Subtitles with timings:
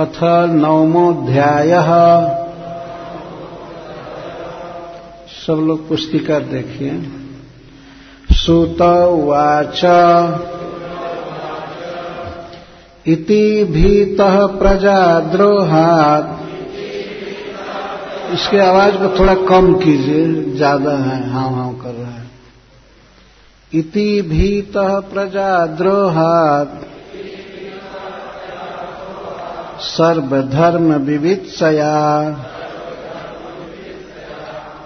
[0.00, 1.70] अथ नवमोध्याय
[5.46, 7.02] सब लोग पुस्तिका देखिए।
[8.32, 9.84] सुत उवाच।
[13.06, 16.40] इति भीतः प्रजाद्रोहात्।
[18.34, 22.26] इसके आवाज़ को थोड़ा कम कीजिए, ज़्यादा है हाँ हाँ कर रहा है।
[23.74, 26.89] इति भीतः प्रजाद्रोहात्।
[29.80, 32.26] सर्वधर्म विवित्सया।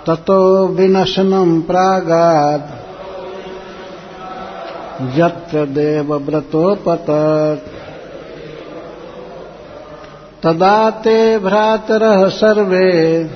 [0.07, 2.85] ततो विनशनम् प्रागात्।
[5.19, 7.69] यत्र देवव्रतोपतत्
[10.43, 13.31] तदा ते भ्रातरः सर्वे।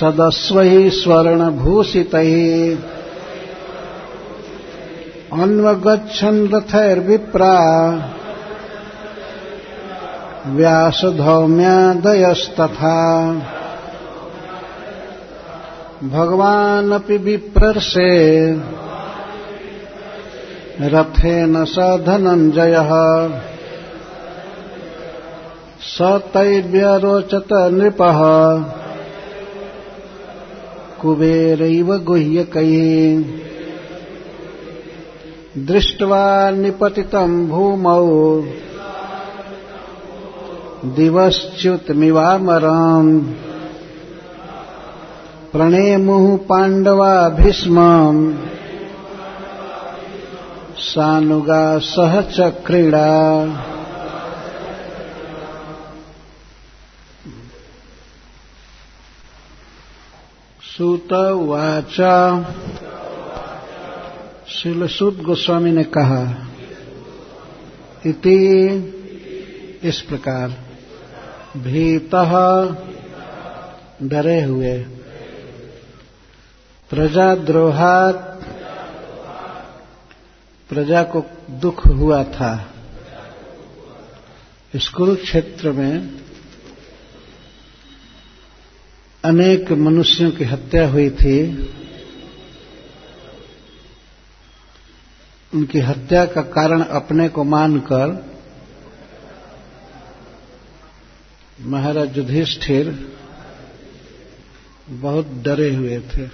[0.00, 2.76] सदस्वैः स्वर्णभूषितैः।
[5.42, 7.58] अन्वगच्छन् रथैर्विप्रा।
[10.48, 13.32] व्यासधौम्यादयस्तथा।
[16.04, 18.52] भगवानपि विप्रर्षे।
[20.80, 22.90] रथेन स धनञ्जयः
[25.80, 28.20] स तैर्व्यरोचत नृपः।
[31.02, 33.24] कुबेरैव गुह्यकैः।
[35.66, 38.44] दृष्ट्वा निपतितम् भूमौ।
[40.84, 43.34] दिवश्च्युतमिवामरम्।
[45.52, 48.36] प्रणेमुः पाण्डवा भीष्मम्
[50.76, 53.46] सानुगा सह च क्रीडा
[60.62, 61.96] सूत उवाच।
[64.48, 66.46] शिलसुद गोस्वामी ने कहा,
[68.06, 68.94] इति
[69.82, 70.67] इस प्रकार।
[71.56, 72.14] भीत
[74.02, 74.78] डरे हुए।
[76.90, 78.24] प्रजाद्रोहात
[80.68, 82.74] प्रजा को दुख हुआ था।
[84.76, 86.20] स्कूल क्षेत्र में
[89.24, 91.56] अनेक मनुष्यों की हत्या हुई थी।
[95.54, 98.37] उनकी हत्या का कारण अपने को मानकर
[101.60, 103.14] महाराज युधिष्ठिर
[104.88, 106.28] बहुत डरे हुए थे।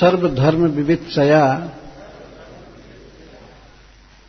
[0.00, 1.72] सर्वधर्म विविधया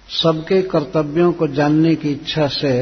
[0.09, 2.81] सबके कर्तव्यों को जानने की इच्छा से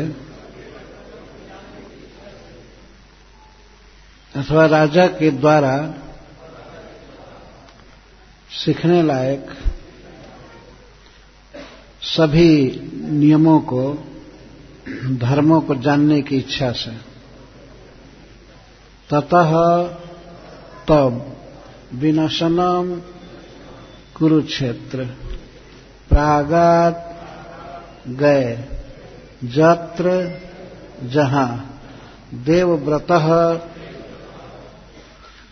[4.35, 5.93] अथवा राजा के द्वारा
[8.51, 9.45] सीखने लायक
[12.01, 14.07] सभी नियमों को
[15.00, 16.91] धर्मों को जानने की इच्छा से।
[19.09, 19.52] ततः
[20.88, 21.38] तब
[21.94, 23.02] विनाशनम
[24.18, 25.06] कुरुक्षेत्र
[26.09, 27.07] प्रागात
[28.07, 28.66] गए।
[29.44, 30.40] जत्र
[31.03, 31.79] जहाँ
[32.34, 33.12] देवव्रत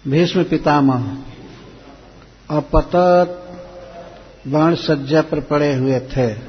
[0.07, 1.17] भीष्म पितामह
[2.49, 3.45] अपतत
[4.47, 6.48] बाण सज्जा पर पड़े हुए थे।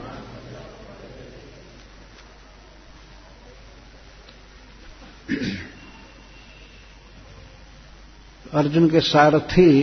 [8.55, 9.83] अर्जुन के सारथी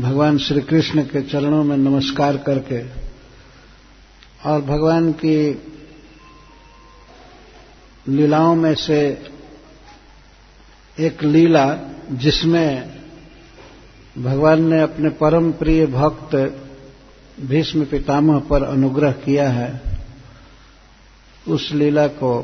[0.00, 2.80] भगवान श्री कृष्ण के चरणों में नमस्कार करके
[4.48, 5.62] और भगवान की
[8.08, 9.00] लीलाओं में से
[11.00, 11.78] एक लीला
[12.12, 13.00] जिसमें
[14.18, 16.36] भगवान ने अपने परम प्रिय भक्त
[17.40, 19.82] भीष्म पितामह पर अनुग्रह किया है,
[21.48, 22.40] उस लीला को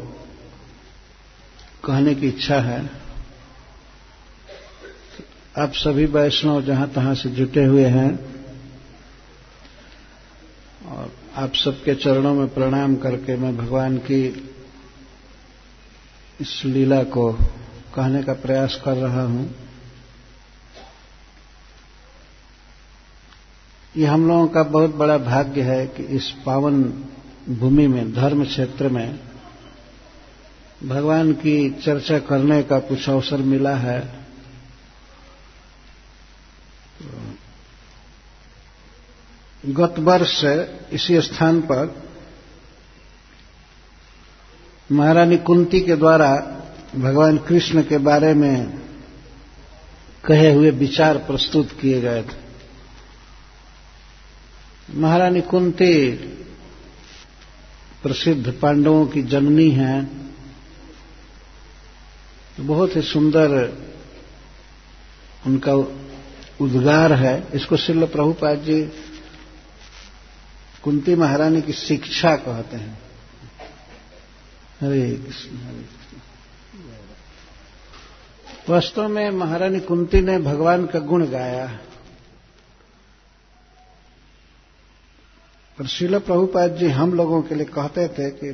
[1.84, 3.03] कहने की इच्छा है।
[5.54, 8.08] आप सभी वैष्णव जहाँ तहां से जुटे हुए हैं,
[10.86, 14.24] और आप सबके चरणों में प्रणाम करके मैं भगवान की
[16.40, 17.32] इस लीला को
[17.94, 19.44] कहने का प्रयास कर रहा हूँ।
[23.94, 26.82] ये हम लोगों का बहुत बड़ा भाग्य है कि इस पावन
[27.50, 29.18] भूमि में, धर्म क्षेत्र में
[30.84, 34.23] भगवान की चर्चा करने का कुछ अवसर मिला है।
[39.66, 40.44] गत वर्ष
[40.92, 42.04] इसी स्थान पर
[44.92, 46.36] महारानी कुंती के द्वारा
[46.96, 48.84] भगवान कृष्ण के बारे में
[50.24, 52.44] कहे हुए विचार प्रस्तुत किए गए थे।
[54.94, 56.12] महारानी कुंती
[58.02, 60.24] प्रसिद्ध पांडवों की जननी हैं।
[62.60, 63.78] बहुत ही सुंदर
[65.46, 65.72] उनका
[66.60, 68.82] उद्गार है, इसको शिल प्रभुपाद जी
[70.82, 72.98] कुंती महारानी की शिक्षा कहते हैं।
[74.80, 76.18] हरे कृष्ण हरे कृष्ण।
[78.68, 81.66] वास्तव में महारानी कुंती ने भगवान का गुण गाया।
[85.78, 88.52] पर शिल प्रभुपाद जी हम लोगों के लिए कहते थे कि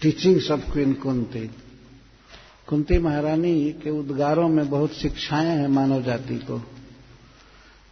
[0.00, 1.50] teachings of queen Kunti.
[2.66, 6.77] Kunti महारानी के उद्गारों में बहुत शिक्षाएँ हैं मानव जाति को।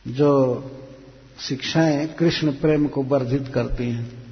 [0.06, 0.62] जो
[1.40, 4.26] शिक्षाएँ कृष्ण प्रेम को वर्धित करती हैं।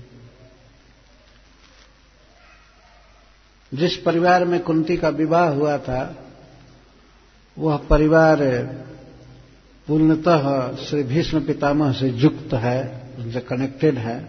[3.74, 6.30] जिस परिवार में कुंती का विवाह हुआ था,
[7.58, 8.38] वह परिवार
[9.86, 14.20] पूर्णतः श्री भीष्म पितामह से युक्त है, उनसे कनेक्टेड है।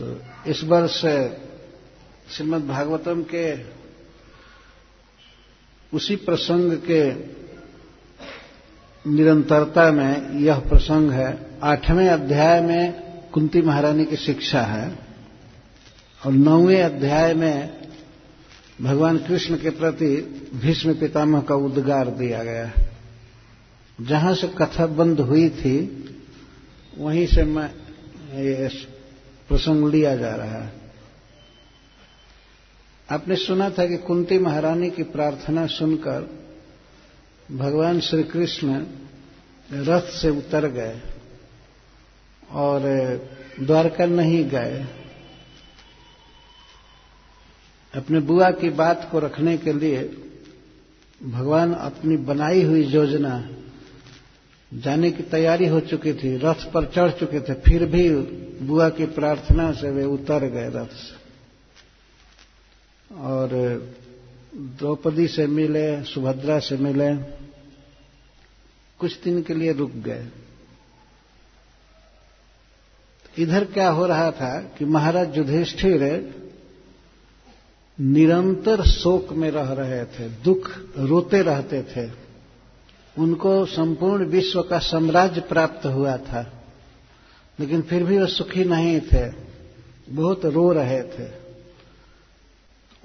[0.00, 1.00] तो इस वर्ष
[2.30, 3.76] श्रीमद् भागवतम के
[5.96, 7.10] उसी प्रसंग के
[9.06, 12.92] निरंतरता में यह प्रसंग है। आठवें अध्याय में
[13.30, 14.98] कुंती महारानी की शिक्षा है
[16.26, 17.76] और नौवें अध्याय में
[18.82, 20.16] भगवान कृष्ण के प्रति
[20.54, 22.90] भीष्म पितामह का उद्गार दिया गया है।
[24.00, 25.76] जहाँ से कथा बंद हुई थी,
[26.98, 27.70] वहीं से मैं
[28.34, 28.68] ये
[29.48, 30.72] प्रसंग लिया जा रहा है।
[33.10, 36.45] आपने सुना था कि कुंती महारानी की प्रार्थना सुनकर
[37.52, 38.86] भगवान श्री कृष्ण
[39.72, 41.00] रथ से उतर गए
[42.50, 42.80] और
[43.60, 44.86] द्वारका नहीं गए।
[47.94, 50.02] अपने बुआ की बात को रखने के लिए
[51.22, 53.48] भगवान अपनी बनाई हुई योजना
[54.72, 58.10] जाने की तैयारी हो चुकी थी, रथ पर चढ़ चुके थे, फिर भी
[58.66, 61.14] बुआ की प्रार्थना से वे उतर गए रथ से।
[63.14, 63.48] और
[64.56, 67.14] द्रौपदी से मिले, सुभद्रा से मिले,
[69.00, 70.26] कुछ दिन के लिए रुक गए।
[73.38, 76.02] इधर क्या हो रहा था कि महाराज युधिष्ठिर
[78.00, 82.10] निरंतर शोक में रह रहे थे, दुख रोते रहते थे।
[83.18, 86.42] उनको संपूर्ण विश्व का साम्राज्य प्राप्त हुआ था,
[87.60, 89.30] लेकिन फिर भी वो सुखी नहीं थे,
[90.10, 91.45] बहुत रो रहे थे।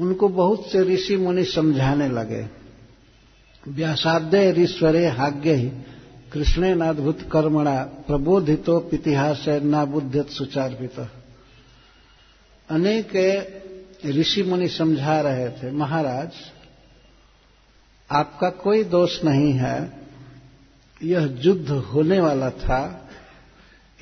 [0.02, 2.50] उनको बहुत से ऋषि मुनि समझाने लगे।
[3.68, 5.72] व्यासाद्य ईश्वरे हाग्य ही
[6.34, 11.08] कृष्णे नाद्भुत कर्मणा प्रबोधितो इतिहास नाबुद्यत सुचारित
[12.70, 13.12] अनेक
[14.06, 16.32] ऋषि मुनि समझा रहे थे, महाराज,
[18.12, 19.94] आपका कोई दोष नहीं है,
[21.04, 23.10] यह युद्ध होने वाला था,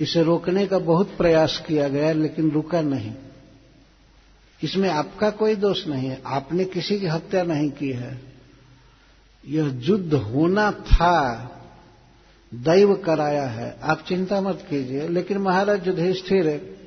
[0.01, 3.13] इसे रोकने का बहुत प्रयास किया गया, लेकिन रुका नहीं।
[4.63, 8.21] इसमें आपका कोई दोष नहीं है। आपने किसी की हत्या नहीं की है।
[9.47, 11.15] यह युद्ध होना था,
[12.53, 16.77] दैव कराया है। आप चिंता मत कीजिए, लेकिन महाराज युधिष्ठिर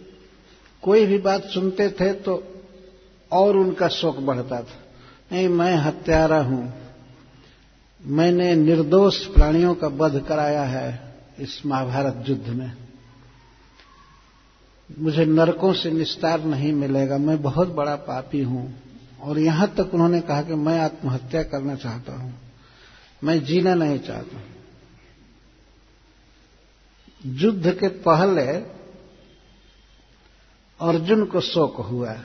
[0.83, 2.43] कोई भी बात सुनते थे तो
[3.33, 4.79] और उनका शोक बढ़ता था।
[5.33, 6.73] नहीं, मैं हत्यारा हूँ।
[8.05, 12.73] मैंने निर्दोष प्राणियों का वध कराया है इस महाभारत युद्ध में।
[14.99, 18.83] मुझे नरकों से निस्तार नहीं मिलेगा, मैं बहुत बड़ा पापी हूँ।
[19.21, 22.35] और यहाँ तक उन्होंने कहा कि मैं आत्महत्या करना चाहता हूँ।
[23.25, 24.43] मैं जीना नहीं चाहता
[27.27, 28.47] युद्ध के पहले
[30.81, 32.17] अर्जुन को शोक हुआ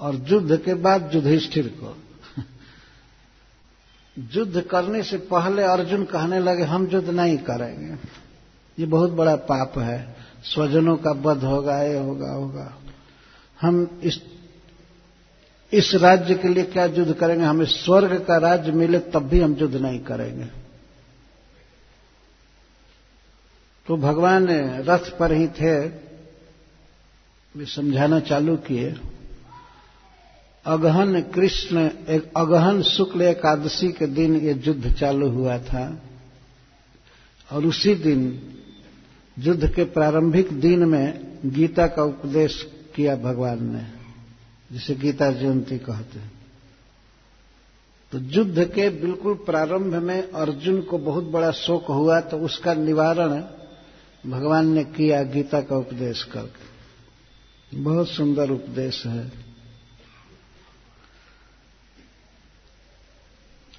[0.00, 2.02] और युद्ध के बाद युधिष्ठिर को।
[4.34, 7.94] युद्ध करने से पहले अर्जुन कहने लगे, हम युद्ध नहीं करेंगे।
[8.78, 12.76] ये बहुत बड़ा पाप है। स्वजनों का वध होगा, ये होगा होगा।
[13.60, 14.20] हम इस
[15.72, 17.44] इस राज्य के लिए क्या युद्ध करेंगे?
[17.44, 20.44] हमें स्वर्ग का राज्य मिले तब भी हम युद्ध नहीं करेंगे।
[23.86, 24.48] तो भगवान
[24.80, 25.86] रथ पर ही थे।
[27.56, 28.96] वे समझाना चालू किए।
[30.64, 36.02] अगहन कृष्ण, एक अगहन शुक्ल एकादशी के दिन ये युद्ध चालू हुआ था।
[37.52, 38.42] और उसी दिन
[39.40, 42.62] युद्ध के प्रारंभिक दिन में गीता का उपदेश
[42.94, 43.86] किया भगवान ने,
[44.72, 46.32] जिसे गीता जयंती कहते हैं।
[48.12, 53.42] तो युद्ध के बिल्कुल प्रारंभ में अर्जुन को बहुत बड़ा शोक हुआ तो उसका निवारण
[54.30, 59.32] भगवान ने किया गीता का उपदेश करके। बहुत सुंदर उपदेश है।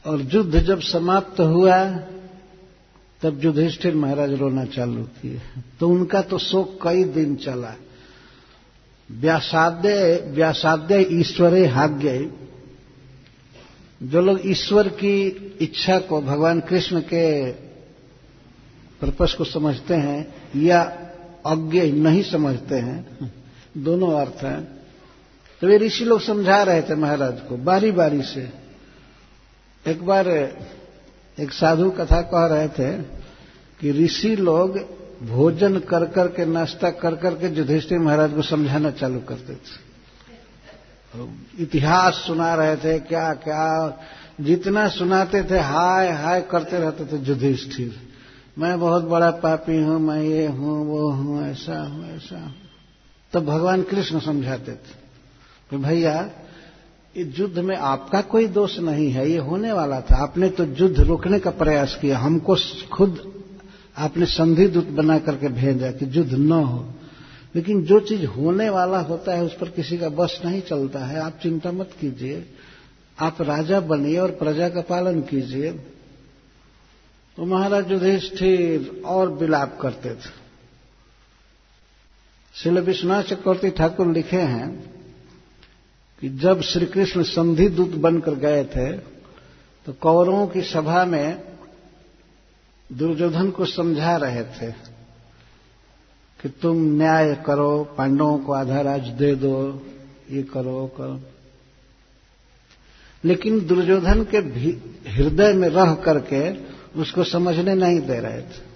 [0.05, 1.75] और युद्ध जब समाप्त हुआ
[3.21, 5.41] तब युधिष्ठिर महाराज रोना चालू किए।
[5.79, 7.73] तो उनका तो शोक कई दिन चला।
[9.11, 12.31] व्यासाद्य व्यासाद्य ईश्वरे हाग्य।
[14.03, 15.19] जो लोग ईश्वर की
[15.61, 17.51] इच्छा को भगवान कृष्ण के
[19.01, 20.81] पर्पस को समझते हैं या
[21.45, 23.31] अज्ञ नहीं समझते हैं,
[23.77, 24.63] दोनों अर्थ हैं।
[25.61, 28.49] तो वे ऋषि लोग समझा रहे थे महाराज को बारी बारी से।
[29.87, 30.27] एक बार
[31.39, 32.91] एक साधु कथा कह रहे थे
[33.79, 34.77] कि ऋषि लोग
[35.27, 39.91] भोजन कर कर के, नाश्ता कर कर के युधिष्ठिर महाराज को समझाना चालू करते थे।
[41.63, 43.99] इतिहास सुना रहे थे, क्या क्या,
[44.41, 48.01] जितना सुनाते थे, हाय हाय करते रहते थे युधिष्ठिर।
[48.59, 52.55] मैं बहुत बड़ा पापी हूँ, मैं ये हूँ, वो हूँ, ऐसा हूँ ऐसा हूँ।
[53.33, 54.99] तब भगवान कृष्ण समझाते थे
[55.69, 56.29] कि भैया
[57.15, 60.99] इस युद्ध में आपका कोई दोष नहीं है, ये होने वाला था। आपने तो युद्ध
[60.99, 62.55] रोकने का प्रयास किया, हमको
[62.91, 63.43] खुद
[63.97, 66.93] आपने संधि दूत बना करके भेजा कि युद्ध न हो।
[67.55, 71.19] लेकिन जो चीज़ होने वाला होता है, उस पर किसी का बस नहीं चलता है।
[71.19, 72.45] आप चिंता मत कीजिए।
[73.19, 75.71] आप राजा बनिए और प्रजा का पालन कीजिए।
[77.37, 80.41] तो महाराज युधिष्ठिर और विलाप करते थे।
[82.55, 84.90] शिल विश्वनाथ चक्रवर्ती ठाकुर लिखे हैं
[86.21, 88.91] कि जब श्री कृष्ण संधि दूत बनकर गए थे
[89.85, 91.43] तो कौरवों की सभा में
[92.93, 94.71] दुर्योधन को समझा रहे थे
[96.41, 99.85] कि तुम न्याय करो, पांडवों को आधा राज दे दो,
[100.31, 101.21] ये करो करो।
[103.25, 104.37] लेकिन दुर्योधन के
[105.11, 106.53] हृदय में रह करके
[107.01, 108.71] उसको समझने नहीं दे रहे थे।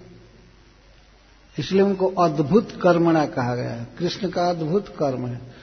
[1.58, 5.55] इसलिए उनको अद्भुत कर्मणा कहा गया। कृष्ण का अद्भुत कर्म है।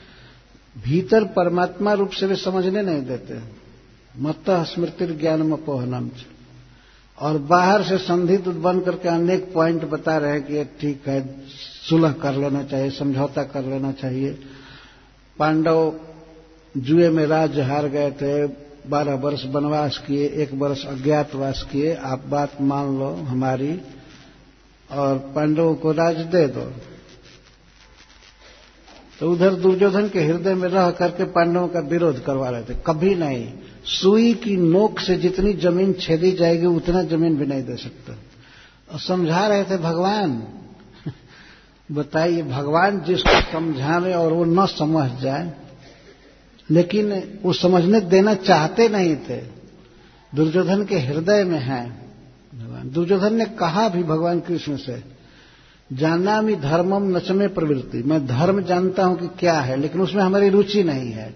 [0.77, 3.39] भीतर परमात्मा रूप से वे समझने नहीं देते।
[4.19, 6.09] मत स्मृति ज्ञान में अपोहनम
[7.19, 11.39] और बाहर से संधित बन करके अनेक पॉइंट बता रहे हैं कि ठीक है,
[11.89, 14.39] सुलह कर लेना चाहिए, समझौता कर लेना चाहिए।
[15.39, 15.99] पांडव
[16.77, 18.47] जुए में राज्य हार गए थे,
[18.89, 23.81] बारह वर्ष वनवास किए, एक वर्ष अज्ञातवास किए। आप बात मान लो हमारी,
[24.91, 26.73] और पांडवों को राज दे दो।
[29.19, 33.15] तो उधर दुर्योधन के हृदय में रह करके पांडवों का विरोध करवा रहे थे। कभी
[33.15, 33.53] नहीं।
[33.85, 38.13] सुई की नोक से जितनी ज़मीन छेदी जाएगी, उतना ज़मीन भी नहीं दे सकता।
[38.93, 40.47] और समझा रहे थे भगवान।
[41.91, 45.53] बताइए, भगवान जिसको समझावे और वो न समझ जाए,
[46.71, 49.37] लेकिन वो समझने देना चाहते नहीं थे।
[50.35, 51.89] दुर्योधन के हृदय में है।
[52.55, 55.12] भगवान, दुर्योधन ने कहा भी भगवान कृष्ण से
[55.93, 60.49] जानना मी धर्मम नचमे प्रवृत्ति। मैं धर्म जानता हूँ कि क्या है, लेकिन उसमें हमारी
[60.49, 61.35] रुचि नहीं है।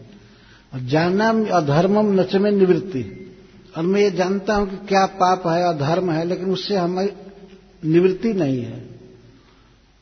[0.73, 3.23] और जानना अधर्मम नचमे निवृत्ति।
[3.77, 7.09] और मैं ये जानता हूँ कि क्या पाप है, अधर्म है, लेकिन उससे हमारी
[7.85, 8.89] निवृत्ति नहीं है।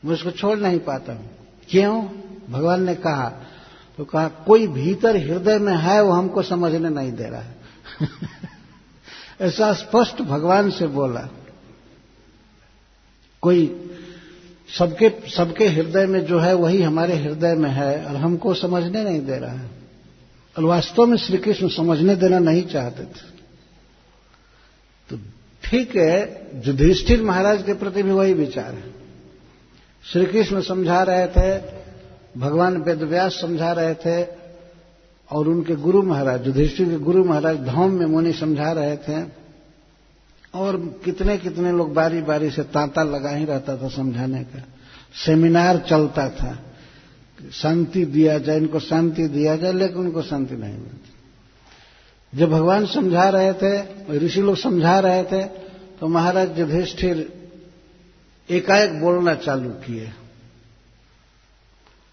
[0.04, 1.30] मैं उसको छोड़ नहीं पाता हूँ।
[1.68, 2.04] क्यों?
[2.50, 3.32] भगवान ने कहा
[3.98, 7.56] तो कहा, कोई भीतर हृदय में है, वो हमको समझने नहीं दे रहा है।
[9.40, 11.28] ऐसा स्पष्ट भगवान से बोला।
[13.42, 13.90] कोई
[14.78, 19.20] सबके सबके हृदय में जो है, वही हमारे हृदय में है और हमको समझने नहीं
[19.20, 19.70] दे रहा है।
[20.58, 23.36] और वास्तव में श्री कृष्ण समझने देना नहीं चाहते थे।
[25.10, 25.16] तो
[25.64, 28.94] ठीक है, युधिष्ठिर महाराज के प्रति भी वही विचार है।
[30.12, 31.62] श्री कृष्ण समझा रहे थे,
[32.40, 34.26] भगवान वेदव्यास समझा रहे थे,
[35.30, 39.45] और उनके गुरु महाराज, युधिष्ठिर के गुरु महाराज धाम में मुनि समझा रहे थे।
[40.56, 44.62] और कितने कितने लोग बारी बारी से तांता लगा ही रहता था समझाने का।
[45.26, 46.58] सेमिनार चलता था।
[47.52, 53.28] शांति दिया जाए, इनको शांति दिया जाए, लेकिन उनको शांति नहीं मिलती। जब भगवान समझा
[53.28, 53.72] रहे थे,
[54.18, 55.42] ऋषि लोग समझा रहे थे
[56.00, 57.32] तो महाराज युधिष्ठिर
[58.50, 60.10] एकाएक बोलना चालू किए।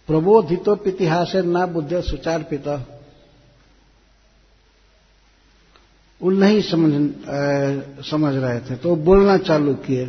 [0.07, 2.92] प्रबोधितो इतिहास ना बुद्ध सुचार पिता।
[6.23, 10.05] वो नहीं समझ आ, समझ रहे थे। तो बोलना चालू किए।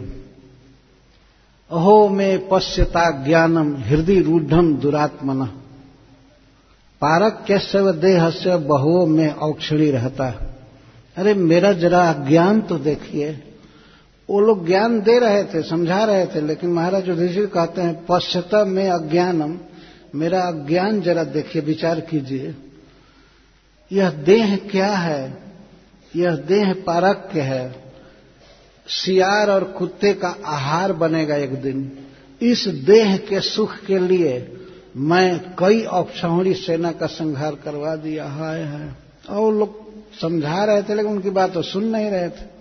[1.70, 5.46] अहो में पश्यता ज्ञानम हृदय रूढ़म दुरात्मन।
[7.00, 10.56] पारक कैसे देह से बहुओं में औक्षणी रहता।
[11.16, 13.42] अरे मेरा जरा ज्ञान तो देखिए।
[14.30, 18.64] वो लोग ज्ञान दे रहे थे समझा रहे थे लेकिन महाराज युधिष्ठिर कहते हैं पश्चता
[18.64, 19.58] में अज्ञानम।
[20.14, 22.54] मेरा अज्ञान जरा देखिए विचार कीजिए।
[23.92, 25.43] यह देह क्या है?
[26.16, 27.84] यह देह पारक्य है।
[28.88, 31.98] सियार और कुत्ते का आहार बनेगा एक दिन।
[32.42, 34.56] इस देह के सुख के लिए
[34.96, 38.96] मैं कई औक्षौड़ी सेना का संहार करवा दिया। हाय है
[39.30, 39.84] और लोग
[40.20, 42.54] समझा रहे थे, लेकिन उनकी बात तो सुन नहीं रहे थे।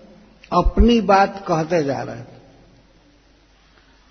[0.53, 2.33] अपनी बात कहते जा रहे थे।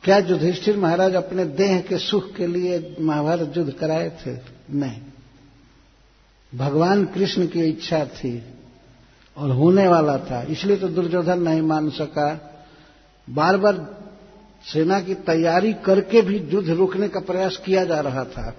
[0.05, 4.39] क्या युधिष्ठिर महाराज अपने देह के सुख के लिए महाभारत युद्ध कराए थे?
[4.71, 5.01] नहीं।
[6.55, 8.52] भगवान कृष्ण की इच्छा थी।
[9.37, 12.29] और होने वाला था। इसलिए तो दुर्योधन नहीं मान सका।
[13.29, 13.77] बार बार
[14.65, 18.55] सेना की तैयारी करके भी युद्ध रोकने का प्रयास किया जा रहा था,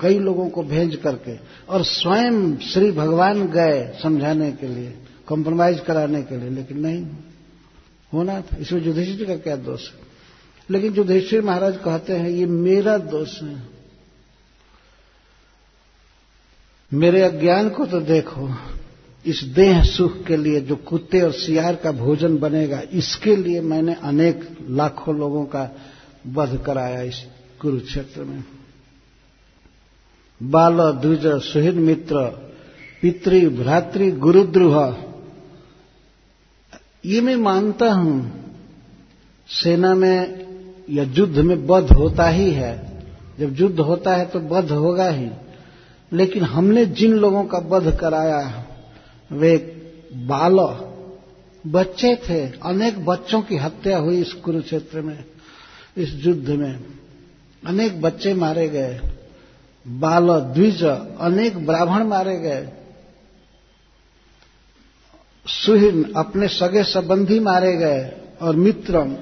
[0.00, 1.36] कई लोगों को भेज करके।
[1.68, 4.94] और स्वयं श्री भगवान गए समझाने के लिए
[5.26, 7.04] कॉम्प्रोमाइज कराने के लिए, लेकिन नहीं
[8.12, 9.98] होना था। इसमें युधिष्ठिर का क्या दोष है?
[10.70, 13.62] लेकिन युधिष्ठिर महाराज कहते हैं, ये मेरा दोष है।
[16.92, 18.48] मेरे अज्ञान को तो देखो।
[19.26, 23.94] इस देह सुख के लिए जो कुत्ते और सियार का भोजन बनेगा, इसके लिए मैंने
[23.94, 25.68] अनेक लाखों लोगों का
[26.28, 27.26] वध कराया इस
[27.60, 28.44] कुरुक्षेत्र में।
[30.42, 32.14] बाल, द्विज, सुहृद मित्र,
[33.02, 34.96] पितृ, भ्रातृ, गुरुद्रुह,
[37.06, 38.44] ये मैं मानता हूँ,
[39.48, 40.46] सेना में
[40.90, 43.02] या युद्ध में वध होता ही है।
[43.40, 45.30] जब युद्ध होता है तो वध होगा ही।
[46.12, 48.66] लेकिन हमने जिन लोगों का वध कराया
[49.32, 49.56] वे
[50.12, 50.58] बाल
[51.66, 55.24] बच्चे थे, अनेक बच्चों की हत्या हुई इस कुरुक्षेत्र में,
[55.96, 56.84] इस युद्ध में।
[57.66, 59.00] अनेक बच्चे मारे गए,
[59.88, 60.84] बाल द्विज,
[61.20, 62.68] अनेक ब्राह्मण मारे गए।
[65.46, 68.12] सुहिन अपने सगे संबंधी मारे गए
[68.42, 69.16] और मित्र,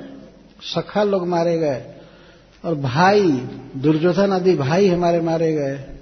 [0.63, 1.95] सखा लोग मारे गए।
[2.65, 3.33] और भाई,
[3.77, 6.00] दुर्योधन आदि भाई हमारे मारे गए।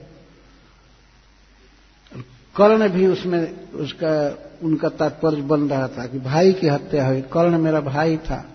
[2.59, 7.59] कर्ण भी उसमें उसका, उनका तात्पर्य बन रहा था कि भाई की हत्या हुई। कर्ण
[7.59, 8.49] मेरा भाई था।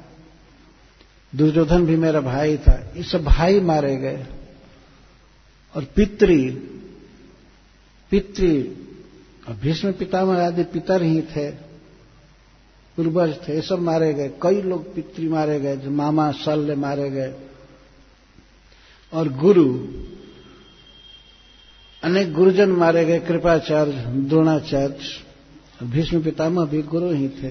[1.35, 4.25] दुर्योधन भी मेरा भाई था। ये सब भाई मारे गए।
[5.75, 6.51] और पितृ
[8.11, 8.63] पितृ
[9.49, 11.51] और भीष्म पितामह आदि पितर ही थे,
[12.95, 17.09] पूर्वज थे, ये सब मारे गए। कई लोग पितृ मारे गए, जो मामा शल्य मारे
[17.09, 17.35] गए।
[19.13, 19.79] और गुरु
[22.03, 27.49] अनेक गुरुजन मारे गए, कृपाचार्य, द्रोणाचार्य। भीष्म पितामह भी गुरु ही थे।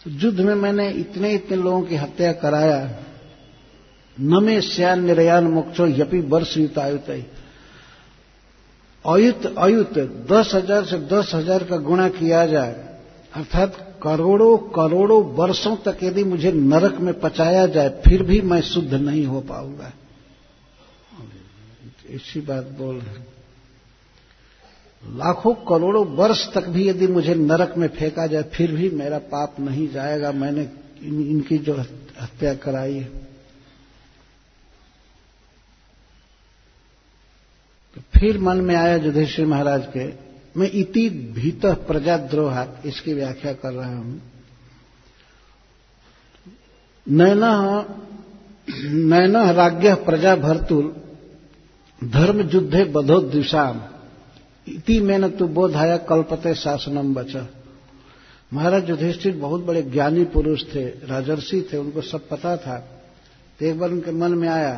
[0.00, 2.78] तो युद्ध में मैंने इतने इतने लोगों की हत्या कराया।
[4.16, 7.10] न में श्यान निरयान मोक्षो यपि वर्ष युत आयुत
[9.04, 9.98] अयुत अयुत,
[10.32, 12.72] दस हज़ार से दस हज़ार का गुणा किया जाए।
[13.34, 18.94] अर्थात करोड़ों करोड़ों वर्षों तक यदि मुझे नरक में पचाया जाए, फिर भी मैं शुद्ध
[18.94, 19.92] नहीं हो पाऊँगा।
[22.12, 23.30] इसी बात बोल रहे
[25.02, 29.60] लाखों करोड़ों वर्ष तक भी यदि मुझे नरक में फेंका जाए फिर भी मेरा पाप
[29.60, 30.62] नहीं जाएगा। मैंने
[31.02, 31.74] इन, इनकी जो
[32.20, 33.04] हत्या कराई है।
[37.96, 40.06] तो फिर मन में आया युधिष्ठिर महाराज के
[40.56, 44.20] मैं इति भीत प्रजाद्रोह इसकी व्याख्या कर रहा हूँ।
[47.06, 47.40] नैन
[49.08, 50.94] नैन राज्ञ प्रजा भर्तुल
[52.02, 53.82] धर्म युद्धे बधोद्विषाम
[54.68, 57.46] इति मैंने तो बोधाया कल्पते शासनम बचा।
[58.52, 62.76] महाराज युधिष्ठिर बहुत बड़े ज्ञानी पुरुष थे, राजर्षि थे, उनको सब पता था।
[63.60, 64.74] तो एक बार उनके मन में आया,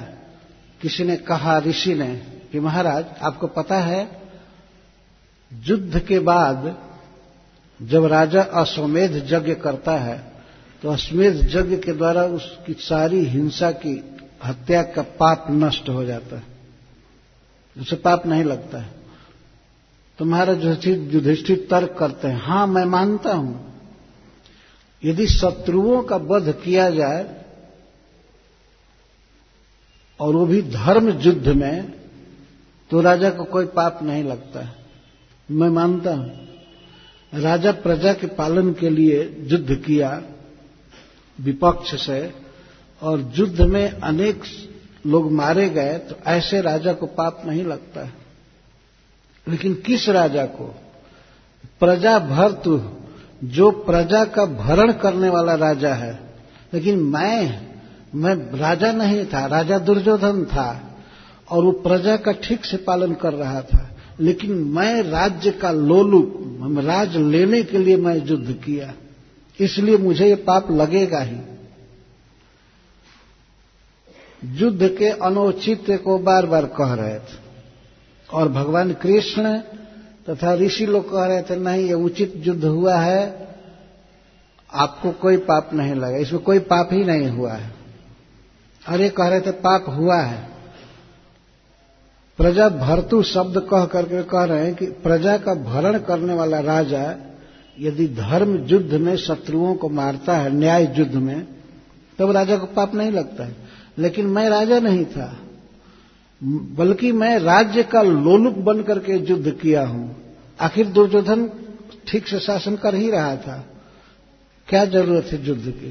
[0.81, 2.15] किसी ने कहा, ऋषि ने,
[2.53, 4.09] कि महाराज, आपको पता है
[5.53, 6.77] युद्ध के बाद
[7.81, 10.19] जब राजा अश्वमेध यज्ञ करता है
[10.83, 13.95] तो अश्वमेध यज्ञ के द्वारा उसकी सारी हिंसा की
[14.45, 16.54] हत्या का पाप नष्ट हो जाता है।
[17.77, 18.93] उसे पाप नहीं लगता है।
[20.19, 23.73] तो महाराज युधिष्ठिर तर्क करते हैं। हाँ, मैं मानता हूँ।
[25.03, 27.25] यदि शत्रुओं का वध किया जाए
[30.21, 31.93] और वो भी धर्म युद्ध में
[32.91, 34.75] तो राजा को कोई पाप नहीं लगता है।
[35.49, 36.45] मैं मानता हूँ।
[37.33, 40.11] राजा प्रजा के पालन के लिए युद्ध किया
[41.39, 42.35] विपक्ष से,
[43.03, 44.45] और युद्ध में अनेक
[45.07, 48.13] लोग मारे गए तो ऐसे राजा को पाप नहीं लगता है।
[49.49, 50.75] लेकिन किस राजा को?
[51.81, 52.91] प्रजा भर्तु,
[53.45, 56.21] जो प्रजा का भरण करने वाला राजा है।
[56.75, 57.67] लेकिन मैं
[58.15, 60.97] मैं राजा नहीं था, राजा दुर्योधन था,
[61.51, 63.91] और वो प्रजा का ठीक से पालन कर रहा था।
[64.21, 66.41] लेकिन मैं राज्य का लोलुप
[66.85, 68.93] राज लेने के लिए मैं युद्ध किया।
[69.61, 71.37] इसलिए मुझे ये पाप लगेगा ही।
[74.45, 77.45] युद्ध के अनौचित्य को बार बार कह रहे थे।
[78.33, 79.59] और भगवान कृष्ण
[80.31, 83.49] तथा ऋषि लोग कह रहे थे, नहीं, ये उचित युद्ध हुआ है।
[84.75, 87.75] आपको कोई पाप नहीं लगा। इसमें कोई पाप ही नहीं हुआ है।
[88.89, 90.49] और ये कह रहे थे, पाप हुआ है।
[92.37, 97.17] प्रजा भरतु शब्द कह करके कह रहे हैं कि प्रजा का भरण करने वाला राजा
[97.81, 101.47] यदि धर्म युद्ध में शत्रुओं को मारता है, न्याय युद्ध में,
[102.19, 103.64] तब राजा को पाप नहीं लगता है।
[103.99, 105.37] लेकिन मैं राजा नहीं था।
[106.77, 110.17] बल्कि मैं राज्य का लोलुप बन करके युद्ध किया हूँ।
[110.61, 111.51] आखिर दुर्योधन
[112.09, 113.65] ठीक से शासन कर ही रहा था।
[114.69, 115.91] क्या ज़रूरत है युद्ध की?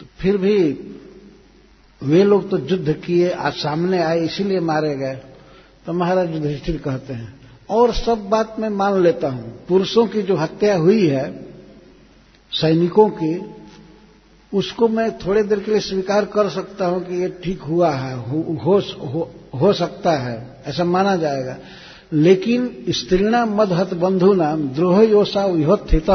[0.00, 0.58] तो फिर भी
[2.02, 5.14] वे लोग तो युद्ध किए, आज सामने आए, इसीलिए मारे गए।
[5.86, 7.34] तो महाराज युधिष्ठिर कहते हैं,
[7.70, 11.47] और सब बात मैं मान लेता हूँ। पुरुषों की जो हत्या हुई है
[12.52, 13.58] सैनिकों के
[14.56, 18.16] उसको मैं थोड़ी देर के लिए स्वीकार कर सकता हूँ कि ये ठीक हुआ है
[18.16, 21.56] हो, हो, हो, सकता है ऐसा माना जाएगा।
[22.12, 26.10] लेकिन स्त्रीणा मदहत बंधु नाम द्रोह योषा विहोत्थित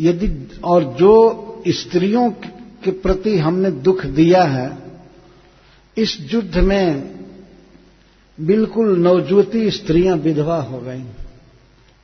[0.00, 2.30] यदि और जो स्त्रियों
[2.84, 4.78] के प्रति हमने दुख दिया है
[5.96, 7.18] इस युद्ध में
[8.40, 11.04] बिल्कुल नवजुवती स्त्रियाँ विधवा हो गईं।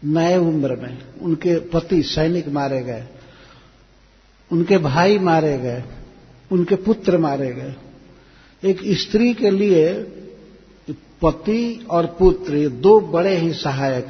[0.04, 3.06] नए उम्र में उनके पति सैनिक मारे गए,
[4.50, 5.82] उनके भाई मारे गए,
[6.50, 7.74] उनके पुत्र मारे गए।
[8.62, 9.92] एक स्त्री के लिए
[11.22, 14.06] पति और पुत्र ये दो बड़े ही सहायक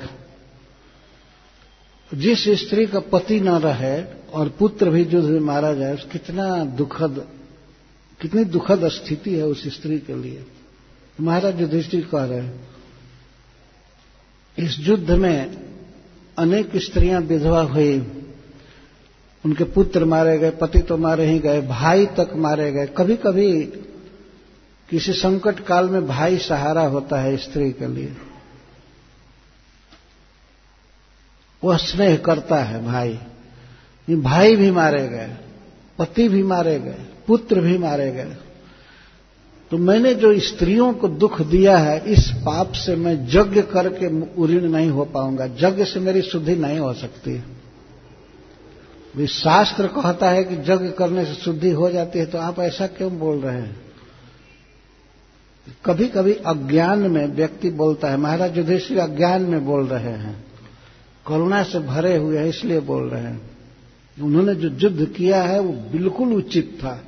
[2.10, 7.26] जिस स्त्री का पति न रहे और पुत्र भी युद्ध में मारा जाए कितना दुखद,
[8.20, 10.44] कितनी दुखद स्थिति है उस स्त्री के लिए।
[11.20, 12.60] महाराज युधिष्ठिर कह रहे हैं,
[14.58, 15.63] इस युद्ध में
[16.38, 17.98] अनेक स्त्रियाँ विधवा हुई।
[19.44, 23.62] उनके पुत्र मारे गए, पति तो मारे ही गए, भाई तक मारे गए। कभी कभी
[24.88, 28.16] किसी संकट काल में भाई सहारा होता है स्त्री के लिए।
[31.64, 33.18] वह स्नेह करता है भाई।
[34.08, 35.36] भाई भी मारे गए,
[35.98, 38.36] पति भी मारे गए, पुत्र भी मारे गए।
[39.70, 44.06] तो मैंने जो स्त्रियों को दुख दिया है, इस पाप से मैं यज्ञ करके
[44.42, 47.42] उऋण नहीं हो पाऊँगा, यज्ञ से मेरी शुद्धि नहीं हो सकती।
[49.16, 52.86] भी शास्त्र कहता है कि यज्ञ करने से शुद्धि हो जाती है तो आप ऐसा
[52.86, 53.84] क्यों बोल रहे हैं?
[55.84, 60.44] कभी कभी अज्ञान में व्यक्ति बोलता है, महाराज युधिष्ठिर, अज्ञान में बोल रहे हैं।
[61.26, 63.50] करुणा से भरे हुए हैं, इसलिए बोल रहे हैं।
[64.22, 67.04] उन्होंने जो युद्ध किया है, वो बिल्कुल उचित था।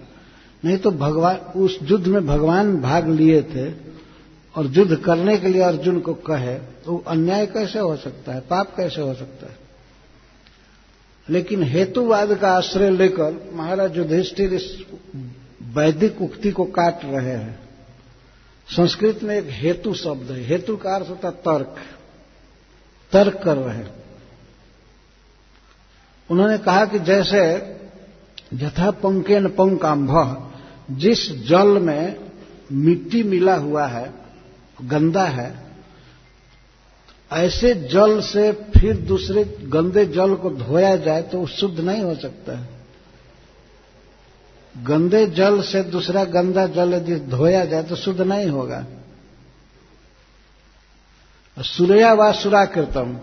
[0.65, 3.71] नहीं तो भगवान, उस युद्ध में भगवान भाग लिए थे
[4.57, 8.41] और युद्ध करने के लिए अर्जुन को कहे तो अन्याय कैसे हो सकता है?
[8.41, 9.57] पाप कैसे हो सकता है?
[11.31, 14.83] लेकिन हेतुवाद का आश्रय लेकर महाराज युधिष्ठिर इस
[15.63, 17.59] वैदिक उक्ति को काट रहे हैं।
[18.69, 21.77] संस्कृत में एक हेतु शब्द है। हेतु का अर्थ होता तर्क।
[23.13, 23.85] तर्क कर रहे
[26.31, 27.57] उन्होंने कहा कि जैसे
[28.57, 30.13] यथा पंकेन पंकाम्भ,
[30.91, 32.17] जिस जल में
[32.73, 34.13] मिट्टी मिला हुआ है,
[34.83, 35.67] गंदा है,
[37.31, 42.15] ऐसे जल से फिर दूसरे गंदे जल को धोया जाए तो वो शुद्ध नहीं हो
[42.15, 42.69] सकता है।
[44.75, 48.85] गंदे जल से दूसरा गंदा जल यदि धोया जाए तो शुद्ध नहीं होगा।
[51.57, 53.17] सूर्या व सुरा कृतम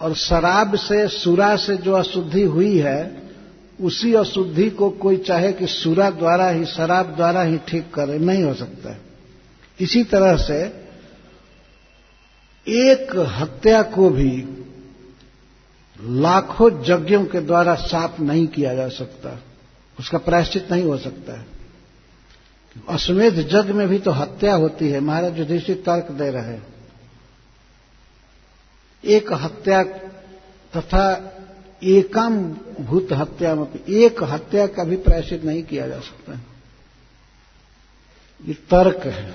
[0.00, 3.29] और शराब से, सुरा से जो अशुद्धि हुई है
[3.80, 8.42] उसी अशुद्धि को कोई चाहे कि सुरा द्वारा ही, शराब द्वारा ही ठीक करे, नहीं
[8.42, 8.96] हो सकता।
[9.80, 10.86] इसी तरह से
[12.68, 14.46] एक हत्या को भी
[16.02, 19.40] लाखों यज्ञों के द्वारा साफ़ नहीं किया जा सकता।
[20.00, 21.46] उसका प्रायश्चित नहीं हो सकता। है
[22.88, 26.58] अश्वेध यज्ञ में भी तो हत्या होती है। महाराज युधिष्ठिर तर्क दे रहे
[29.04, 29.82] एक हत्या
[30.76, 31.36] तथा
[31.84, 36.40] एकाम भूत हत्या में एक हत्या का भी प्रायश्चित नहीं किया जा सकता है।
[38.46, 39.30] ये तर्क है।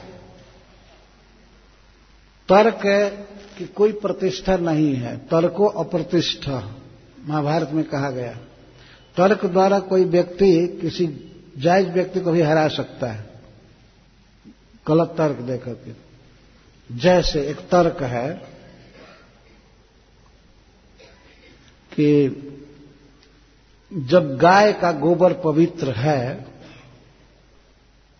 [2.49, 3.09] तर्क है
[3.57, 6.75] कि कोई प्रतिष्ठा नहीं है। तर्को अप्रतिष्ठा,
[7.25, 8.33] महाभारत में कहा गया।
[9.17, 13.29] तर्क द्वारा कोई व्यक्ति किसी जायज़ व्यक्ति को भी हरा सकता है।
[14.87, 16.05] गलत तर्क देकर के
[16.97, 18.54] जैसे एक तर्क है
[21.97, 22.41] कि
[23.91, 26.45] जब गाय का गोबर पवित्र है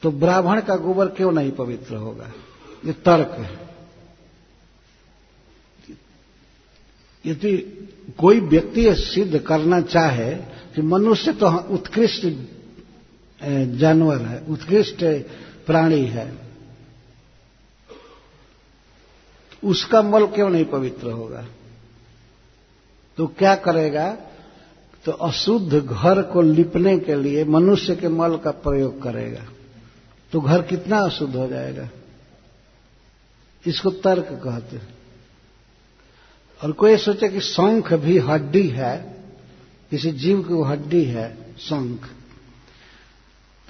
[0.01, 2.31] तो ब्राह्मण का गोबर क्यों नहीं पवित्र होगा?
[2.85, 3.63] ये तर्क है।
[7.25, 7.57] यदि
[8.17, 10.35] कोई व्यक्ति यह सिद्ध करना चाहे
[10.75, 12.25] कि मनुष्य तो उत्कृष्ट
[13.79, 15.03] जानवर है, उत्कृष्ट
[15.65, 16.31] प्राणी है,
[19.63, 21.45] उसका मल क्यों नहीं पवित्र होगा?
[23.17, 24.17] तो क्या करेगा?
[25.05, 29.45] तो अशुद्ध घर को लिपने के लिए मनुष्य के मल का प्रयोग करेगा।
[30.31, 31.89] तो घर कितना अशुद्ध हो जाएगा?
[33.67, 34.95] इसको तर्क कहते हैं।
[36.63, 39.23] और कोई सोचे कि शंख भी हड्डी है,
[39.91, 42.05] किसी जीव की हड्डी है, शंख।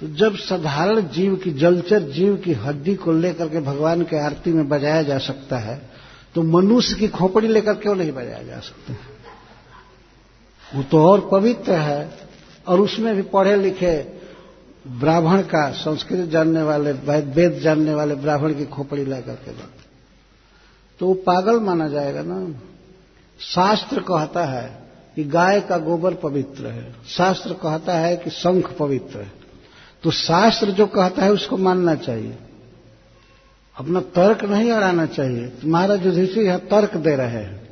[0.00, 4.52] तो जब साधारण जीव की, जलचर जीव की हड्डी को लेकर के भगवान के आरती
[4.52, 5.90] में बजाया जा सकता है
[6.34, 8.94] तो मनुष्य की खोपड़ी लेकर क्यों नहीं बजाया जा सकता?
[10.76, 12.26] वो तो और पवित्र है।
[12.66, 14.16] और उसमें भी पढ़े लिखे
[14.86, 19.52] ब्राह्मण का, संस्कृत जानने वाले वेद जानने वाले ब्राह्मण की खोपड़ी लेकर के
[21.00, 22.60] तो वो पागल माना जाएगा ना।
[23.40, 24.86] शास्त्र कहता है
[25.16, 29.32] कि गाय का गोबर पवित्र है। शास्त्र कहता है कि शंख पवित्र है।
[30.02, 32.38] तो शास्त्र जो कहता है उसको मानना चाहिए।
[33.76, 37.65] अपना तर्क नहीं अड़ाना चाहिए। महाराज युधिष्ठिर यहाँ तर्क दे रहे हैं।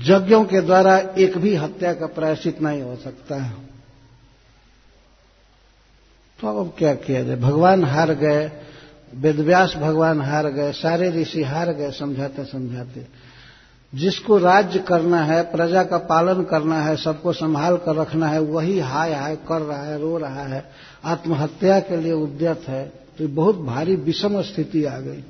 [0.00, 3.52] यज्ञों के द्वारा एक भी हत्या का प्रायश्चित नहीं हो सकता है।
[6.40, 7.36] तो अब क्या किया जाए?
[7.36, 8.50] भगवान हार गए,
[9.14, 13.06] वेदव्यास भगवान हार गए, सारे ऋषि हार गए, समझाते समझाते।
[13.94, 18.78] जिसको राज्य करना है, प्रजा का पालन करना है, सबको संभाल कर रखना है, वही
[18.78, 20.64] हाय हाय कर रहा है, रो रहा है,
[21.04, 25.24] आत्महत्या के लिए उद्यत है तो बहुत भारी विषम स्थिति आ गई।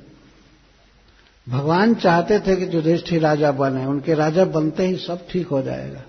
[1.49, 6.01] भगवान चाहते थे कि युधिष्ठिर राजा बने, उनके राजा बनते ही सब ठीक हो जाएगा।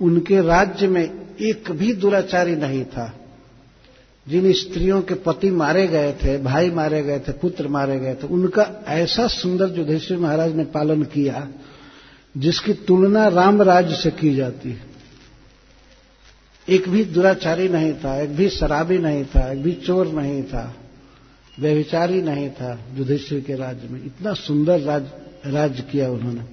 [0.00, 1.10] उनके राज्य में
[1.40, 3.16] एक भी दुराचारी नहीं था।
[4.28, 8.26] जिन स्त्रियों के पति मारे गए थे, भाई मारे गए थे, पुत्र मारे गए थे,
[8.26, 11.48] उनका ऐसा सुंदर युधिष्ठिर महाराज ने पालन किया,
[12.36, 14.90] जिसकी तुलना राम राज्य से की जाती। है
[16.68, 20.74] एक भी दुराचारी नहीं था, एक भी शराबी नहीं था, एक भी चोर नहीं था।
[21.60, 25.06] व्यभिचारी नहीं था युधिष्ठिर के राज्य में। इतना सुंदर राज
[25.46, 26.44] राज्य किया उन्होंने।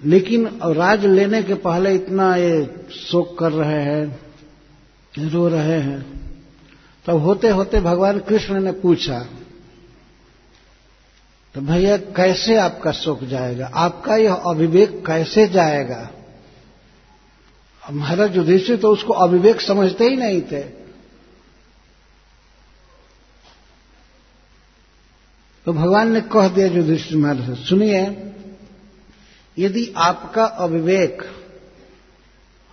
[0.00, 4.20] लेकिन राज लेने के पहले इतना ये शोक कर रहे हैं,
[5.28, 6.02] रो रहे हैं।
[7.06, 9.18] तब होते होते भगवान कृष्ण ने पूछा
[11.54, 13.66] तो भैया कैसे आपका शोक जाएगा?
[13.66, 16.10] आपका यह अविवेक कैसे जाएगा?
[17.82, 20.83] महाराज युधिष्ठिर तो उसको अविवेक समझते ही नहीं थे।
[25.66, 28.00] तो भगवान ने कह दिया युधिष्ठिर महाराज सुनिए,
[29.56, 31.22] यदि आपका अविवेक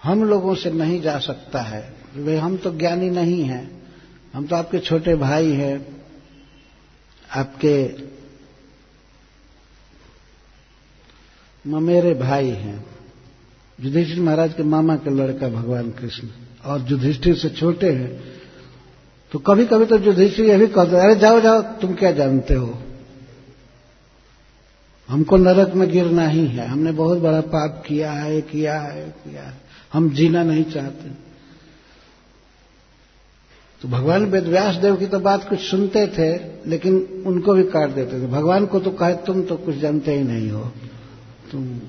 [0.02, 1.82] हम लोगों से नहीं जा सकता है,
[2.16, 3.66] वे हम तो ज्ञानी नहीं हैं,
[4.34, 5.76] हम तो आपके छोटे भाई हैं,
[7.30, 7.76] आपके
[11.66, 12.84] ममेरे भाई हैं।
[13.80, 16.28] युधिष्ठिर महाराज के मामा के लड़का भगवान कृष्ण
[16.66, 18.41] और युधिष्ठिर से छोटे हैं
[19.32, 22.84] तो कभी कभी तो युधिष्ठिर यह भी कहते अरे जाओ जाओ, तुम क्या जानते हो?
[25.10, 29.44] हमको नरक में गिरना ही है। हमने बहुत बड़ा पाप किया है किया है किया
[29.44, 29.54] है।
[29.94, 31.10] हम जीना नहीं चाहते।
[33.82, 38.22] तो भगवान वेदव्यास देव की तो बात कुछ सुनते थे, लेकिन उनको भी काट देते
[38.22, 40.72] थे। भगवान को तो कहे, तुम तो कुछ जानते ही नहीं हो।
[41.52, 41.82] तुम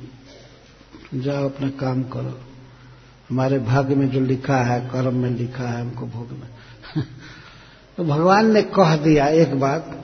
[1.14, 2.40] जाओ, अपना काम करो।
[3.30, 6.51] हमारे भाग्य में जो लिखा है, कर्म में लिखा है, हमको भोगना
[7.98, 9.98] तो भगवान ने कह दिया एक बात।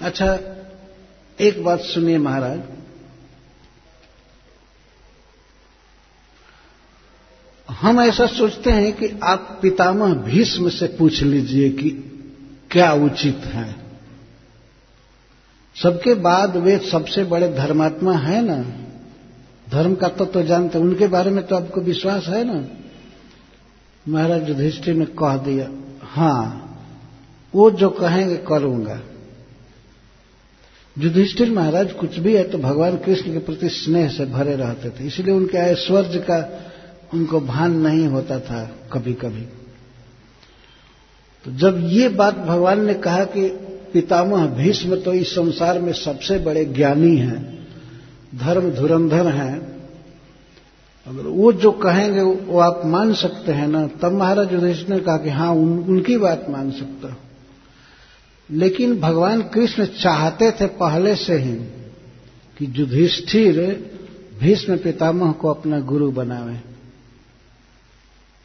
[0.00, 0.38] अच्छा
[1.38, 2.60] एक बात सुनिए महाराज।
[7.68, 11.90] हम ऐसा सोचते हैं कि आप पितामह भीष्म से पूछ लीजिए कि
[12.70, 13.74] क्या उचित है।
[15.76, 18.56] सबके बाद वे सबसे बड़े धर्मात्मा है ना।
[19.70, 22.64] धर्म का तत्व तो जानते उनके बारे में तो आपको विश्वास है ना।
[24.06, 25.68] महाराज युधिष्ठिर ने कह दिया,
[26.02, 26.64] हाँ
[27.54, 29.00] वो जो कहेंगे करूँगा।
[30.98, 35.04] युधिष्ठिर महाराज कुछ भी है तो भगवान कृष्ण के प्रति स्नेह से भरे रहते थे
[35.04, 36.60] इसलिए उनके ऐश्वर्य का
[37.14, 39.40] उनको भान नहीं होता था कभी कभी
[41.44, 43.48] तो जब ये बात भगवान ने कहा कि
[43.92, 47.66] पितामह भीष्म तो इस संसार में सबसे बड़े ज्ञानी हैं
[48.34, 49.78] धर्म धुरंधर हैं
[51.06, 55.16] अगर वो जो कहेंगे वो आप मान सकते हैं ना तब महाराज युधिष्ठिर ने कहा
[55.16, 57.16] कि हाँ उन, उनकी बात मान सकता
[58.50, 61.54] लेकिन भगवान कृष्ण चाहते थे पहले से ही
[62.58, 63.90] कि युधिष्ठिर
[64.40, 66.60] भीष्म पितामह को अपना गुरु बनावे।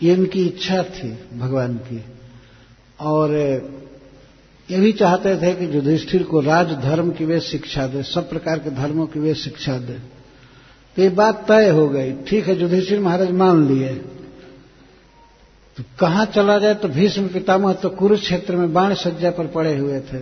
[0.04, 2.04] ये इनकी इच्छा थी भगवान की।
[3.00, 3.32] और
[4.72, 8.70] ये भी चाहते थे कि युधिष्ठिर को राजधर्म की वे शिक्षा दे, सब प्रकार के
[8.70, 9.94] धर्मों की वे शिक्षा दे।
[10.96, 14.02] तो ये बात तय हो गई। ठीक है, युधिष्ठिर महाराज मान लिए।
[15.78, 16.76] तो कहाँ चला जाए?
[16.76, 20.20] तो भीष्म पितामह तो कुरुक्षेत्र में बाण सज्जा पर पड़े हुए थे।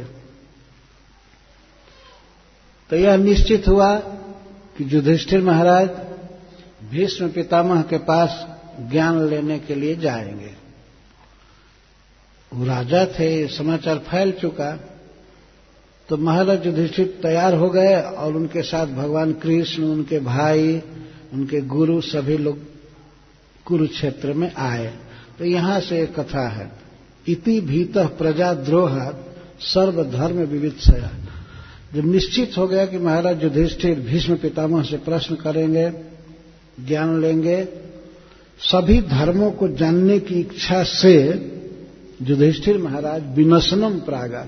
[2.89, 3.95] तो यह निश्चित हुआ
[4.77, 5.89] कि युधिष्ठिर महाराज
[6.91, 8.47] भीष्म पितामह के पास
[8.79, 10.53] ज्ञान लेने के लिए जाएँगे।
[12.53, 14.79] वो राजा थे समाचार फैल चुका।
[16.09, 20.81] तो महाराज युधिष्ठिर तैयार हो गए और उनके साथ भगवान कृष्ण, उनके भाई,
[21.33, 22.59] उनके गुरु सभी लोग
[23.65, 25.10] कुरुक्षेत्र में आए।
[25.41, 26.71] तो यहाँ से एक कथा है।
[27.27, 29.13] इति भीत प्रजाद्रोह
[29.59, 31.09] सर्वधर्म विविधया
[31.95, 35.89] जब निश्चित हो गया कि महाराज युधिष्ठिर भीष्म पितामह से प्रश्न करेंगे,
[36.87, 37.63] ज्ञान लेंगे,
[38.59, 41.15] सभी धर्मों को जानने की इच्छा से
[42.21, 44.47] युधिष्ठिर महाराज विनशनम प्रागा।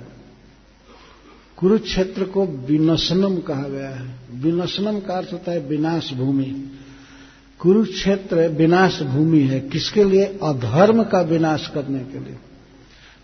[1.57, 6.72] कुरुक्षेत्र को विनशनम कहा गया है। विनशनम का अर्थ होता है विनाश भूमि।
[7.63, 10.25] कुरुक्षेत्र विनाश भूमि है किसके लिए?
[10.25, 12.37] अधर्म का विनाश करने के लिए।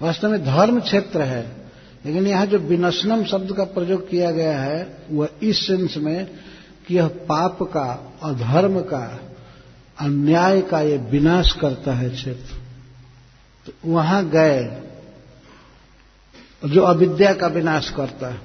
[0.01, 1.71] वास्तव में धर्म क्षेत्र है,
[2.05, 6.27] लेकिन यहाँ जो विनशनम शब्द का प्रयोग किया गया है, वह इस सेंस में
[6.87, 9.19] कि यह पाप का, अधर्म का,
[9.99, 12.55] अन्याय का ये विनाश करता है क्षेत्र।
[13.65, 14.81] तो वहाँ गए,
[16.65, 18.41] जो अविद्या का विनाश करता है।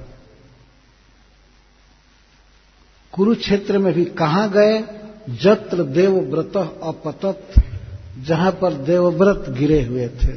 [3.12, 5.03] कुरुक्षेत्र में भी कहाँ गए?
[5.28, 7.54] जत्र देवव्रत अपतत,
[8.26, 10.36] जहाँ पर देवव्रत गिरे हुए थे,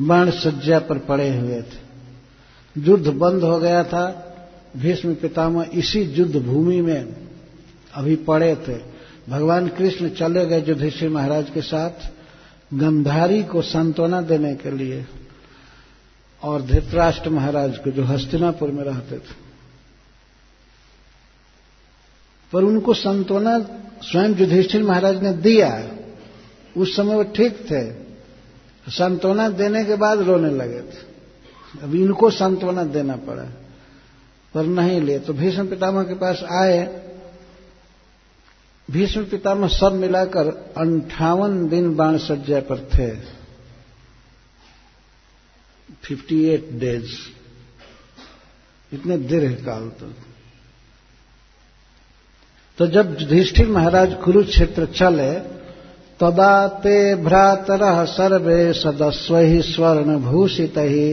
[0.00, 4.28] बाण सज्जा पर पड़े हुए थे। युद्ध बंद हो गया था,
[4.76, 7.14] भीष्म पितामह इसी युद्ध भूमि में
[7.94, 8.78] अभी पड़े थे।
[9.28, 12.10] भगवान कृष्ण चले गए युधिष्ठिर महाराज के साथ,
[12.74, 15.06] गंधारी को सांत्वना देने के लिए,
[16.42, 19.41] और धृतराष्ट्र महाराज को जो हस्तिनापुर में रहते थे।
[22.52, 23.58] पर उनको सांत्वना
[24.02, 25.90] स्वयं युधिष्ठिर महाराज ने दिया।
[26.76, 28.02] उस समय वो ठीक थे।
[28.90, 31.12] सांत्वना देने के बाद रोने लगे थे।
[31.82, 33.44] अब इनको सांत्वना देना पड़ा,
[34.54, 37.02] पर नहीं लिए। तो भीष्म पितामह के पास आए।
[38.90, 43.10] भीष्म पितामह सब मिलाकर अंठावन दिन बाण सज्जा पर थे।
[46.02, 47.10] 58 डेज़।
[48.92, 50.31] इतने दीर्घ काल तक। तो
[52.78, 55.32] जब युधिष्ठिर महाराज कुरुक्षेत्र चले,
[56.20, 61.12] तदा ते भ्रातर सर्वे सदस्व ही स्वर्ण भूषित ही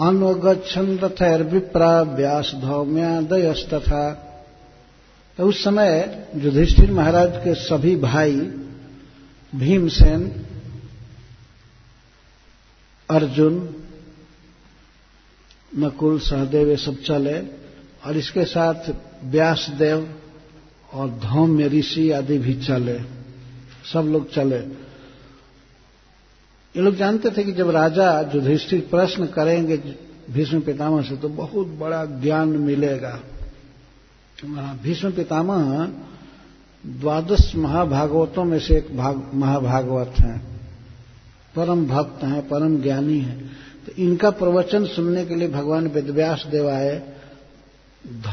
[0.00, 4.26] अनुगछन रथैर विप्रा व्यास धौम्यादयस्तथा
[5.38, 8.36] तो उस समय युधिष्ठिर महाराज के सभी भाई,
[9.52, 10.44] भीमसेन,
[13.08, 13.54] अर्जुन,
[15.78, 17.38] नकुल, सहदेव, ये सब चले,
[18.06, 18.90] और इसके साथ
[19.24, 20.08] व्यासदेव
[20.94, 22.98] और धौम्य ऋषि आदि भी चले।
[23.92, 24.56] सब लोग चले।
[26.76, 29.76] ये लोग जानते थे कि जब राजा युधिष्ठिर प्रश्न करेंगे
[30.30, 33.20] भीष्म पितामह से तो बहुत बड़ा ज्ञान मिलेगा।
[34.82, 35.84] भीष्म पितामह
[36.86, 40.60] द्वादश महाभागवतों में से एक भाग, महाभागवत हैं।
[41.56, 43.50] परम भक्त हैं, परम ज्ञानी हैं।
[43.86, 47.02] तो इनका प्रवचन सुनने के लिए भगवान वेदव्यास देव आए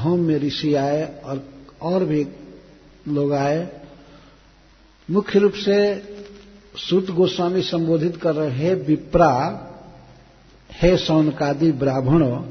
[0.06, 1.46] में ऋषि आए और
[1.82, 2.28] और भी
[3.08, 3.82] लोग आए।
[5.12, 6.04] मुख्य रूप से
[6.78, 9.64] सुत गोस्वामी संबोधित कर रहे हे, विप्रा,
[10.72, 12.46] हे सौनकादि ब्राह्मणों,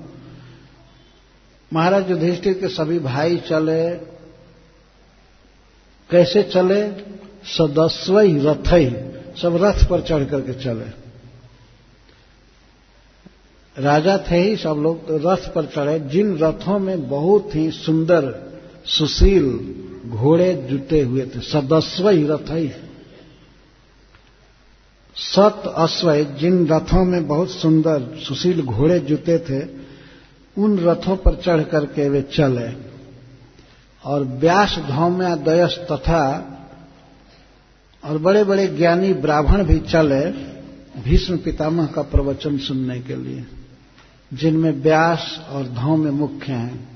[1.73, 3.91] महाराज युधिष्ठिर के सभी भाई चले।
[6.11, 6.91] कैसे चले?
[7.45, 8.91] सदस्व रथ ही
[9.43, 11.07] सब रथ पर चढ़ करके चले।
[13.83, 18.53] राजा थे ही सब लोग रथ पर चढ़े। जिन रथों में बहुत ही सुंदर,
[18.87, 19.75] सुशील
[20.09, 22.73] घोड़े जुटे हुए थे। सदस्व ही रथ ही।
[25.17, 29.67] सत अश्व जिन रथों में बहुत सुंदर, सुशील घोड़े जुटे थे,
[30.57, 32.87] उन रथों पर चढ़ करके वे चले।
[34.05, 36.53] और व्यास धौम्या दयस तथा
[38.05, 40.31] और बड़े बड़े ज्ञानी ब्राह्मण भी चले
[41.01, 43.47] भीष्म पितामह का प्रवचन सुनने के लिए,
[44.35, 46.96] जिनमें व्यास और धौम्य मुख्य हैं।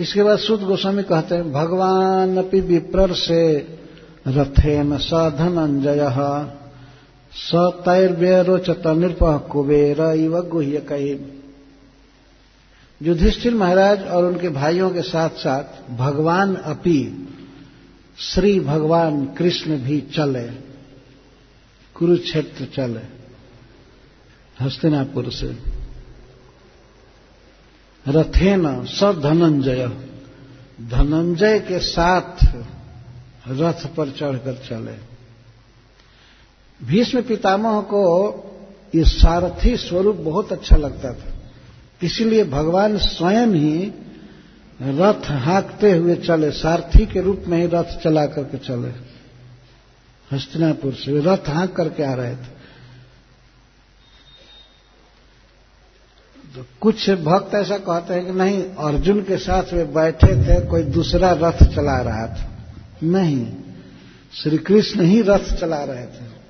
[0.00, 3.42] इसके बाद सुद गोस्वामी कहते हैं, भगवान अपि विप्र से
[4.28, 6.04] रथेन सधनंजय
[7.32, 7.50] स
[7.84, 9.18] तैर्व्यरोचत नृप
[9.52, 11.12] कुबेर इव गुह्य कही
[13.00, 16.98] युधिष्ठिर महाराज और उनके भाइयों के साथ साथ भगवान अपि
[18.18, 20.46] श्री भगवान कृष्ण भी चले,
[21.96, 23.00] कुरुक्षेत्र चले,
[24.60, 25.79] हस्तिनापुर से।
[28.08, 29.86] रथेन स धनंजय
[30.80, 32.44] धनंजय के साथ
[33.48, 34.96] रथ पर चढ़कर चले।
[36.86, 38.02] भीष्म पितामह को
[38.94, 41.32] ये सारथी स्वरूप बहुत अच्छा लगता था।
[42.02, 43.92] इसलिए भगवान स्वयं ही
[44.82, 48.92] रथ हाँकते हुए चले। सारथी के रूप में ही रथ चला करके चले।
[50.36, 52.59] हस्तिनापुर से रथ हाँक करके आ रहे थे।
[56.56, 60.82] तो कुछ भक्त ऐसा कहते हैं कि नहीं, अर्जुन के साथ वे बैठे थे, कोई
[60.82, 62.50] दूसरा रथ चला रहा था।
[63.02, 63.52] नहीं
[64.34, 66.40] श्री कृष्ण ही रथ चला रहे थे।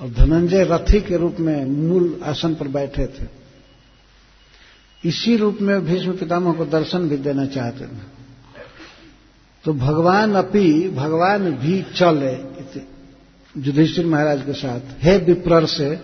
[0.00, 3.26] और धनंजय रथी के रूप में मूल आसन पर बैठे थे।
[5.04, 8.16] इसी रूप में भीष्म पितामह को दर्शन भी देना चाहते थे।
[9.64, 12.56] तो भगवान अपी, भगवान भी चले।
[13.60, 16.00] युधिष्ठिर महाराज के साथ, हे विप्र से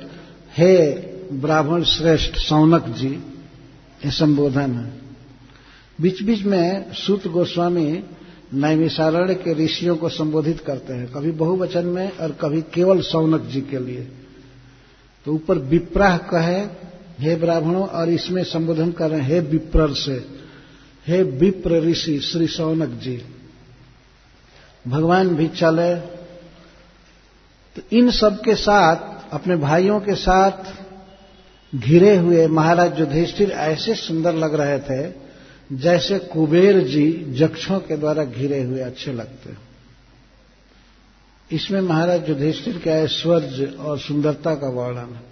[0.58, 3.08] हे ब्राह्मण श्रेष्ठ सौनक जी,
[4.04, 4.92] ये संबोधन है।
[6.00, 8.04] बीच बीच में सूत गोस्वामी
[8.54, 13.60] नैमिषारण्य के ऋषियों को संबोधित करते हैं, कभी बहुवचन में और कभी केवल सौनक जी
[13.60, 14.08] के लिए।
[15.24, 16.60] तो ऊपर विप्राह कहे,
[17.20, 20.24] हे ब्राह्मणों, और इसमें संबोधन कर रहे हैं, हे विप्र से,
[21.06, 23.22] हे विप्र ऋषि, श्री सौनक जी।
[24.88, 25.96] भगवान भी चले।
[27.76, 28.96] तो इन सब के साथ,
[29.32, 30.81] अपने भाइयों के साथ
[31.72, 35.14] घिरे हुए, महाराज युधिष्ठिर ऐसे सुंदर लग रहे थे,
[35.76, 39.50] जैसे कुबेर जी जक्षों के द्वारा घिरे हुए अच्छे लगते
[41.50, 45.22] इसमें महाराज युधिष्ठिर के ऐश्वर्य और सुंदरता का वर्णन है।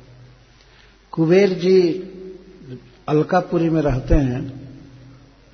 [1.12, 1.80] कुबेर जी
[3.08, 4.42] अलकापुरी में रहते हैं,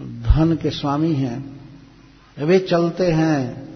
[0.01, 1.61] धन के स्वामी हैं,
[2.39, 3.69] वे चलते हैं,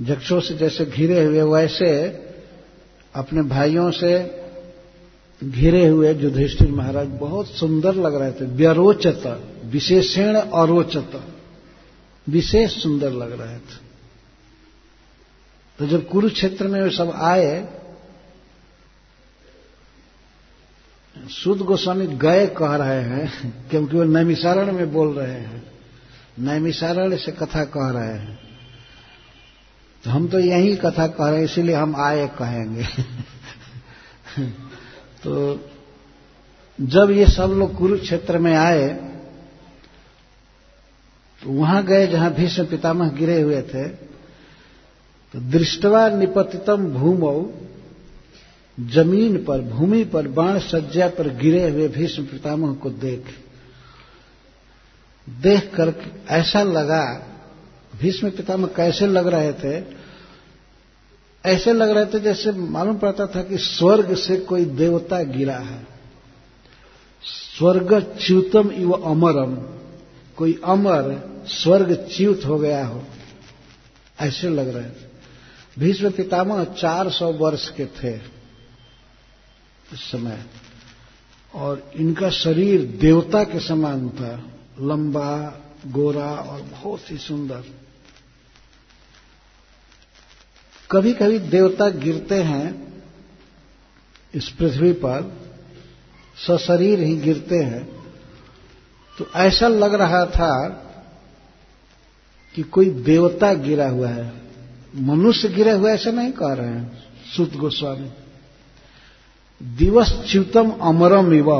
[0.00, 1.90] जक्षों से जैसे घिरे हुए, वैसे
[3.14, 4.41] अपने भाइयों से
[5.42, 11.24] घिरे हुए युधिष्ठिर महाराज बहुत सुंदर लग रहे थे। व्यरोचत, विशेषण अरोचत,
[12.28, 13.92] विशेष सुंदर लग रहे थे।
[15.78, 17.68] तो जब कुरुक्षेत्र में वे सब आए
[21.18, 25.72] सुद गोस्वामी गए कह रहे हैं, क्योंकि वो नैमिसारण में बोल रहे हैं।
[26.38, 28.38] नैमिसारण से कथा कह रहे हैं।
[30.04, 32.86] तो हम तो यही कथा कह रहे हैं, इसीलिए हम आए कहेंगे।
[35.24, 35.60] तो
[36.78, 38.88] जब ये सब लोग कुरुक्षेत्र में आए
[41.42, 43.88] तो वहाँ गए जहाँ भीष्म पितामह गिरे हुए थे
[45.34, 47.34] तो दृष्टवा निपतितम भूमौ,
[48.78, 53.24] ज़मीन पर, भूमि पर बाण सज्जा पर गिरे हुए भीष्म पितामह को देख।
[55.26, 55.94] देख कर
[56.30, 57.04] ऐसा लगा,
[58.00, 60.01] भीष्म पितामह कैसे लग रहे थे?
[61.46, 65.86] ऐसे लग रहे थे जैसे मालूम पड़ता था कि स्वर्ग से कोई देवता गिरा है।
[67.58, 69.54] स्वर्ग च्युतम इव अमरम।
[70.36, 73.04] कोई अमर स्वर्ग च्युत हो गया हो।
[74.20, 75.12] ऐसे लग रहे थे।
[75.78, 78.20] भीष्म पितामह चार सौ वर्ष के थे
[79.92, 80.44] उस समय।
[81.54, 84.48] और इनका शरीर देवता के समान था।
[84.80, 87.64] लंबा, गोरा और बहुत ही सुंदर।
[90.92, 93.02] कभी कभी देवता गिरते हैं,
[94.34, 95.32] इस पृथ्वी पर,
[96.36, 97.84] सशरीर ही गिरते हैं
[99.18, 100.52] तो ऐसा लग रहा था
[102.54, 104.32] कि कोई देवता गिरा हुआ है।
[104.96, 107.02] मनुष्य गिरा हुआ ऐसा नहीं कह रहे हैं,
[107.36, 108.10] सुत गोस्वामी।
[109.60, 111.50] दिवस च्युतम अमरम इव।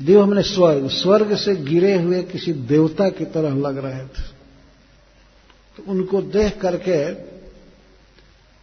[0.00, 4.31] दिव हमने स्वर्ग स्वर्ग से गिरे हुए किसी देवता की तरह लग रहे थे।
[5.76, 7.14] तो उनको देख करके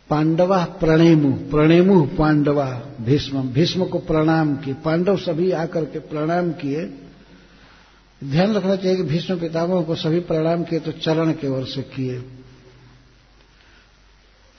[0.10, 6.86] पांडवा प्रणेमु प्रणेमु पांडवा भीष्म भीष्म को प्रणाम किए। पांडव सभी आकर के प्रणाम किए।
[8.24, 11.82] ध्यान रखना चाहिए कि भीष्म पितामह को सभी प्रणाम किए तो चरण के ओर से
[11.82, 12.20] किए।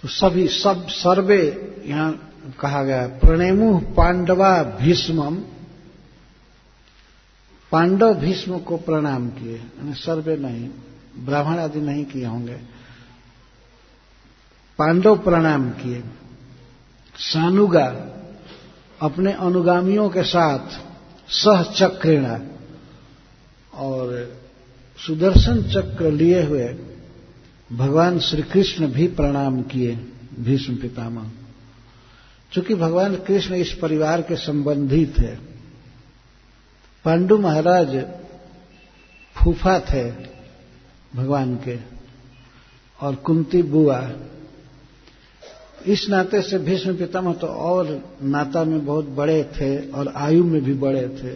[0.02, 5.36] तो सभी, सब, सर्वे, यहाँ कहा गया, प्रणेमु पांडवा भीष्मम,
[7.72, 10.68] पांडव भीष्म को प्रणाम किए। सर्वे नहीं।
[11.18, 12.54] ब्राह्मण आदि नहीं किए होंगे।
[14.78, 16.02] पांडव प्रणाम किए।
[17.16, 17.86] सानुगा
[19.00, 20.78] अपने अनुगामियों के साथ
[21.28, 22.40] सह चक्रेणा
[23.74, 24.38] और
[25.06, 26.68] सुदर्शन चक्र लिए हुए
[27.72, 29.94] भगवान श्री कृष्ण भी प्रणाम किए
[30.38, 31.30] भीष्म पितामह।
[32.52, 35.34] चूँकि भगवान कृष्ण इस परिवार के संबंधी थे
[37.04, 38.04] पांडु महाराज
[39.36, 40.10] फूफा थे
[41.16, 41.78] भगवान के
[43.00, 44.12] और कुंती बुआ।
[45.86, 50.64] इस नाते से भीष्म पितामह तो और नाता में बहुत बड़े थे और आयु में
[50.64, 51.30] भी बड़े थे।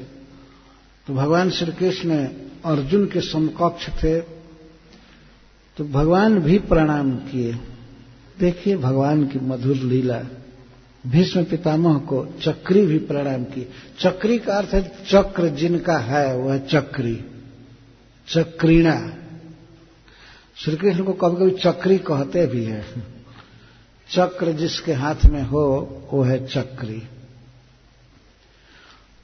[1.07, 2.29] तो भगवान श्री कृष्ण
[2.64, 4.20] अर्जुन के समकक्ष थे।
[5.77, 7.53] तो भगवान भी प्रणाम किए।
[8.41, 10.22] देखिए भगवान की मधुर लीला।
[11.07, 13.68] भीष्म पितामह को चक्री भी प्रणाम की
[14.01, 17.25] चक्री का अर्थ है चक्र जिनका है वह चक्री।
[18.29, 19.12] चक्रीणा।
[20.57, 22.84] श्री कृष्ण को कभी कभी चक्री कहते भी है।
[24.11, 27.02] चक्र जिसके हाथ में हो, वो है चक्री।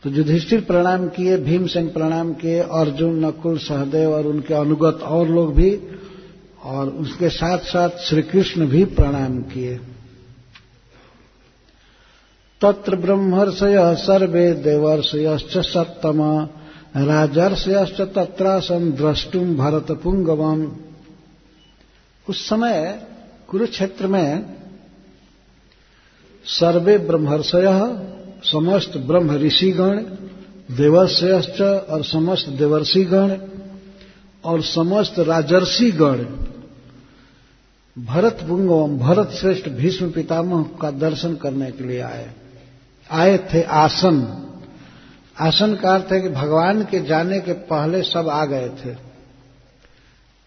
[0.02, 5.54] तो युधिष्ठिर प्रणाम किए, भीमसेन प्रणाम किए, अर्जुन, नकुल, सहदेव और उनके अनुगत और लोग
[5.54, 5.80] भी,
[6.64, 9.80] और उसके साथ साथ श्री कृष्ण भी प्रणाम किए।
[12.60, 16.48] तत्र ब्रह्मर्षय सर्वे देवर्षयश्च सप्तम,
[16.96, 20.76] राजर्षयश्च तत्रासम द्रष्टुम भरत पुंगवम
[22.28, 23.06] उस समय
[23.48, 24.56] कुरुक्षेत्र में
[26.44, 27.66] सर्वे ब्रह्मर्षय,
[28.44, 29.96] समस्त ब्रह्म ऋषिगण,
[30.76, 33.36] देवर्षयश्च और समस्त देवर्षिगण
[34.44, 36.24] और समस्त राजर्षिगण,
[38.04, 42.30] भरत पुंगवम भरत श्रेष्ठ भीष्म पितामह का दर्शन करने के लिए आए।
[43.10, 44.46] आए थे आसन।
[45.40, 49.09] आसन का अर्थ है कि भगवान के जाने के पहले सब आ गए थे।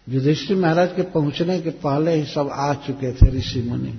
[0.08, 3.98] युधिष्ठिर महाराज के पहुँचने के पहले ही सब आ चुके थे ऋषि मुनि।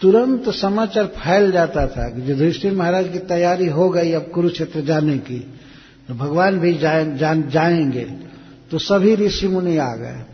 [0.00, 5.18] तुरंत समाचार फैल जाता था कि युधिष्ठिर महाराज की तैयारी हो गई अब कुरुक्षेत्र जाने
[5.18, 5.38] की।
[6.08, 8.04] तो भगवान भी जाए, जान, जाएँगे।
[8.70, 10.24] तो सभी ऋषि मुनि आ गए।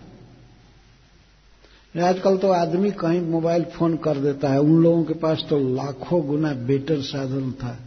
[2.01, 6.26] आजकल तो आदमी कहीं मोबाइल फ़ोन कर देता है। उन लोगों के पास तो लाखों
[6.26, 7.79] गुना बेटर साधन था।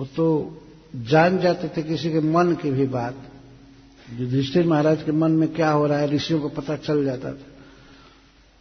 [0.00, 0.56] वो तो
[0.96, 3.14] जान जाते थे किसी के मन की भी बात।
[4.08, 7.54] युधिष्ठिर महाराज के मन में क्या हो रहा है, ऋषियों को पता चल जाता था।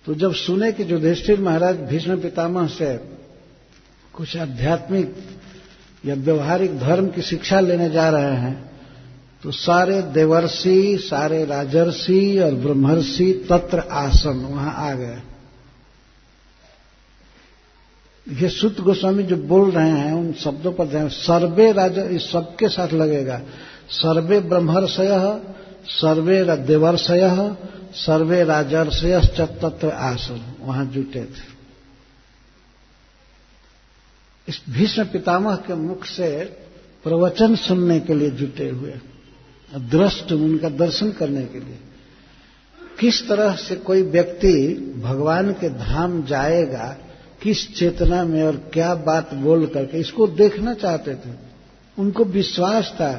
[0.06, 2.96] तो जब सुने कि युधिष्ठिर महाराज भीष्म पितामह से
[4.14, 5.16] कुछ आध्यात्मिक
[6.04, 8.56] या व्यवहारिक धर्म की शिक्षा लेने जा रहे हैं
[9.44, 15.22] तो सारे देवर्षि, सारे राजर्षि और ब्रह्मर्षि तत्र आसन, वहाँ आ गए।
[18.28, 22.68] ये सुत गोस्वामी जो बोल रहे हैं, उन शब्दों पर ध्यान, सर्वे राज, इस सबके
[22.68, 23.42] साथ लगेगा।
[23.90, 25.42] सर्वे ब्रह्मर्षय,
[25.88, 27.56] सर्वे देवर्षय
[27.96, 31.54] सर्वे राजर्षय तत्र आसन। वहाँ जुटे थे।
[34.48, 36.30] इस भीष्म पितामह के मुख से
[37.04, 38.94] प्रवचन सुनने के लिए जुटे हुए
[39.72, 41.80] दृष्ट उनका दर्शन करने के लिए।
[43.00, 44.54] किस तरह से कोई व्यक्ति
[45.04, 46.96] भगवान के धाम जाएगा,
[47.42, 51.34] किस चेतना में और क्या बात बोल करके, इसको देखना चाहते थे।
[51.98, 53.12] उनको विश्वास था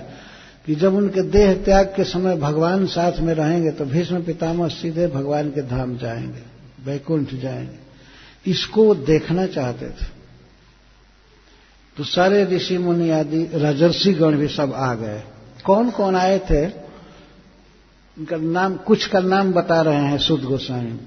[0.67, 5.07] कि जब उनके देह त्याग के समय भगवान साथ में रहेंगे तो भीष्म पितामह सीधे
[5.07, 6.43] भगवान के धाम जाएँगे,
[6.91, 7.87] वैकुंठ जाएँगे।
[8.51, 10.17] इसको वो देखना चाहते थे।
[11.97, 15.23] तो सारे ऋषि मुनि आदि, राजर्षि गण भी सब आ गए।
[15.65, 16.67] कौन कौन आए थे?
[18.19, 20.99] उनका नाम, कुछ का नाम बता रहे हैं सुद गोसाई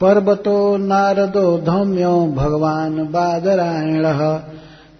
[0.00, 4.06] पर्वतो नारदो धौम्यो, भगवान बादरायण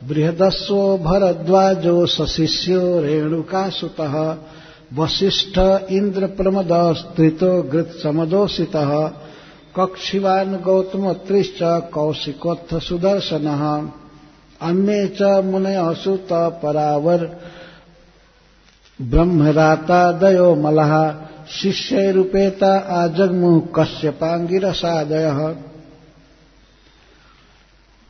[0.08, 4.00] बृहदस्व भरद्वाजो सशिष्यो रेणुकासुत
[4.98, 5.58] वशिष्ठ
[5.98, 8.76] इंद्र प्रमद स्त्रितो गृत समदोषित
[9.76, 11.58] कक्षिवान गौतमोत्रिश्च
[11.94, 13.46] कौशिकोत्थ सुदर्शन
[14.68, 16.32] अन्ये च मुनयसुत
[16.62, 17.24] परावर
[18.98, 20.94] ब्रह्मरातादयो मलः
[21.52, 25.30] शिष्यैरुपेता आजग्मुः कश्यपांगिरसादय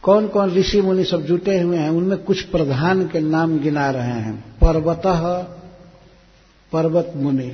[0.05, 4.19] कौन कौन ऋषि मुनि सब जुटे हुए हैं, उनमें कुछ प्रधान के नाम गिना रहे
[4.21, 5.03] हैं। पर्वत
[6.73, 7.49] पर्वत मुनि।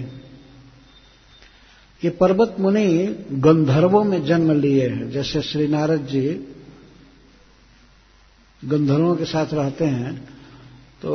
[2.03, 2.87] ये पर्वत मुनि
[3.33, 6.29] गंधर्वों में जन्म लिए हैं, जैसे श्री नारद जी
[8.63, 10.15] गंधर्वों के साथ रहते हैं
[11.03, 11.13] तो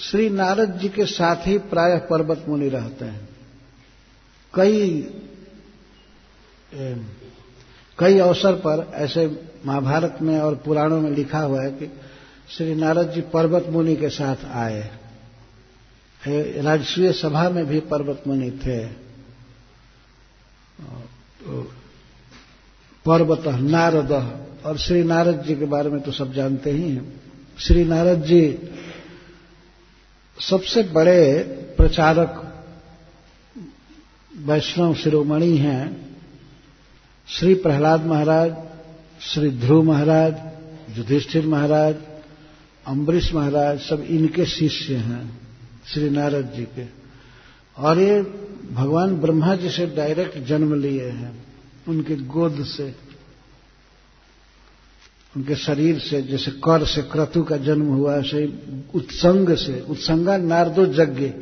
[0.00, 3.28] श्री नारद जी के साथ ही प्रायः पर्वत मुनि रहते हैं।
[4.54, 5.00] कई
[7.98, 9.26] कई अवसर पर ऐसे
[9.66, 11.90] महाभारत में और पुराणों में लिखा हुआ है कि
[12.48, 14.90] श्री नारद जी पर्वत मुनि के साथ आए।
[16.62, 18.86] राजस्वीय सभा में भी पर्वत मुनि थे।
[23.06, 24.12] पर्वत, नारद
[24.66, 27.20] और श्री नारद जी के बारे में तो सब जानते ही हैं।
[27.58, 28.58] श्री नारद जी
[30.40, 31.38] सबसे बड़े
[31.76, 32.42] प्रचारक
[34.36, 36.05] वैष्णव शिरोमणि हैं।
[37.28, 38.56] श्री प्रहलाद महाराज,
[39.20, 40.34] श्री ध्रुव महाराज,
[40.98, 41.94] युधिष्ठिर महाराज,
[42.86, 45.40] अम्बरीश महाराज, सब इनके शिष्य हैं,
[45.86, 46.86] श्री नारद जी के।
[47.82, 48.22] और ये
[48.72, 51.44] भगवान ब्रह्मा जी से डायरेक्ट जन्म लिए हैं,
[51.88, 52.94] उनके गोद से,
[55.36, 58.62] उनके शरीर से, जैसे कर से, क्रतु का जन्म हुआ, ऐसे
[58.94, 61.32] उत्संग से, उत्संगा नारदो यज्ञ,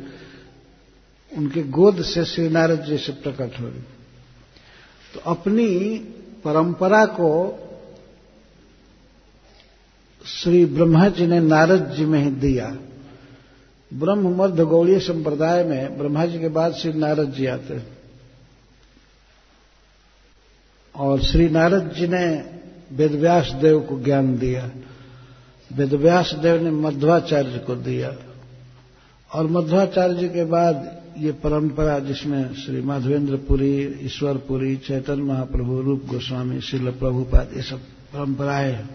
[1.37, 3.94] उनके गोद से श्री नारद जी से प्रकट हो गई
[5.15, 5.97] तो अपनी
[6.43, 7.59] परंपरा को
[10.25, 12.77] श्री ब्रह्मा जी ने नारद जी में ही दिया।
[13.93, 17.97] ब्रह्म मध्य गौड़ीय संप्रदाय में ब्रह्मा जी के बाद श्री नारद जी आते हैं।
[20.95, 22.51] और श्री नारद जी ने
[22.91, 24.71] वेदव्यास देव को ज्ञान दिया।
[25.73, 28.15] वेदव्यास देव ने मध्वाचार्य को दिया।
[29.33, 36.91] और मध्वाचार्य के बाद ये परंपरा जिसमें श्री माधवेंद्रपुरी, ईश्वरपुरी, चैतन्य महाप्रभु, रूप गोस्वामी शिल
[36.91, 38.89] प्रभुपाद, ये सब परंपराएँ हैं।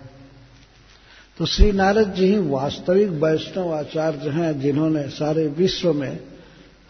[1.39, 6.21] तो श्री नारद जी ही वास्तविक वैष्णव आचार्य हैं, जिन्होंने सारे विश्व में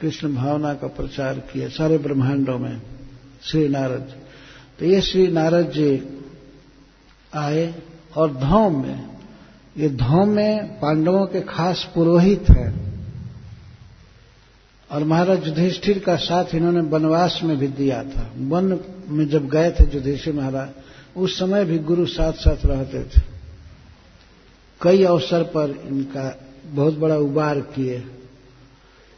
[0.01, 2.83] कृष्ण भावना का प्रचार किया, सारे ब्रह्मांडों में,
[3.43, 4.23] श्री नारद जी।
[4.79, 6.21] तो ये श्री नारद जी
[7.35, 7.75] आए
[8.17, 9.09] और धौम में,
[9.77, 12.90] ये धौम में पांडवों के खास पुरोहित हैं।
[14.91, 19.71] और महाराज युधिष्ठिर का साथ इन्होंने वनवास में भी दिया था। वन में जब गए
[19.71, 20.69] थे युधिष्ठिर महाराज,
[21.17, 23.23] उस समय भी गुरु साथ साथ रहते थे।
[24.81, 28.05] कई अवसर पर इनका बहुत बड़ा उबार किए,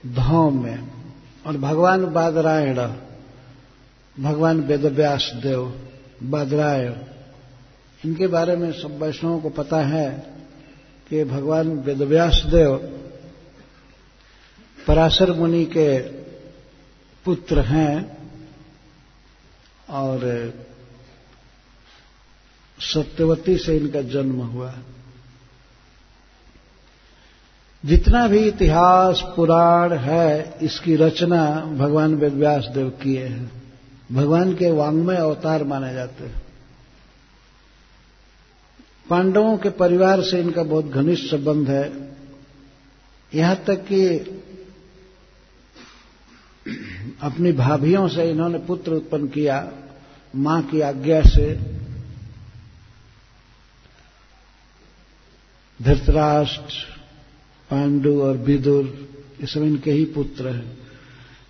[0.06, 0.88] धौम में।
[1.46, 2.76] और भगवान बादरायण,
[4.22, 5.80] भगवान वेदव्यास देव
[6.22, 6.92] बादरायण,
[8.04, 10.10] इनके बारे में सब वैष्णवों को पता है
[11.10, 12.98] कि भगवान वेदव्यास देव
[14.86, 15.98] पराशर मुनि के
[17.24, 18.18] पुत्र हैं
[19.90, 20.18] और
[22.78, 24.74] सत्यवती से इनका जन्म हुआ।
[27.84, 33.62] जितना भी इतिहास पुराण है, इसकी रचना भगवान वेदव्यास देव किए हैं।
[34.12, 36.42] भगवान के वांग्मय अवतार माने जाते हैं।
[39.10, 42.16] पांडवों के परिवार से इनका बहुत घनिष्ठ संबंध है।
[43.34, 44.08] यहाँ तक कि
[47.20, 49.72] अपनी भाभियों से इन्होंने पुत्र उत्पन्न किया,
[50.36, 51.54] माँ की आज्ञा से।
[55.82, 56.74] धृतराष्ट्र,
[57.70, 58.84] पांडु और विदुर,
[59.40, 60.78] ये सब इनके ही पुत्र हैं।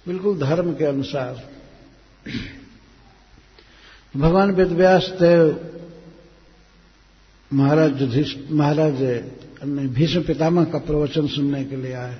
[0.06, 1.48] बिल्कुल धर्म के अनुसार।
[4.16, 5.68] भगवान वेदव्यास देव
[7.52, 8.02] महाराज
[8.50, 9.02] महाराज
[9.94, 12.18] भीष्म पितामह का प्रवचन सुनने के लिए आए।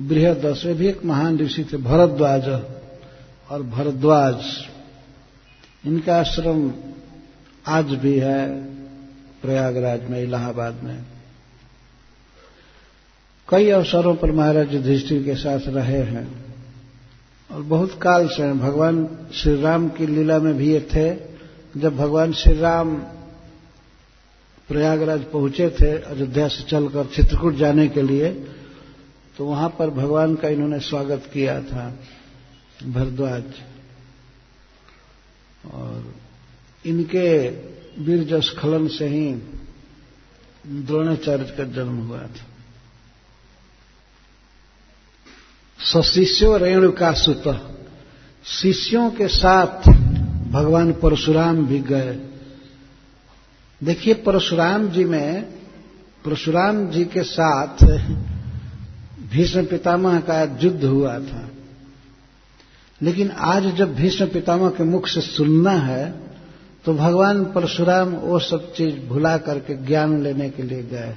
[0.00, 2.48] बृहदस्व बृहदस्व भी एक महान ऋषि थे, भरद्वाज
[3.50, 4.44] और भरद्वाज।
[5.86, 6.72] इनका आश्रम
[7.66, 8.64] आज भी है
[9.42, 11.04] प्रयागराज में, इलाहाबाद में।
[13.48, 16.44] कई अवसरों पर महाराज युधिष्ठिर के साथ रहे हैं
[17.50, 21.32] और बहुत काल से भगवान श्री राम की लीला में भी ये थे।
[21.80, 22.96] जब भगवान श्री राम
[24.68, 28.46] प्रयागराज पहुँचे थे अयोध्या से चलकर चित्रकूट जाने के लिए
[29.38, 31.98] तो वहाँ पर भगवान का इन्होंने स्वागत किया था,
[32.86, 33.44] भरद्वाज।
[35.74, 36.14] और
[36.86, 37.48] इनके
[38.02, 39.34] वीर स्खलन से ही
[40.66, 42.46] द्रोणाचार्य का जन्म हुआ था।
[45.78, 47.44] सशिष्यो रेणुका सुत,
[48.44, 49.88] शिष्यों के साथ
[50.50, 52.20] भगवान परशुराम भी गए।
[53.84, 55.42] देखिए, परशुराम जी में,
[56.24, 57.84] परशुराम जी के साथ
[59.32, 61.50] भीष्म पितामह का युद्ध हुआ था।
[63.02, 66.14] लेकिन आज जब भीष्म पितामह के मुख से सुनना है
[66.84, 71.16] तो भगवान परशुराम वो सब चीज़ भुला करके ज्ञान लेने के लिए गए।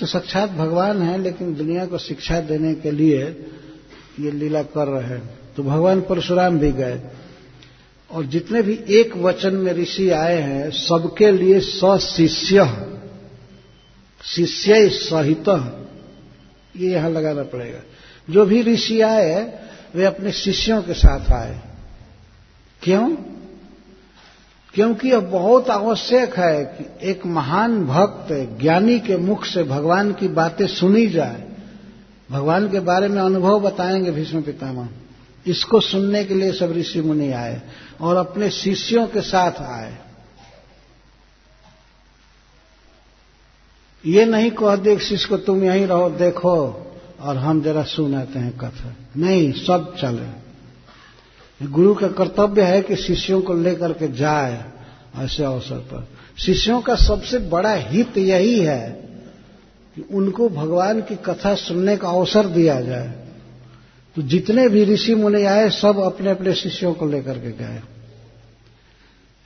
[0.00, 3.46] तो साक्षात भगवान है, लेकिन दुनिया को शिक्षा देने के लिए
[4.20, 7.00] ये लीला कर रहे हैं। तो भगवान परशुराम भी गए।
[8.10, 12.86] और जितने भी एक वचन में ऋषि आए हैं, सबके लिए सशिष्य,
[14.24, 15.78] शिष्य सहित।
[16.76, 17.78] ये यहाँ लगाना पड़ेगा।
[18.30, 19.58] जो भी ऋषि आए,
[19.94, 21.60] वे अपने शिष्यों के साथ आए।
[22.82, 23.16] क्यों?
[24.74, 30.28] क्योंकि अब बहुत आवश्यक है कि एक महान भक्त, ज्ञानी के मुख से भगवान की
[30.28, 31.48] बातें सुनी जाए।
[32.30, 34.88] भगवान के बारे में अनुभव बताएँगे भीष्म पितामह।
[35.46, 37.62] इसको सुनने के लिए सब ऋषि मुनि आए
[38.00, 39.98] और अपने शिष्यों के साथ आए।
[44.06, 46.78] ये नहीं कह दे शिष्य को तुम यहीं रहो, देखो।
[47.20, 50.42] और हम जरा सुनाते हैं कथा। नहीं, सब चले।
[51.66, 54.64] गुरु का कर्तव्य है कि शिष्यों को लेकर के जाए
[55.16, 58.90] ऐसे अवसर पर। शिष्यों का सबसे बड़ा हित यही है
[59.96, 63.14] कि उनको भगवान की कथा सुनने का अवसर दिया जाए।
[64.16, 67.80] तो जितने भी ऋषि मुनि आए, सब अपने अपने शिष्यों को लेकर के गए।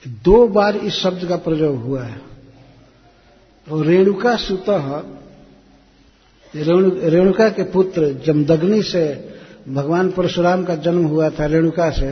[0.09, 2.36] दो बार इस शब्द का प्रयोग हुआ है।
[3.70, 4.68] और रेणुका सुत
[6.54, 9.04] रेणुका के पुत्र जमदग्नि से
[9.68, 12.10] भगवान परशुराम का जन्म हुआ था रेणुका से।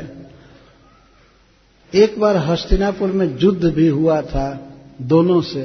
[1.93, 4.47] एक बार हस्तिनापुर में युद्ध भी हुआ था
[5.03, 5.65] दोनों से।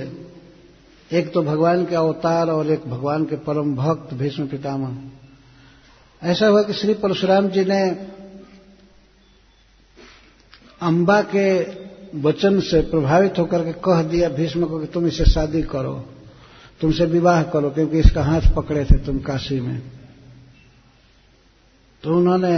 [1.11, 4.97] एक तो भगवान के अवतार और एक भगवान के परम भक्त भीष्म पितामह।
[6.21, 7.81] ऐसा हुआ कि श्री परशुराम जी ने
[10.81, 11.49] अंबा के
[12.15, 15.93] वचन से प्रभावित होकर के कह दिया भीष्म को कि तुम इसे शादी करो,
[16.81, 19.81] तुमसे विवाह करो, क्योंकि इसका हाथ पकड़े थे तुम काशी में।
[22.03, 22.55] तो उन्होंने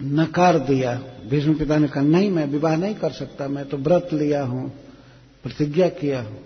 [0.00, 0.94] नकार दिया।
[1.30, 4.68] भीष्म पिता ने कहा, नहीं, मैं विवाह नहीं कर सकता, मैं तो व्रत लिया हूँ,
[5.44, 6.38] प्रतिज्ञा किया हूँ।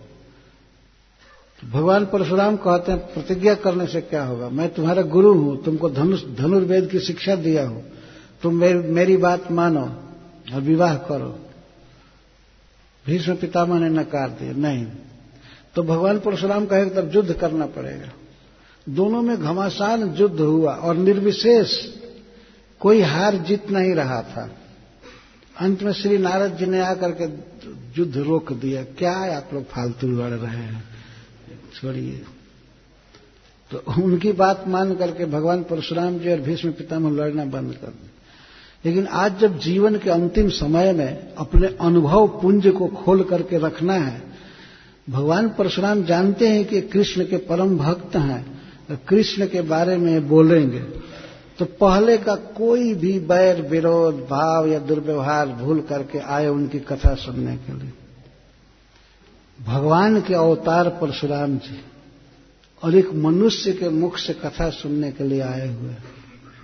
[1.61, 4.49] तो भगवान परशुराम कहते हैं, प्रतिज्ञा करने से क्या होगा?
[4.49, 7.85] मैं तुम्हारा गुरु हूँ, तुमको धनुर्वेद की शिक्षा दिया हूँ।
[8.43, 9.89] तुम मेरी बात मानो।
[10.55, 11.29] और विवाह करो।
[13.05, 14.87] भीष्म पितामह ने नकार दिया, नहीं
[15.75, 18.13] तो भगवान परशुराम कहे तब युद्ध करना पड़ेगा।
[18.87, 21.79] दोनों में घमासान युद्ध हुआ और निर्विशेष
[22.81, 24.49] कोई हार जीत नहीं रहा था।
[25.57, 27.25] अंत में श्री नारद जी ने आकर के
[27.99, 30.85] युद्ध रोक दिया, क्या आप लोग फालतू लड़ रहे हैं?
[31.75, 32.25] छोड़िए।
[33.71, 38.08] तो उनकी बात मान करके भगवान परशुराम जी और भीष्म पितामह लड़ना बंद कर दिया।
[38.85, 43.95] लेकिन आज जब जीवन के अंतिम समय में अपने अनुभव पुंज को खोल करके रखना
[43.95, 44.23] है,
[45.09, 48.45] भगवान परशुराम जानते हैं कि कृष्ण के परम भक्त हैं,
[49.09, 50.81] कृष्ण के बारे में बोलेंगे
[51.59, 57.15] तो पहले का कोई भी बैर, विरोध, भाव या दुर्व्यवहार भूल करके आए उनकी कथा
[57.15, 57.93] सुनने के लिए।
[59.59, 61.81] भगवान के अवतार परशुराम जी
[62.83, 65.95] और एक मनुष्य के मुख से कथा सुनने के लिए आए हुए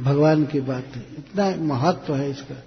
[0.00, 2.62] भगवान की बात है। इतना महत्व है इसका।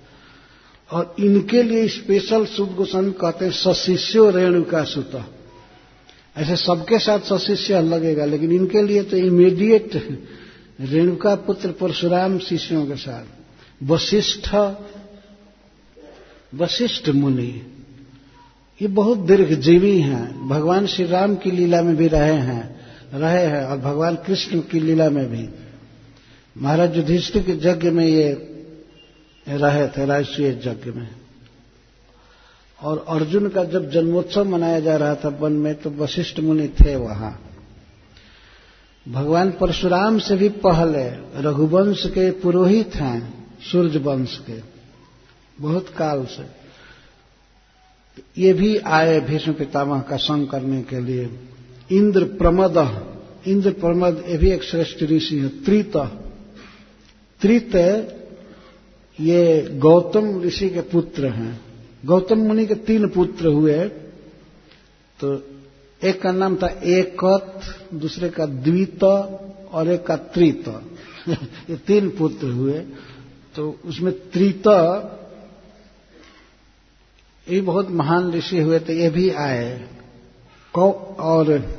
[0.92, 5.34] और इनके लिए स्पेशल सुद गोस्वामी कहते हैं, सशिष्यो रेणुका सुत।
[6.38, 10.20] ऐसे सबके साथ सशिष्य लगेगा, लेकिन इनके लिए तो इमीडिएट
[10.80, 13.24] रेणुका पुत्र परशुराम शिष्यों के साथ।
[13.84, 14.56] वशिष्ठ
[16.56, 17.62] वशिष्ठ मुनि।
[18.82, 22.78] ये बहुत दीर्घजीवी हैं। भगवान श्री राम की लीला में भी रहे हैं
[23.14, 25.67] रहे हैं, और भगवान कृष्ण की लीला में भी।
[26.58, 28.32] महाराज युधिष्ठिर के यज्ञ में ये
[29.48, 31.10] रहे थे, राष्ट्रीय यज्ञ में।
[32.80, 36.96] और अर्जुन का जब जन्मोत्सव मनाया जा रहा था वन में तो वशिष्ठ मुनि थे
[36.96, 37.32] वहाँ।
[39.06, 41.08] भगवान परशुराम से भी पहले
[41.42, 43.22] रघुवंश के पुरोहित हैं
[43.62, 44.62] सूर्य वंश के,
[45.60, 46.46] बहुत काल से।
[48.38, 51.30] ये भी आए भीष्म पितामह का संग करने के लिए।
[51.92, 52.78] इंद्र प्रमद
[53.48, 55.98] इंद्र प्रमद, ये भी एक श्रेष्ठ ऋषि है, त्रित।
[57.42, 57.76] त्रित
[59.20, 61.62] ये गौतम ऋषि के पुत्र हैं।
[62.06, 63.84] गौतम मुनि के तीन पुत्र हुए।
[65.20, 65.44] तो
[66.04, 67.62] एक का नाम था एकत,
[67.94, 69.04] दूसरे का द्वित
[69.72, 70.68] और एक का त्रित।
[71.70, 72.80] ये तीन पुत्र हुए।
[73.56, 74.68] तो उसमें त्रित
[77.50, 79.88] ये बहुत महान ऋषि हुए तो ये भी आए।
[80.74, 81.76] कौ और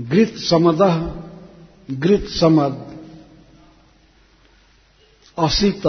[0.00, 0.80] गृत समद
[1.90, 2.95] गृत समद।
[5.38, 5.82] असित,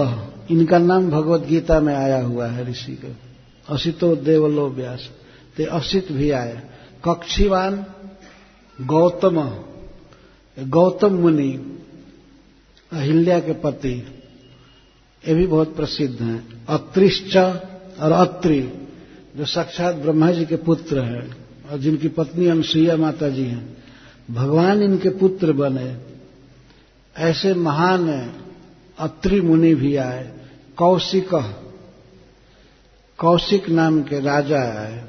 [0.51, 3.15] इनका नाम भगवत गीता में आया हुआ है ऋषि का।
[3.75, 5.09] असितो देवलो व्यास।
[5.57, 6.61] ते असित भी आया
[7.05, 7.85] कक्षीवान
[8.81, 9.41] गौतम
[10.59, 11.79] गौतम मुनि,
[12.91, 14.07] अहिल्या के पति,
[15.27, 17.37] ये भी बहुत प्रसिद्ध हैं। अत्रिश्च
[17.99, 18.61] और अत्रि,
[19.37, 21.37] जो साक्षात ब्रह्मा जी के पुत्र हैं
[21.71, 23.77] और जिनकी पत्नी अनुसुईया माता जी हैं।
[24.31, 25.97] भगवान इनके पुत्र बने।
[27.17, 28.09] ऐसे महान
[28.99, 30.31] अत्रि मुनि भी आए,
[30.77, 31.29] कौशिक।
[33.19, 35.03] कौशिक नाम के राजा आए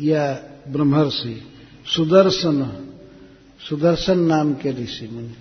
[0.00, 0.34] या
[0.68, 1.42] ब्रह्मर्षि,
[1.86, 2.86] सुदर्शन
[3.68, 5.34] सुदर्शन नाम के ऋषि मुनि।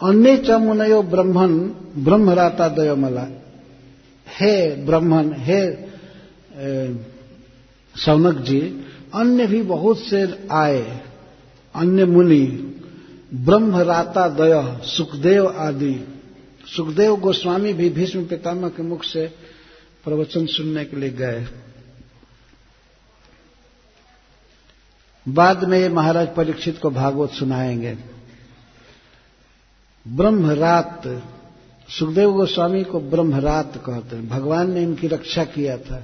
[0.00, 1.58] अन्य च मुनयो ब्रह्मन,
[2.04, 3.26] ब्रह्मराता दयोमला।
[4.40, 5.60] हे ब्रह्मन, हे
[7.96, 8.60] सौनक जी
[9.14, 11.00] अन्य भी बहुत से आए,
[11.74, 12.46] अन्य मुनि,
[13.34, 15.94] ब्रह्मराता दय, सुखदेव आदि।
[16.66, 19.26] सुखदेव गोस्वामी भी भीष्म पितामह के मुख से
[20.04, 21.46] प्रवचन सुनने के लिए गए।
[25.26, 27.96] बाद में ये महाराज परीक्षित को भागवत सुनाएँगे।
[30.08, 31.02] ब्रह्मरात,
[31.88, 36.02] सुखदेव गोस्वामी को ब्रह्मरात कहते हैं। भगवान ने इनकी रक्षा किया था।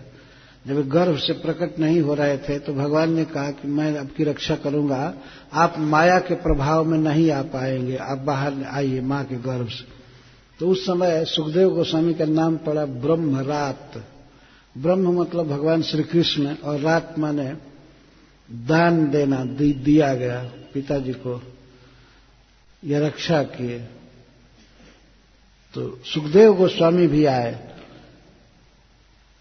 [0.67, 4.25] जब गर्भ से प्रकट नहीं हो रहे थे तो भगवान ने कहा कि मैं आपकी
[4.25, 5.15] रक्षा करूँगा।
[5.53, 9.98] आप माया के प्रभाव में नहीं आ पाएँगे। आप बाहर आइए माँ के गर्भ से।
[10.59, 14.05] तो उस समय सुखदेव गोस्वामी का नाम पड़ा ब्रह्म रात।
[14.79, 17.57] ब्रह्म मतलब भगवान श्री कृष्ण और रात माने
[18.51, 20.43] दान देना दी, दिया गया
[20.75, 21.43] पिताजी को
[22.85, 23.79] यह रक्षा किए।
[25.75, 27.69] तो सुखदेव गोस्वामी भी आए।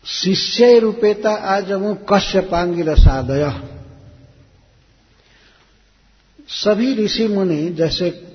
[0.05, 3.61] शिष्य रूपेता आज वो कश्यपांगी रसादय।
[6.47, 8.26] सभी ऋषि मुनि जैसे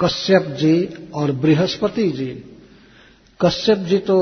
[0.00, 2.44] कश्यप जी और बृहस्पति जी।
[3.40, 4.18] कश्यप जी तो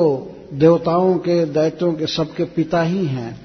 [0.53, 3.41] देवताओं के, दैत्यों के सबके पिता ही हैं।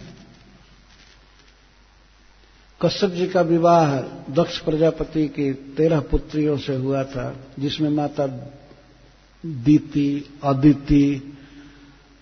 [2.81, 3.97] कश्यप जी का विवाह
[4.33, 8.27] दक्ष प्रजापति की तेरह पुत्रियों से हुआ था, जिसमें माता
[9.45, 11.37] दीति, अदिति,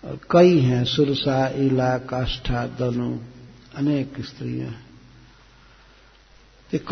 [0.06, 3.20] कई हैं, सुरसा, इला, काष्ठा, दनु,
[3.76, 4.86] अनेक स्त्रियाँ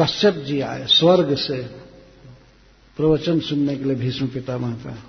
[0.02, 1.89] कश्यप जी आए, स्वर्ग से
[3.00, 5.04] प्रवचन सुनने के लिए भीष्म पितामह का।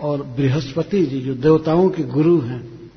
[0.00, 2.90] और बृहस्पति जी जो देवताओं के गुरु हैं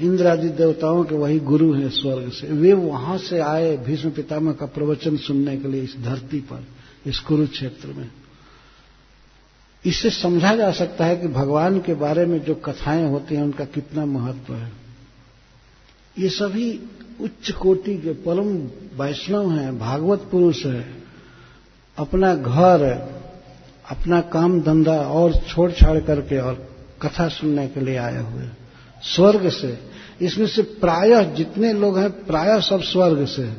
[0.00, 4.52] इंद्र आदि देवताओं के वही गुरु हैं स्वर्ग से, वे वहाँ से आए भीष्म पितामह
[4.52, 6.64] का प्रवचन सुनने के लिए इस धरती पर,
[7.06, 8.10] इस कुरुक्षेत्र में।
[9.84, 13.64] इससे समझा जा सकता है कि भगवान के बारे में जो कथाएँ होती हैं, उनका
[13.64, 14.72] कितना महत्व है।
[16.18, 16.80] ये सभी
[17.20, 18.56] उच्च कोटि के परम
[19.02, 21.07] वैष्णव हैं, भागवत पुरुष है।
[21.98, 22.84] अपना घर,
[23.90, 28.44] अपना काम धंधा और छोड़ छाड़ करके और कथा सुनने के लिए आए हुए।
[29.02, 29.78] स्वर्ग से।
[30.20, 33.52] इसमें से प्रायः जितने लोग हैं, प्रायः सब स्वर्ग से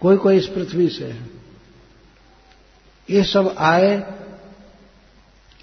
[0.00, 1.26] कोई कोई इस पृथ्वी से है।
[3.10, 4.14] ये सब आए,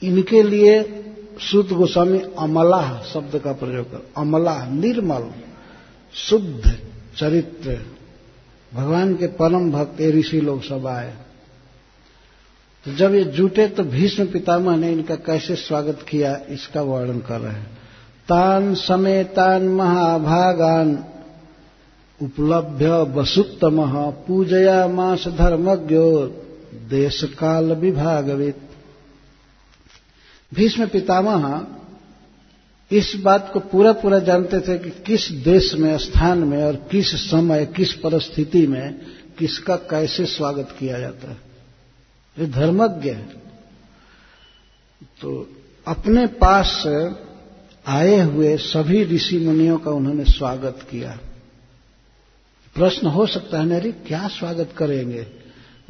[0.03, 1.03] इनके लिए
[1.39, 5.31] शुद्ध गोस्वामी अमला शब्द का प्रयोग कर अमला निर्मल,
[6.13, 6.79] शुद्ध,
[7.17, 8.00] चरित्र।
[8.72, 11.13] भगवान के परम भक्त ऋषि लोग सब आए।
[12.86, 17.39] तो जब ये जुटे तो भीष्म पितामह ने इनका कैसे स्वागत किया, इसका वर्णन कर
[17.39, 17.65] रहे हैं।
[18.30, 21.03] तान समेतान महाभागान
[22.19, 23.84] उपलभ्य वसुत्तम
[24.28, 26.26] पूजया मास धर्मज्ञो
[26.89, 28.57] देश काल विभागवित।
[30.51, 31.47] भीष्म पितामह
[32.91, 37.31] इस बात को पूरा पूरा जानते थे कि किस देश में, स्थान में और किस
[37.31, 38.99] समय, किस परिस्थिति में,
[39.37, 41.37] किसका कैसे स्वागत किया जाता है।
[42.39, 43.29] ये धर्मज्ञ है।
[45.21, 45.49] तो
[45.87, 46.87] अपने पास
[47.87, 51.19] आए हुए सभी ऋषि मुनियों का उन्होंने स्वागत किया।
[52.75, 55.27] प्रश्न हो सकता है नरी क्या स्वागत करेंगे?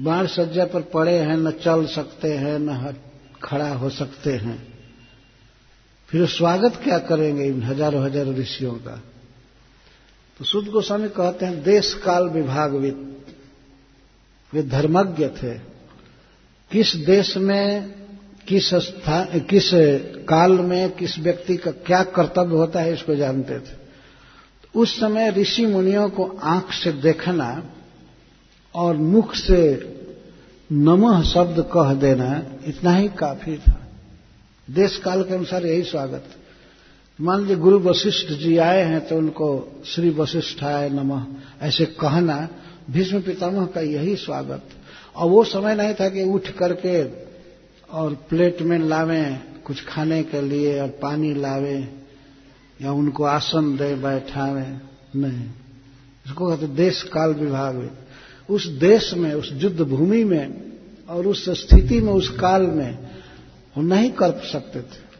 [0.01, 2.95] बाढ़ सज्जा पर पड़े हैं, न चल सकते हैं, न
[3.43, 4.70] खड़ा हो सकते हैं।
[6.11, 9.01] फिर स्वागत क्या करेंगे इन हज़ारों हज़ारों ऋषियों का?
[10.37, 13.15] तो शुद्ध गोस्वामी कहते हैं, देश काल विभागविद।
[14.53, 15.53] वे धर्मज्ञ थे।
[16.71, 17.93] किस देश में,
[18.47, 19.69] किस स्थान किस
[20.29, 23.75] काल में, किस व्यक्ति का क्या कर्तव्य होता है, इसको जानते थे।
[24.63, 27.63] तो उस समय ऋषि मुनियों को आँख से देखना
[28.75, 29.61] और मुख से
[30.71, 33.80] नमः शब्द कह देना, इतना ही काफ़ी था।
[34.69, 36.23] देश काल के अनुसार यही स्वागत।
[37.21, 41.25] मान लीजिए गुरु वशिष्ठ जी आए हैं तो उनको श्री वशिष्ठ आए नमः,
[41.61, 42.49] ऐसे कहना
[42.91, 44.63] भीष्म पितामह का यही स्वागत।
[45.15, 47.03] और वो समय नहीं था कि उठ करके
[47.91, 51.87] और प्लेट में लावे, कुछ खाने के लिए और पानी लावे,
[52.81, 54.65] या उनको आसन दे बैठावे।
[55.19, 55.45] नहीं।
[56.25, 57.91] इसको कहते देश काल विभाग।
[58.49, 60.71] उस देश में, उस युद्ध भूमि में
[61.09, 63.10] और उस स्थिति में, उस काल में
[63.77, 65.11] वो नहीं कर सकते थे।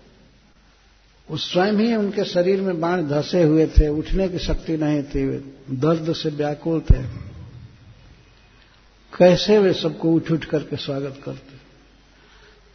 [1.31, 5.37] वो स्वयं ही उनके शरीर में बाण धसे हुए थे, उठने की शक्ति नहीं थी
[5.71, 7.03] दर्द से व्याकुल थे।
[9.17, 11.57] कैसे वे सबको उठ उठ करके स्वागत करते?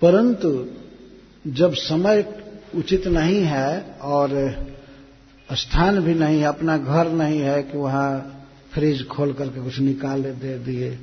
[0.01, 0.67] परंतु
[1.47, 2.43] जब समय
[2.75, 4.29] उचित नहीं है और
[5.53, 8.33] स्थान भी नहीं है, अपना घर नहीं है कि वहाँ
[8.73, 10.99] फ्रिज खोल करके कुछ निकाले, दे दिए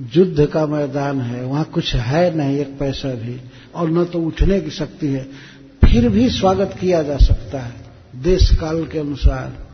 [0.00, 3.40] युद्ध का मैदान है, वहाँ कुछ है नहीं, एक पैसा भी।
[3.74, 5.24] और न तो उठने की शक्ति है,
[5.84, 7.74] फिर भी स्वागत किया जा सकता है,
[8.16, 9.66] देश काल के अनुसार।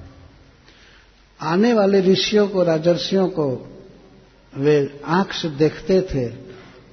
[1.41, 3.79] आने वाले ऋषियों को, राजर्षियों को,
[4.57, 6.33] वे आँख से देखते थे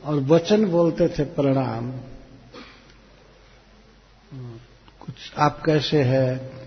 [0.04, 1.92] और वचन बोलते थे, प्रणाम।
[5.00, 6.58] कुछ आप कैसे हैं?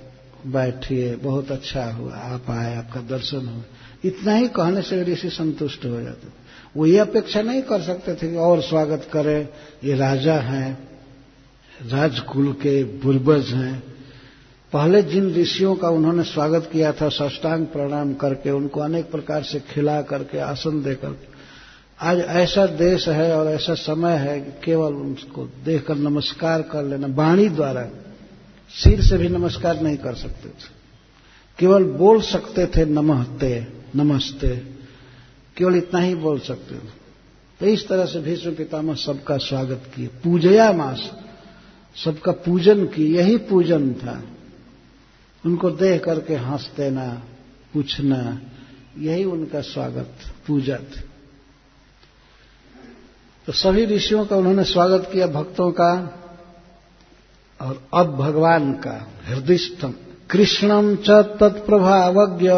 [0.47, 3.63] बैठिए, बहुत अच्छा हुआ, आप आए, आपका दर्शन हुआ
[4.05, 6.40] इतना ही कहने से ऋषि संतुष्ट हो जाते
[6.77, 9.49] वो ये अपेक्षा नहीं कर सकते थे कि और स्वागत करें।
[9.85, 10.89] ये राजा हैं,
[11.87, 13.83] राजकुल के पूर्वज हैं।
[14.73, 19.61] पहले जिन ऋषियों का उन्होंने स्वागत किया था, सष्टांग प्रणाम करके, उनको अनेक प्रकार से
[19.61, 21.17] खिला करके, आसन देकर,
[22.01, 27.07] आज ऐसा देश है और ऐसा समय है कि केवल उसको देखकर नमस्कार कर लेना,
[27.07, 27.89] वाणी द्वारा
[28.85, 30.81] सिर से भी नमस्कार नहीं कर सकते थे।
[31.59, 34.80] केवल बोल सकते थे, नमस्ते नमस्ते।
[35.61, 36.89] केवल इतना ही बोल सकते हो।
[37.61, 41.11] तो इस तरह से भीष्म पितामह सबका स्वागत किए। पूजया मास,
[41.97, 44.23] सबका पूजन की यही पूजन था।
[45.45, 47.23] उनको देख करके हंस देना
[47.75, 48.41] पूछना,
[48.99, 51.01] यही उनका स्वागत, पूजा थी।
[53.47, 55.93] तो सभी ऋषियों का उन्होंने स्वागत किया भक्तों का,
[57.61, 58.97] और अब भगवान का
[59.27, 59.95] हृदयस्थम
[60.31, 62.51] कृष्णम च तत्प्रभावज्ञ,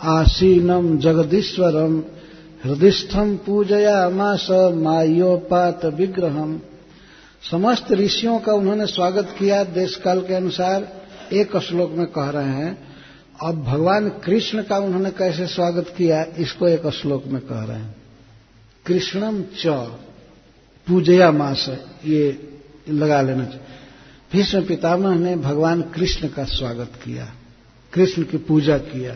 [0.00, 2.00] आसीनम जगदीश्वरम
[2.66, 6.60] हृदयस्थम पूजया मास मायोपात विग्रहम।
[7.42, 10.88] समस्त ऋषियों का उन्होंने स्वागत किया देश काल के अनुसार।
[11.32, 12.72] एक श्लोक में कह रहे हैं,
[13.42, 17.94] अब भगवान कृष्ण का उन्होंने कैसे स्वागत किया, इसको एक श्लोक में कह रहे हैं।
[18.86, 19.66] कृष्णम च
[20.86, 21.68] पूजया मास
[22.04, 22.22] ये
[22.88, 23.60] लगा लेना चाहिए।
[24.32, 27.32] भीष्म पितामह ने भगवान कृष्ण का स्वागत किया,
[27.92, 29.14] कृष्ण की पूजा किया।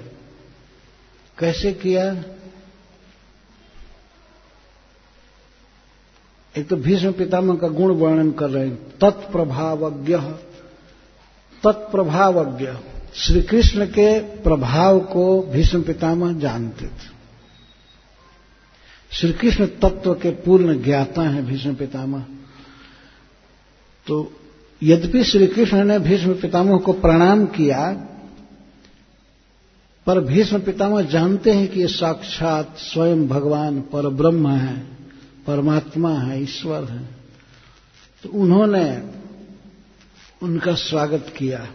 [1.39, 2.13] कैसे किया?
[6.59, 10.17] एक तो भीष्म पितामह का गुण वर्णन कर रहे हैं। तत्प्रभावज्ञ।
[11.65, 12.69] तत्प्रभावज्ञ।
[13.15, 17.21] श्री कृष्ण के प्रभाव को भीष्म पितामह जानते थे।
[19.13, 22.25] श्री कृष्ण तत्व के पूर्ण ज्ञाता हैं भीष्म पितामह।
[24.07, 24.33] तो
[24.83, 27.93] यद्यपि श्री कृष्ण ने भीष्म पितामह को प्रणाम किया,
[30.07, 35.00] पर भीष्म पितामह जानते हैं कि ये साक्षात स्वयं भगवान पर ब्रह्म है।
[35.51, 37.07] परमात्मा है, ईश्वर है।
[38.23, 39.03] तो उन्होंने
[40.43, 41.73] उनका स्वागत किया।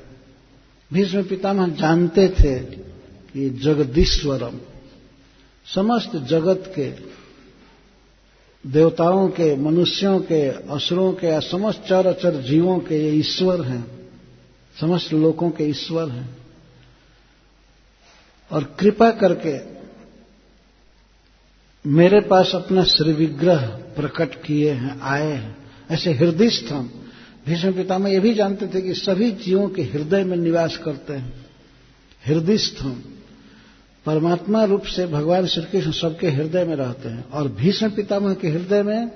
[0.93, 2.59] भीष्म पितामह जानते थे
[3.33, 4.59] कि जगदीश्वरम,
[5.75, 6.93] समस्त जगत के
[8.69, 14.09] देवताओं के, मनुष्यों के, असुरों के, या समस्त चर अचर जीवों के ये ईश्वर हैं।
[14.81, 16.37] समस्त लोगों के ईश्वर हैं।
[18.51, 19.75] और कृपा करके
[21.87, 23.65] मेरे पास अपना श्री विग्रह
[23.95, 25.57] प्रकट किए हैं, आए हैं।
[25.91, 26.89] ऐसे हृदय स्थम
[27.47, 31.45] भीष्म पितामह ये भी जानते थे कि सभी जीवों के हृदय में निवास करते हैं।
[32.27, 32.91] हृदय स्थम
[34.05, 38.49] परमात्मा रूप से भगवान श्री कृष्ण सबके हृदय में रहते हैं और भीष्म पितामह के
[38.49, 39.07] हृदय में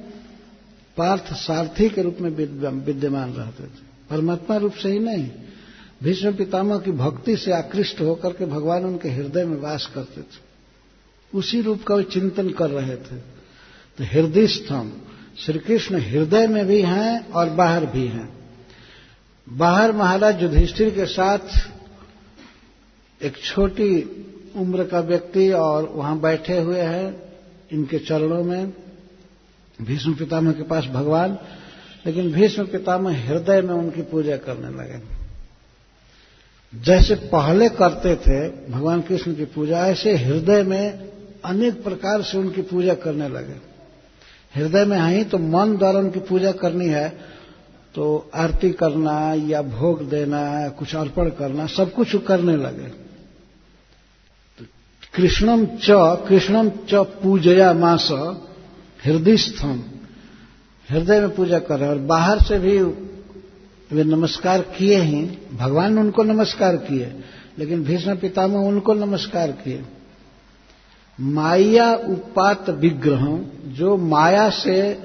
[0.97, 2.30] पार्थ सारथी के रूप में
[2.86, 5.30] विद्यमान रहते थे। परमात्मा रूप से ही नहीं।
[6.03, 10.49] भीष्म पितामह की भक्ति से आकृष्ट होकर के भगवान उनके हृदय में वास करते थे।
[11.36, 13.16] उसी रूप का वे चिंतन कर रहे थे।
[13.98, 15.02] तो हृदय स्तंभ
[15.38, 18.30] श्री कृष्ण हृदय में भी हैं और बाहर भी हैं।
[19.50, 21.40] बाहर महाराज युधिष्ठिर के साथ
[23.24, 24.02] एक छोटी
[24.56, 27.22] उम्र का व्यक्ति और वहाँ बैठे हुए हैं,
[27.72, 28.74] इनके चरणों में।
[29.82, 31.38] भीष्म पितामह के पास भगवान,
[32.06, 35.20] लेकिन भीष्म पितामह हृदय में उनकी पूजा करने लगे।
[36.82, 41.10] जैसे पहले करते थे, भगवान कृष्ण की पूजा, ऐसे हृदय में
[41.46, 43.56] अनेक प्रकार से उनकी पूजा करने लगे।
[44.54, 47.10] हृदय में ही तो मन द्वारा उनकी पूजा करनी है
[47.96, 52.88] तो आरती करना या भोग देना, कुछ अर्पण करना, सब कुछ करने लगे।
[54.60, 54.66] तो
[55.14, 55.88] कृष्णम च
[56.28, 58.08] कृष्णम च पूजया मास,
[59.06, 59.82] हृदय स्थम।
[60.90, 62.78] हृदय में पूजा कर रहे और बाहर से भी
[63.92, 65.22] वे नमस्कार किए ही।
[65.54, 67.14] भगवान ने उनको नमस्कार किए,
[67.60, 69.84] लेकिन भीष्म पितामह उनको नमस्कार किए।
[71.20, 75.03] माया उपात विग्रह, जो माया से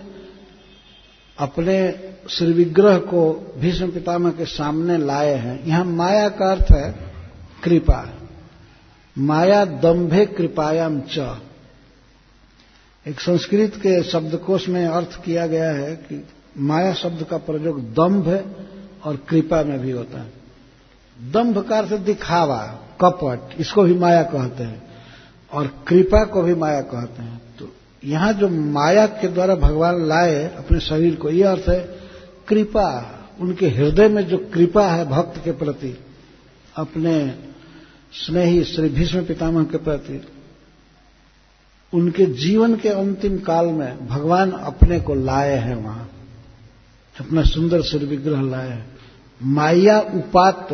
[1.39, 7.13] अपने श्री विग्रह को भीष्म पितामह के सामने लाए हैं। यहाँ माया का अर्थ है
[7.65, 8.11] कृपा।
[9.19, 11.37] माया दम्भे कृपायाम च।
[13.07, 16.27] एक संस्कृत के शब्दकोश में अर्थ किया गया है कि
[16.59, 18.57] माया शब्द का प्रयोग दम्भ
[19.05, 20.33] और कृपा में भी होता है।
[21.31, 24.94] दम्भ का अर्थ दिखावा, कपट, इसको भी माया कहते हैं।
[25.55, 27.69] और कृपा को भी माया कहते हैं। तो
[28.05, 31.81] यहाँ जो माया के द्वारा भगवान लाए अपने शरीर को यह अर्थ है
[32.49, 35.99] कृपा। उनके हृदय में जो कृपा है भक्त के प्रति,
[36.77, 37.35] अपने
[38.13, 40.29] स्नेही श्री भीष्म पितामह के प्रति,
[41.93, 46.11] उनके जीवन के अंतिम काल में भगवान अपने को लाए हैं वहाँ।
[47.21, 48.97] अपना सुंदर श्री विग्रह लाए हैं।
[49.43, 50.69] माया उपात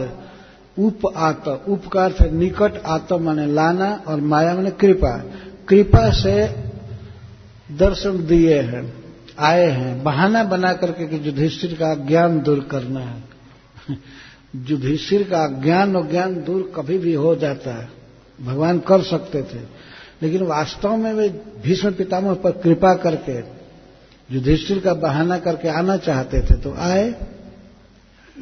[0.80, 5.24] उप आत उप का अर्थ निकट आत माने लाना और माया माने कृपा।
[5.68, 6.64] कृपा से
[7.76, 9.04] दर्शन दिए हैं,
[9.38, 13.24] आए हैं। बहाना बना करके कि युधिष्ठिर का ज्ञान दूर करना है।
[14.56, 17.88] युधिष्ठिर का ज्ञान और ज्ञान दूर कभी भी हो जाता है।
[18.42, 19.58] भगवान कर सकते थे।
[20.22, 21.28] लेकिन वास्तव में वे
[21.62, 23.38] भीष्म पितामह पर कृपा करके
[24.34, 27.14] युधिष्ठिर का बहाना करके आना चाहते थे तो आए।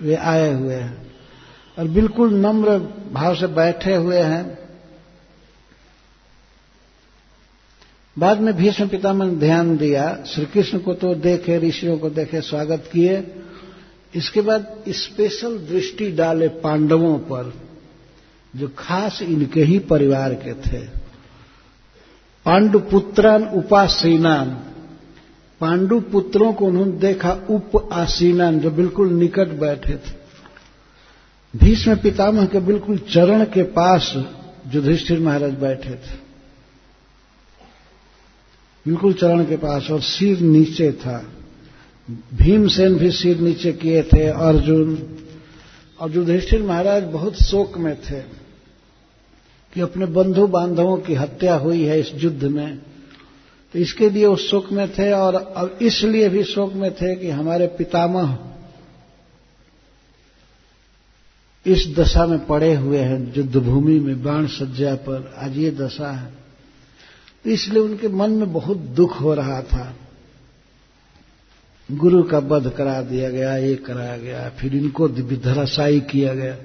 [0.02, 1.07] वे आए हुए हैं।
[1.78, 2.78] और बिल्कुल नम्र
[3.12, 4.58] भाव से बैठे हुए हैं।
[8.18, 12.40] बाद में भीष्म पितामह ने ध्यान दिया श्री कृष्ण को तो देखे, ऋषियों को देखे,
[12.40, 13.34] स्वागत किए।
[14.14, 17.52] इसके बाद स्पेशल दृष्टि डाले पांडवों पर,
[18.56, 20.78] जो खास इनके ही परिवार के थे।
[22.44, 24.50] पांडु पुत्रान उपासीनान।
[25.60, 30.17] पांडु पुत्रों को उन्होंने देखा उप आसीनान जो बिल्कुल निकट बैठे थे।
[31.54, 34.12] भीष्म पितामह के बिल्कुल चरण के पास
[34.74, 36.16] युधिष्ठिर महाराज बैठे थे।
[38.86, 41.18] बिल्कुल चरण के पास और सिर नीचे था।
[42.34, 45.18] भीमसेन भी सिर नीचे किए थे, अर्जुन
[46.00, 48.20] और युधिष्ठिर महाराज बहुत शोक में थे
[49.72, 52.78] कि अपने बंधु बांधवों की हत्या हुई है इस युद्ध में।
[53.74, 57.30] तो इसके लिए वो शोक में थे और अब इसलिए भी शोक में थे कि
[57.30, 58.38] हमारे पितामह
[61.68, 66.10] इस दशा में पड़े हुए हैं युद्ध भूमि में बाण सज्जा पर। आज ये दशा
[66.10, 66.32] है।
[67.44, 69.96] तो इसलिए उनके मन में बहुत दुख हो रहा था।
[71.92, 76.56] गुरु का वध करा दिया गया, ये कराया गया, फिर इनको धराशायी किया गया।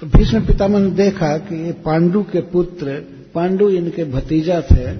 [0.00, 3.00] तो भीष्म पितामह ने देखा कि ये पांडु के पुत्र,
[3.34, 4.92] पांडु इनके भतीजा थे,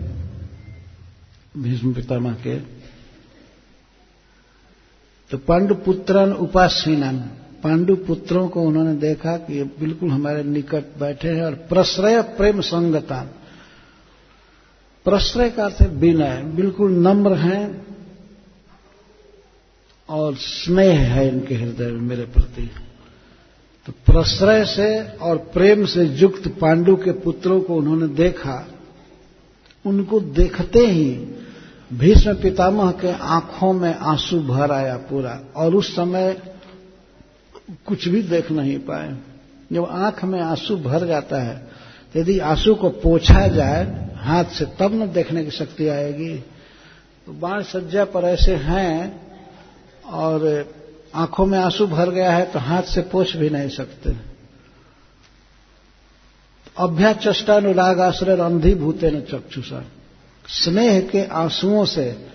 [1.61, 2.57] भीष्म पितामह के।
[5.31, 7.31] तो पांडु पुत्रन उपासीनन।
[7.65, 12.61] पांडु पुत्रों को उन्होंने देखा कि ये बिल्कुल हमारे निकट बैठे हैं और प्रश्रय प्रेम
[12.61, 13.27] संगता
[15.07, 17.87] प्रश्रय का अर्थ विनय। बिल्कुल नम्र हैं
[20.09, 22.71] और स्नेह है इनके हृदय में मेरे प्रति।
[23.87, 28.69] तो प्रश्रय से और प्रेम से युक्त पांडु के पुत्रों को उन्होंने देखा।
[29.85, 31.11] उनको देखते ही
[31.93, 36.33] भीष्म पितामह के आँखों में आँसू भर आया पूरा। और उस समय
[37.87, 39.17] कुछ भी देख नहीं पाए।
[39.73, 41.69] जब आँख में आँसू भर जाता है,
[42.17, 46.35] यदि आँसू को पोछा जाए, हाथ से तब न देखने की शक्ति आएगी।
[47.27, 49.21] तो बाण सज्जा पर ऐसे हैं
[50.05, 50.73] और
[51.15, 54.17] आँखों में आँसू भर गया है तो हाथ से पोछ भी नहीं सकते।
[56.79, 59.85] अभ्याचष्टानुराग आश्रय अंधी भूते न चक्षुषा।
[60.49, 62.27] स्नेह के आंसुओं से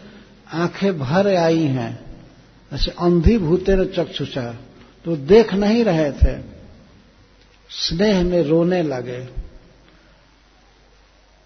[0.53, 2.05] आँखें भर आई हैं।
[2.73, 4.55] ऐसे अंधी भूते न चक्षुषा।
[5.05, 6.39] तो देख नहीं रहे थे।
[7.69, 9.19] स्नेह में रोने लगे।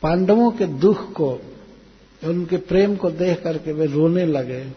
[0.02, 1.30] पांडवों के दुख को
[2.24, 4.72] उनके प्रेम को देख करके वे रोने लगे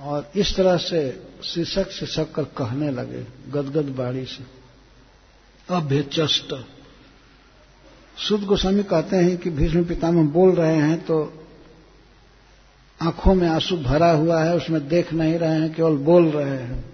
[0.00, 4.44] और इस तरह से शीर्षक शीशक कर कहने लगे, गदगद बाड़ी से।
[5.68, 6.54] अभ्यचष्ट
[8.18, 11.44] शुद्ध गोस्वामी कहते हैं कि भीष्म पितामह बोल रहे हैं तो
[13.00, 16.91] आँखों में आँसू भरा हुआ है, उसमें देख नहीं रहे हैं, केवल बोल रहे हैं।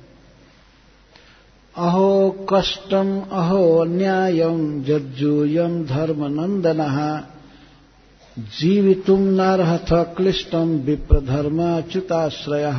[1.79, 4.83] अहो कष्टम, अहो न्यायम
[5.87, 6.81] धर्म नंदन
[8.55, 9.21] जीवितुम
[10.17, 12.71] क्लिष्टम विप्रधर्म अच्युताश्रय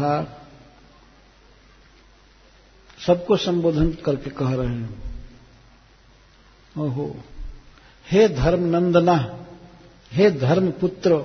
[3.08, 5.04] सबको संबोधन करके कह रहे हैं।
[6.78, 7.16] ओहो,
[8.08, 9.16] हे धर्म नंदना
[10.12, 11.18] हे धर्म पुत्र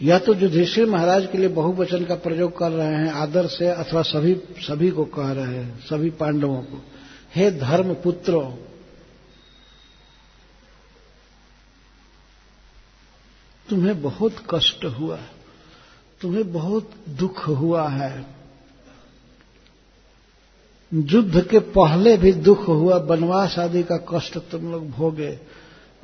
[0.00, 4.02] या तो युधिष्ठिर महाराज के लिए बहुवचन का प्रयोग कर रहे हैं, आदर से, अथवा
[4.02, 6.82] सभी सभी को कह रहे हैं, सभी पांडवों को।
[7.34, 8.50] हे धर्म पुत्रों,
[13.68, 15.18] तुम्हें बहुत कष्ट हुआ
[16.20, 18.26] तुम्हें बहुत दुख हुआ है।
[20.92, 25.38] युद्ध के पहले भी दुख हुआ, वनवास आदि का कष्ट तुम लोग भोगे।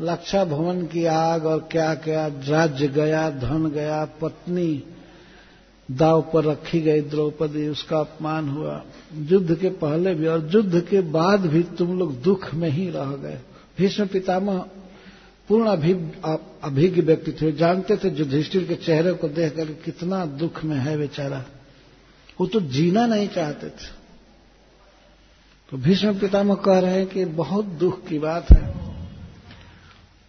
[0.01, 4.83] लक्षा भवन की आग और क्या क्या राज्य गया, धन गया, पत्नी
[5.91, 8.83] दाव पर रखी गई द्रौपदी, उसका अपमान हुआ।
[9.15, 13.05] युद्ध के पहले भी और युद्ध के बाद भी तुम लोग दुख में ही रह
[13.05, 13.39] गए।
[13.79, 14.66] भीष्म पितामह
[15.49, 15.66] पूर्ण
[16.65, 20.97] अभिज्ञ व्यक्ति थे। जानते थे युधिष्ठिर के चेहरे को देख देखकर कितना दुख में है
[20.99, 21.45] बेचारा।
[22.41, 23.93] वो तो जीना नहीं चाहते थे।
[25.71, 28.84] तो भीष्म पितामह कह रहे हैं कि बहुत दुख की बात है।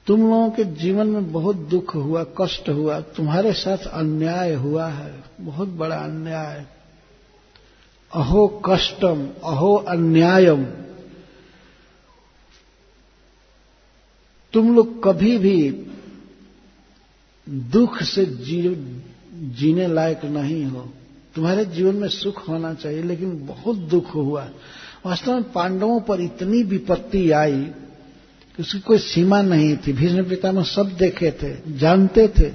[0.07, 5.23] तुम लोगों के जीवन में बहुत दुख हुआ कष्ट हुआ तुम्हारे साथ अन्याय हुआ है
[5.41, 6.65] बहुत बड़ा अन्याय।
[8.14, 10.65] अहो कष्टम अहो अन्यायम।
[14.53, 15.86] तुम लोग कभी भी
[17.49, 18.61] दुख से जी,
[19.34, 20.90] जीने लायक नहीं हो।
[21.36, 24.49] तुम्हारे जीवन में सुख होना चाहिए लेकिन बहुत दुख हुआ।
[25.06, 27.72] वास्तव में पांडवों पर इतनी विपत्ति आई
[28.60, 32.49] उसकी कोई सीमा नहीं थी। भीष्म पितामह सब देखे थे, जानते थे।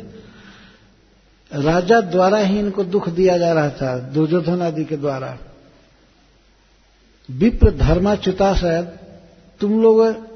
[1.50, 5.36] राजा द्वारा ही इनको दुख दिया जा रहा था, दुर्योधन आदि के द्वारा।
[7.28, 8.98] विप्र धर्माच्युता शायद
[9.60, 10.28] तुम लोग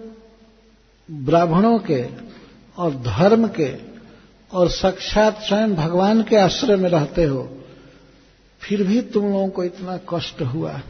[1.09, 2.05] ब्राह्मणों के
[2.79, 3.73] और धर्म के
[4.53, 7.43] और साक्षात स्वयं भगवान के आश्रय में रहते हो,
[8.63, 10.81] फिर भी तुम लोगों को इतना कष्ट हुआ।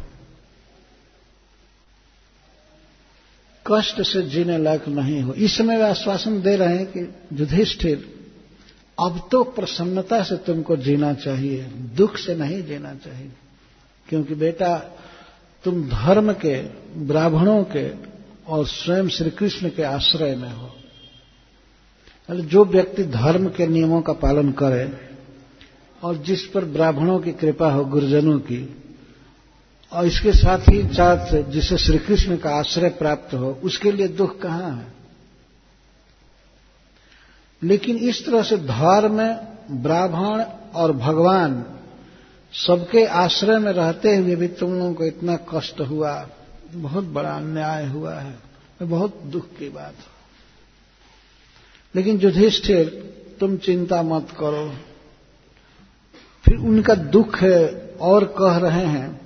[3.66, 7.00] कष्ट से जीने लायक नहीं हो। इस समय वे आश्वासन दे रहे हैं कि
[7.32, 8.08] युधिष्ठिर,
[8.98, 11.62] अब तो प्रसन्नता से तुमको जीना चाहिए,
[11.96, 13.30] दुख से नहीं जीना चाहिए,
[14.06, 14.76] क्योंकि बेटा,
[15.64, 16.56] तुम धर्म के,
[17.00, 17.88] ब्राह्मणों के
[18.46, 20.70] और स्वयं श्री कृष्ण के आश्रय में हो।
[22.28, 24.90] जो व्यक्ति धर्म के नियमों का पालन करे
[26.02, 28.83] और जिस पर ब्राह्मणों की कृपा हो, गुरुजनों की
[29.94, 34.40] और इसके साथ ही साथ जिसे श्री कृष्ण का आश्रय प्राप्त हो, उसके लिए दुख
[34.40, 34.92] कहाँ है?
[37.62, 39.32] लेकिन इस तरह से धर्म
[39.82, 40.42] ब्राह्मण
[40.74, 41.64] और भगवान
[42.52, 46.28] सबके आश्रय में रहते हुए भी तुम लोगों को इतना कष्ट हुआ,
[46.74, 48.38] बहुत बड़ा अन्याय हुआ है
[48.82, 50.14] बहुत दुख की बात है।
[51.94, 52.88] लेकिन युधिष्ठिर,
[53.40, 54.74] तुम चिंता मत करो।
[56.44, 57.44] फिर उनका दुख
[58.00, 59.23] और कह रहे हैं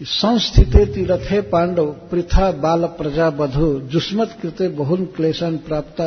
[0.00, 6.00] संस्थिते तिरथे पांडव, पृथा बाल प्रजा बधु जुस्मत कृते बहुन क्लेशन प्राप्त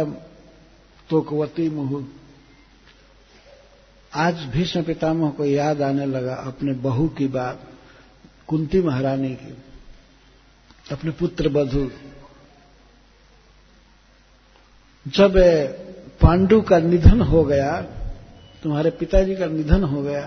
[1.10, 2.02] तोकवती मुहु।
[4.14, 7.62] आज भीष्म पितामह को याद आने लगा अपने बहू की बात,
[8.48, 9.56] कुंती महारानी की,
[10.92, 11.90] अपने पुत्र बधु।
[15.06, 15.34] जब
[16.22, 17.82] पांडु का निधन हो गया,
[18.64, 20.26] तुम्हारे पिताजी का निधन हो गया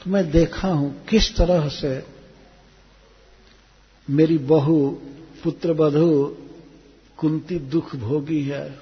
[0.00, 2.13] तो मैं देखा हूँ किस तरह से
[4.10, 4.88] मेरी बहू,
[5.44, 6.36] पुत्र बधु,
[7.16, 8.78] कुंती दुख भोगी है।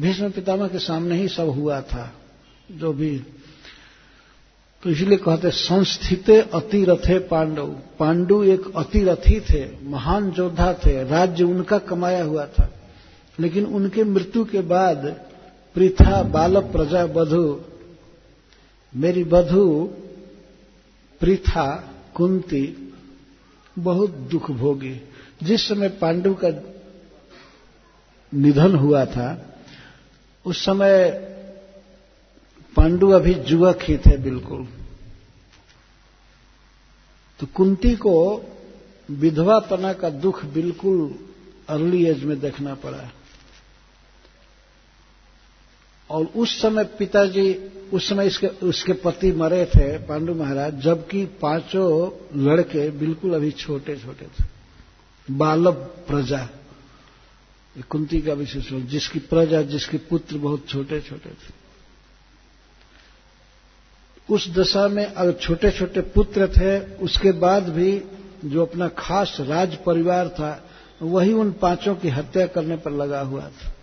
[0.00, 2.12] भीष्म पितामह के सामने ही सब हुआ था,
[2.72, 3.22] जो भी।
[4.82, 7.66] तो इसलिए कहते, संस्थिते अतिरथे पांडव।
[7.98, 12.72] पांडु एक अतिरथी थे, महान योद्धा थे। राज्य उनका कमाया हुआ था।
[13.40, 15.20] लेकिन उनके मृत्यु के बाद
[15.74, 17.60] पृथा बाल प्रजा बधु।
[18.96, 19.90] मेरी बधु
[21.20, 22.85] पृथा कुंती
[23.78, 25.00] बहुत दुख भोगी।
[25.42, 26.48] जिस समय पांडु का
[28.34, 29.58] निधन हुआ था,
[30.44, 31.10] उस समय
[32.76, 34.68] पांडु अभी जुआ ही थे बिल्कुल।
[37.40, 38.44] तो कुंती को
[39.10, 41.14] विधवापना का दुख बिल्कुल
[41.68, 43.10] अर्ली एज में देखना पड़ा।
[46.10, 47.54] और उस समय पिताजी,
[47.92, 52.10] उस समय इसके, उसके पति मरे थे, पांडु महाराज, जबकि पाँचों
[52.42, 54.44] लड़के बिल्कुल अभी छोटे छोटे थे।
[55.32, 56.48] बालव प्रजा
[57.88, 61.66] कुंती का विशेष जिसकी प्रजा, जिसके पुत्र बहुत छोटे छोटे थे।
[64.30, 68.02] उस दशा में अगर छोटे छोटे पुत्र थे, उसके बाद भी
[68.44, 70.68] जो अपना खास राज परिवार था,
[71.02, 73.75] वही उन पाँचों की हत्या करने पर लगा हुआ था।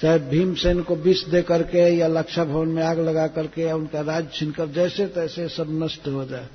[0.00, 4.00] चाहे भीमसेन को विष दे करके या लक्षा भवन में आग लगा करके या उनका
[4.00, 6.48] राज छीनकर, जैसे तैसे सब नष्ट हो जाए।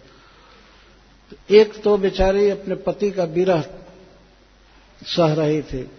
[1.32, 3.62] तो एक तो बेचारी अपने पति का विरह
[5.02, 5.90] सह रही थी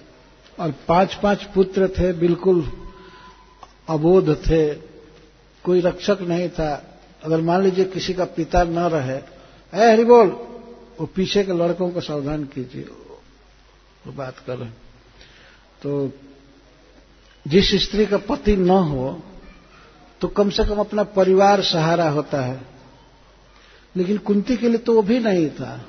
[0.58, 2.64] और पाँच पाँच पुत्र थे, बिल्कुल
[3.88, 4.74] अबोध थे।
[5.64, 6.72] कोई रक्षक नहीं था।
[7.22, 10.28] अगर मान लीजिए किसी का पिता न रहे अरे हरि बोल,
[11.00, 12.82] वो पीछे के लड़कों को सावधान कीजिए,
[14.02, 14.70] वो बात कर रहे
[15.82, 16.06] तो
[17.46, 19.22] जिस स्त्री का पति न हो
[20.20, 22.60] तो कम से कम अपना परिवार सहारा होता है।
[23.96, 25.84] लेकिन कुंती के लिए तो वो भी नहीं था।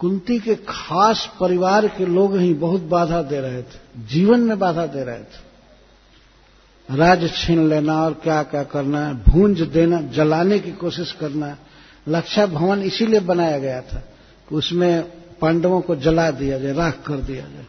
[0.00, 4.86] कुंती के खास परिवार के लोग ही बहुत बाधा दे रहे थे। जीवन में बाधा
[4.86, 5.50] दे रहे थे।
[6.88, 11.56] राज छीन लेना और क्या क्या करना भूंज देना, जलाने की कोशिश करना
[12.08, 13.98] लक्षा भवन इसीलिए बनाया गया था
[14.48, 15.02] कि उसमें
[15.38, 17.66] पांडवों को जला दिया जाए, राख कर दिया जाए।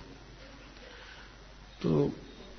[1.83, 2.11] तो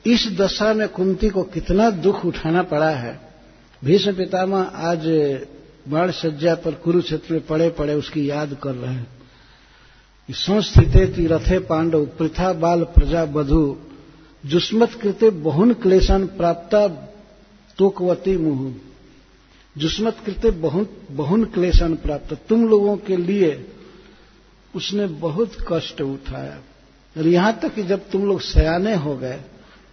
[0.06, 3.18] इस दशा में कुंती को कितना दुख उठाना पड़ा है।
[3.84, 5.06] भीष्म पितामह आज
[5.88, 9.06] बाढ़ सज्जा पर कुरुक्षेत्र में पड़े पड़े उसकी याद कर रहे हैं।
[10.28, 13.76] संस्थिते रथे पांडव, पृथा बाल प्रजा बधु
[14.44, 16.74] जुस्मत कृते बहुन क्लेशन प्राप्त
[17.78, 18.72] तोकवती मुहु।
[19.76, 20.50] जुस्मत कृते
[21.10, 23.50] बहुन क्लेशन प्राप्त। तुम लोगों के लिए
[24.74, 26.58] उसने बहुत कष्ट उठाया।
[27.16, 29.40] और यहाँ तक कि जब तुम लोग सयाने हो गए,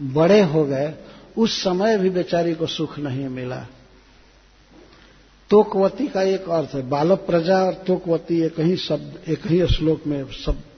[0.01, 0.93] बड़े हो गए,
[1.37, 3.67] उस समय भी बेचारी को सुख नहीं मिला।
[5.49, 10.07] तोकवती का एक अर्थ है, बालक प्रजा और तोकवती एक ही शब्द, एक ही श्लोक
[10.07, 10.25] में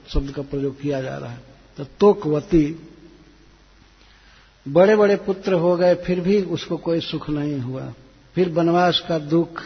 [0.08, 1.42] शब्द का प्रयोग किया जा रहा है।
[1.76, 2.80] तो तोकवती
[4.68, 7.92] बड़े बड़े पुत्र हो गए, फिर भी उसको कोई सुख नहीं हुआ।
[8.34, 9.62] फिर वनवास का दुख,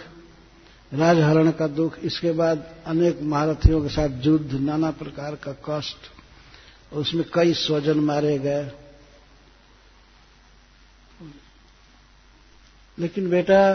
[0.94, 6.17] राजहरण का दुख, इसके बाद अनेक महारथियों के साथ युद्ध, नाना प्रकार का कष्ट
[6.92, 8.70] उसमें कई स्वजन मारे गए।
[12.98, 13.74] लेकिन बेटा,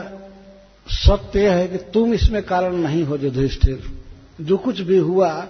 [0.87, 4.03] सत्य है कि तुम इसमें कारण नहीं हो युधिष्ठिर।
[4.41, 5.47] जो कुछ भी हुआ,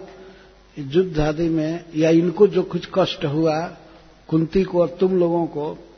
[0.80, 3.68] युद्ध आदि में, या इनको जो कुछ कष्ट हुआ,
[4.28, 5.90] कुंती को और तुम लोगों को,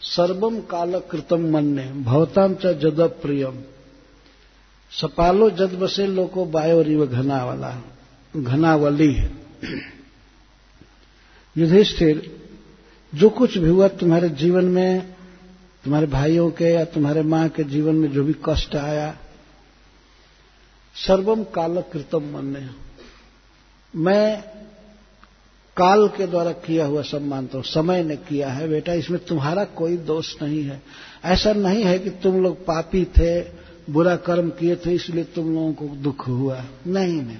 [0.00, 3.62] सर्वम काल कृतम मन्ने भवताम च जद प्रियम
[4.90, 7.82] सपालो जद बसे लोको बायोरिव घना वाला
[8.36, 9.30] घनावली है।
[11.56, 12.36] युधिष्ठिर,
[13.14, 15.14] जो कुछ भी हुआ तुम्हारे जीवन में,
[15.84, 19.18] तुम्हारे भाइयों के या तुम्हारे माँ के जीवन में जो भी कष्ट आया,
[20.94, 22.68] सर्वम काल कृतम मन्ने
[23.94, 24.42] मैं
[25.76, 29.64] काल के द्वारा किया हुआ सब मानता हूँ, समय ने किया है, बेटा, इसमें तुम्हारा
[29.64, 30.82] कोई दोष नहीं है।
[31.24, 33.40] ऐसा नहीं है कि तुम लोग पापी थे,
[33.92, 37.38] बुरा कर्म किए थे, इसलिए तुम लोगों को दुख हुआ नहीं नहीं।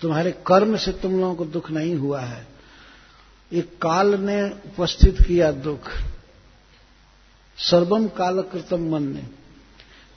[0.00, 2.51] तुम्हारे कर्म से तुम लोगों को दुख नहीं हुआ है।
[3.52, 5.90] एक काल ने उपस्थित किया दुख।
[7.58, 9.22] सर्वम काल कृतम मन ने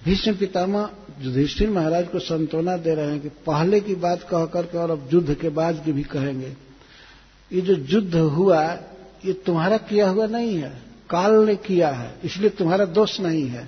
[0.05, 0.89] भीष्म पितामह
[1.21, 5.09] युधिष्ठिर महाराज को संतोना दे रहे हैं कि पहले की बात कह करके और अब
[5.13, 6.55] युद्ध के बाद की भी कहेंगे।
[7.51, 8.63] ये जो युद्ध हुआ,
[9.25, 13.67] ये तुम्हारा किया हुआ नहीं है। काल ने किया है, इसलिए तुम्हारा दोष नहीं है।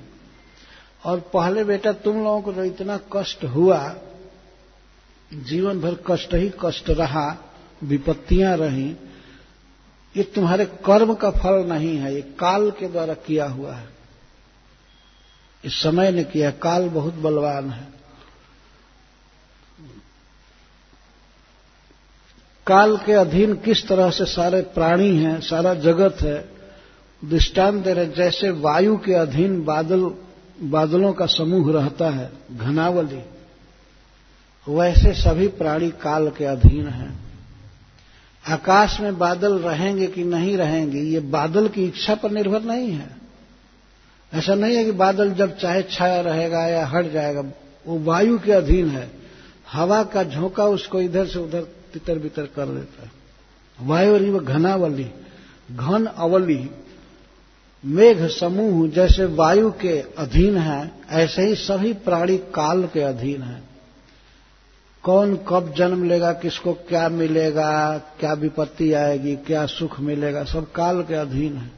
[1.06, 3.96] और पहले बेटा तुम लोगों को जो इतना कष्ट हुआ,
[5.34, 7.38] जीवन भर कष्ट ही कष्ट रहा,
[7.84, 8.96] विपत्तियाँ रही
[10.18, 13.90] ये तुम्हारे कर्म का फल नहीं है, ये काल के द्वारा किया हुआ है।
[15.66, 17.88] इस समय ने किया, काल बहुत बलवान है।
[22.68, 26.50] काल के अधीन किस तरह से सारे प्राणी हैं, सारा जगत है,
[27.26, 30.04] दृष्टांत दे रहे जैसे वायु के अधीन बादल,
[30.62, 33.22] बादलों का समूह रहता है, घनावली,
[34.68, 37.27] वैसे सभी प्राणी काल के अधीन हैं।
[38.48, 43.18] आकाश में बादल रहेंगे कि नहीं रहेंगे, ये बादल की इच्छा पर निर्भर नहीं है।
[44.34, 47.42] ऐसा नहीं है कि बादल जब चाहे छाया रहेगा या हट जाएगा,
[47.88, 49.12] वो वायु के अधीन है।
[49.72, 53.12] हवा का झोंका उसको इधर से उधर, तितर बितर कर देता है।
[53.82, 55.12] वायु व घनावली
[55.72, 56.70] घन अवली,
[57.86, 63.67] मेघ समूह जैसे वायु के अधीन है, ऐसे ही सभी प्राणी काल के अधीन है।
[65.04, 71.04] कौन कब जन्म लेगा, किसको क्या मिलेगा, क्या विपत्ति आएगी, क्या सुख मिलेगा, सब काल
[71.04, 71.72] के अधीन है।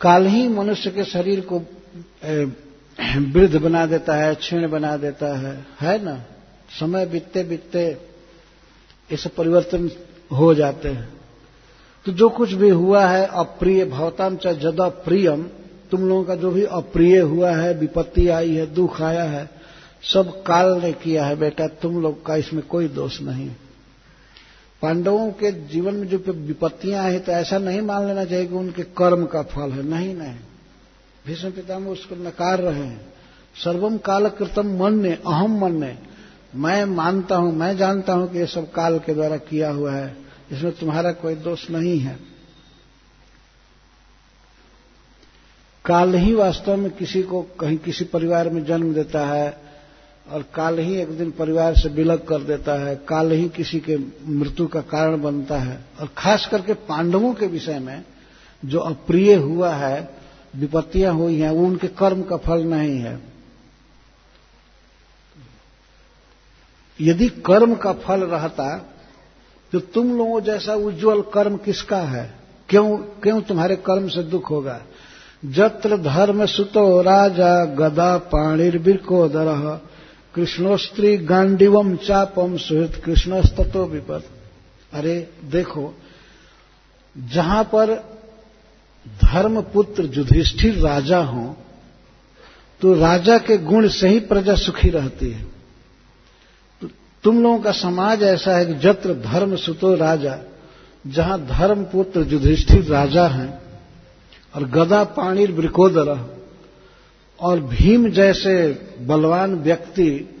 [0.00, 1.58] काल ही मनुष्य के शरीर को
[3.32, 6.22] वृद्ध बना देता है, क्षीण बना देता है। है ना?
[6.80, 7.98] समय बीतते बीतते
[9.16, 9.90] सब परिवर्तन
[10.32, 11.08] हो जाते हैं।
[12.04, 15.42] तो जो कुछ भी हुआ है, अप्रिय भवताम चाहे जदा प्रियम
[15.90, 19.55] तुम लोगों का जो भी अप्रिय हुआ है, विपत्ति आई है, दुख आया है
[20.02, 23.48] सब काल ने किया है बेटा, तुम लोग का इसमें कोई दोष नहीं।
[24.82, 28.82] पांडवों के जीवन में जो विपत्तियाँ आई तो ऐसा नहीं मान लेना चाहिए कि उनके
[28.96, 30.36] कर्म का फल है। नहीं नहीं।
[31.26, 33.14] भीष्म पितामह उसको नकार रहे हैं।
[33.64, 35.96] सर्वम काल कृतम मन ने अहम मन ने
[36.54, 40.16] मैं मानता हूँ, मैं जानता हूँ कि ये सब काल के द्वारा किया हुआ है।
[40.52, 42.18] इसमें तुम्हारा कोई दोष नहीं है।
[45.84, 49.65] काल ही वास्तव में किसी को कहीं किसी परिवार में जन्म देता है।
[50.30, 53.96] और काल ही एक दिन परिवार से विलग कर देता है। काल ही किसी के
[54.28, 58.04] मृत्यु का कारण बनता है। और खास करके पांडवों के विषय में
[58.64, 60.08] जो अप्रिय हुआ है,
[60.56, 63.20] विपत्तियाँ हुई हैं, वो उनके कर्म का फल नहीं है।
[67.00, 68.92] यदि कर्म का फल रहता
[69.72, 72.34] तो तुम लोगों जैसा उज्जवल कर्म किसका है?
[72.68, 74.80] क्यों क्यों तुम्हारे कर्म से दुख होगा?
[75.44, 79.80] जत्र धर्म सुतो राजा गदा पाणिर्बिको दरह
[80.36, 84.22] कृष्णोस्त्री गांडीवम चापम सुहृत कृष्णस्ततो विपद।
[84.92, 85.94] अरे, देखो,
[87.16, 87.94] जहाँ पर
[89.24, 91.56] धर्मपुत्र युधिष्ठिर राजा हो
[92.80, 95.42] तो राजा के गुण से ही प्रजा सुखी रहती है।
[96.82, 96.88] तो
[97.24, 100.38] तुम लोगों का समाज ऐसा है कि जत्र धर्म सुतो राजा,
[101.06, 103.58] जहाँ धर्मपुत्र युधिष्ठिर राजा हैं,
[104.54, 106.35] और गदा पाणी वृकोदर।
[107.40, 108.54] और भीम जैसे
[109.00, 110.38] बलवान व्यक्ति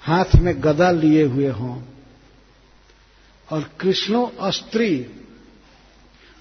[0.00, 1.82] हाथ में गदा लिए हुए हों
[3.52, 5.06] और कृष्णो अस्त्री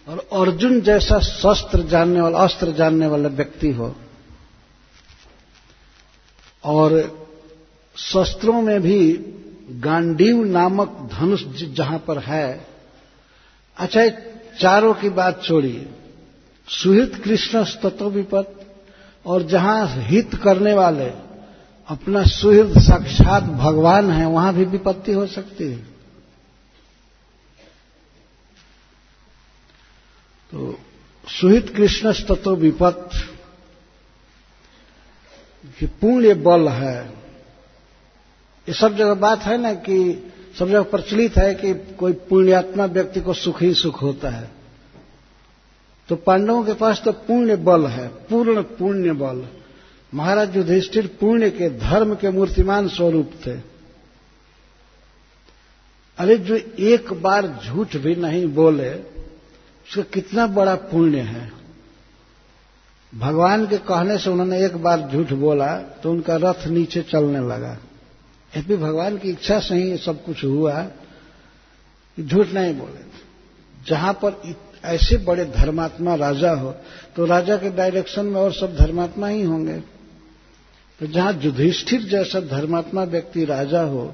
[0.07, 3.95] और अर्जुन जैसा शस्त्र जानने वाला, अस्त्र जानने वाला व्यक्ति हो
[6.63, 7.19] और
[7.95, 9.13] शस्त्रों में भी
[9.69, 12.67] गांडीव नामक धनुष जहाँ पर है
[13.77, 14.07] अच्छा
[14.59, 15.89] चारों की बात छोड़िए।
[16.67, 18.62] सुहित कृष्ण तत्व विपत
[19.25, 21.05] और जहाँ हित करने वाले
[21.89, 25.77] अपना सुहृद साक्षात भगवान है, वहाँ भी विपत्ति हो सकती है।
[30.51, 30.79] तो
[31.27, 33.09] सुहित कृष्ण तत्व विपत
[35.79, 37.09] कि पुण्य बल है।
[38.67, 43.21] ये सब जगह बात है ना कि सब जगह प्रचलित है कि कोई पुण्यात्मा व्यक्ति
[43.21, 44.62] को सुख ही सुख होता है।
[46.09, 49.45] तो पांडवों के पास तो पुण्य बल है, पूर्ण पुण्य बल।
[50.13, 53.57] महाराज युधिष्ठिर पुण्य के, धर्म के मूर्तिमान स्वरूप थे।
[56.17, 61.51] अरे जो एक बार झूठ भी नहीं बोले, उसका कितना बड़ा पुण्य है।
[63.13, 67.77] भगवान के कहने से उन्होंने एक बार झूठ बोला तो उनका रथ नीचे चलने लगा।
[68.53, 70.85] यदि भगवान की इच्छा से ही सब कुछ हुआ
[72.17, 73.03] झूठ नहीं बोले।
[73.87, 74.41] जहाँ पर
[74.83, 76.71] ऐसे बड़े धर्मात्मा राजा हो
[77.15, 79.79] तो राजा के डायरेक्शन में और सब धर्मात्मा ही होंगे।
[80.99, 84.13] तो जहाँ युधिष्ठिर जैसा धर्मात्मा व्यक्ति राजा हो,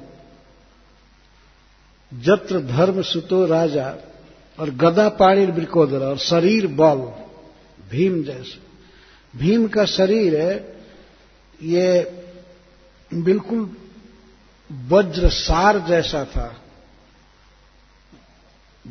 [2.11, 3.93] जत्र धर्म सुतो राजा,
[4.57, 7.01] और गदा पाणी ब्रिकोदर और शरीर बल,
[7.91, 8.57] भीम जैसे।
[9.33, 10.55] भीम का शरीर है,
[11.59, 12.11] ये
[13.11, 13.69] बिल्कुल
[14.69, 16.47] वज्र सार जैसा था।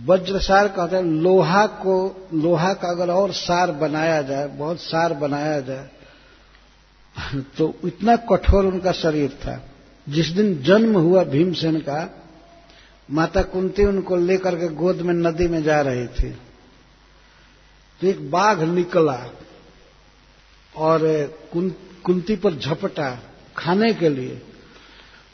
[0.04, 5.14] वज्र सार कहते हैं, लोहा को, लोहा का अगर और सार बनाया जाए, बहुत सार
[5.14, 5.88] बनाया जाए
[7.34, 9.68] तो इतना कठोर उनका शरीर था।
[10.08, 12.24] जिस दिन जन्म हुआ भीमसेन का,
[13.10, 16.30] माता कुंती उनको लेकर के गोद में नदी में जा रही थी।
[18.00, 19.26] तो एक बाघ निकला
[20.76, 21.00] और
[22.04, 23.18] कुंती पर झपटा
[23.56, 24.42] खाने के लिए।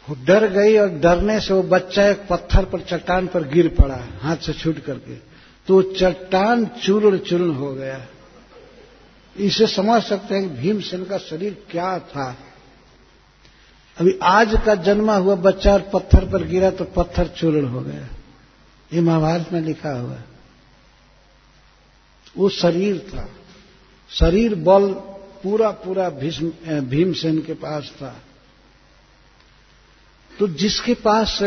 [0.08, 3.98] वो डर गई और डरने से वो बच्चा एक पत्थर पर, चट्टान पर गिर पड़ा,
[4.20, 5.14] हाथ से छूट करके।
[5.68, 8.00] तो चट्टान चूर्ण चूर्ण हो गया।
[9.36, 12.36] इसे समझ सकते हैं कि भीमसेन का शरीर क्या था।
[13.96, 18.08] अभी आज का जन्मा हुआ बच्चा पत्थर पर गिरा तो पत्थर चूर्ण हो गया।
[18.90, 20.16] ये महाभारत में लिखा हुआ
[22.36, 23.28] वो शरीर था।
[24.10, 24.92] शरीर बल
[25.42, 28.16] पूरा पूरा भीमसेन के पास था।
[30.38, 31.38] तो जिसके पास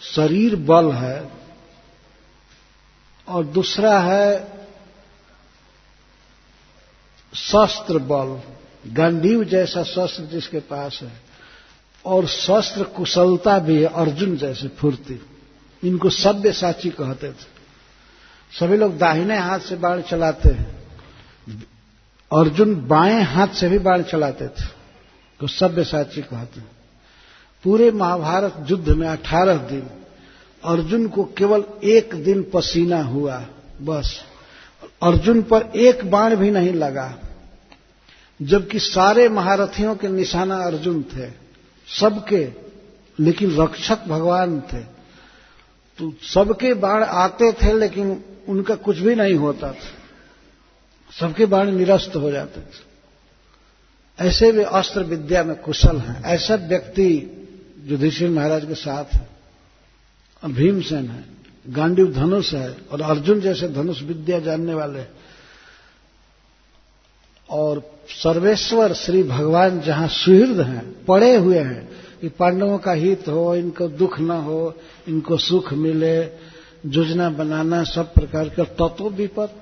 [0.00, 1.30] शरीर बल है,
[3.28, 4.52] और दूसरा है,
[7.34, 8.40] शस्त्र बल,
[8.92, 11.12] गांडीव जैसा शस्त्र जिसके पास है,
[12.04, 15.20] और शस्त्र कुशलता भी है, अर्जुन जैसे फूर्ति।
[15.82, 17.54] इनको सभ्य साची कहते थे।
[18.52, 20.84] सभी लोग दाहिने हाथ से बाढ़ चलाते हैं।
[22.30, 24.66] अर्जुन बाएँ हाथ से भी बाढ़ चलाते थे
[25.40, 26.73] तो सभ्य साची कहते हैं।
[27.64, 29.90] पूरे महाभारत युद्ध में अठारह दिन,
[30.64, 33.46] अर्जुन को केवल एक दिन पसीना हुआ,
[33.82, 34.24] बस।
[35.02, 37.18] अर्जुन पर एक बाण भी नहीं लगा,
[38.42, 41.30] जबकि सारे महारथियों के निशाना अर्जुन थे,
[42.00, 42.52] सबके,
[43.20, 44.80] लेकिन रक्षक भगवान थे।
[45.98, 49.92] तो सबके बाण आते थे, लेकिन उनका कुछ भी नहीं होता था।
[51.20, 52.94] सबके बाण निरस्त हो जाते थे।
[54.20, 57.33] ऐसे वे अस्त्र विद्या में कुशल हैं। ऐसा व्यक्ति
[57.84, 59.28] युधिष्ठिर महाराज के साथ है।
[60.42, 61.24] और भीमसेन है,
[61.66, 65.04] गांडीव धनुष है और अर्जुन जैसे धनुष विद्या जानने वाले
[67.48, 71.88] और सर्वेश्वर श्री भगवान जहाँ सुहृद हैं, पड़े हुए हैं
[72.20, 74.74] कि पांडवों का हित हो, इनको दुख न हो,
[75.08, 76.18] इनको सुख मिले,
[76.86, 79.60] योजना बनाना, सब प्रकार का तत्व विपत्त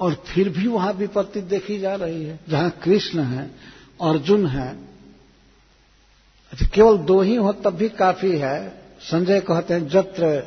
[0.00, 3.50] और फिर भी वहाँ विपत्ति देखी जा रही है। जहाँ कृष्ण है,
[4.02, 4.93] अर्जुन है
[6.54, 8.68] अच्छा केवल दो ही हो, तब भी काफ़ी है।
[9.00, 10.42] संजय कहते हैं, जत्र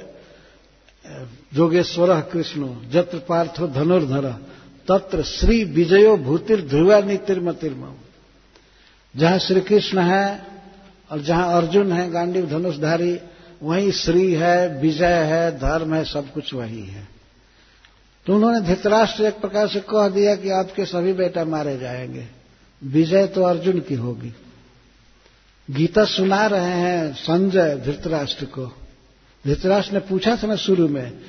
[1.54, 4.30] जोगेश्वर कृष्ण, जत्र पार्थो धनुर्धर,
[4.88, 7.94] तत्र श्री विजयो भूतिर ध्रुवा नितिर्मतिर्म
[9.16, 10.44] जहाँ श्री कृष्ण है
[11.12, 13.20] और जहाँ अर्जुन है, गांडीव धनुषधारी,
[13.64, 17.08] वहीं श्री है, विजय है, धर्म है, सब कुछ वही है।
[18.26, 22.26] तो उन्होंने धृतराष्ट्र एक प्रकार से कह दिया कि आपके सभी बेटा मारे जाएँगे।
[22.84, 24.34] विजय तो अर्जुन की होगी।
[25.72, 28.66] गीता सुना रहे हैं संजय धृतराष्ट्र को।
[29.48, 31.20] धृतराष्ट्र ने पूछा था ना शुरू में,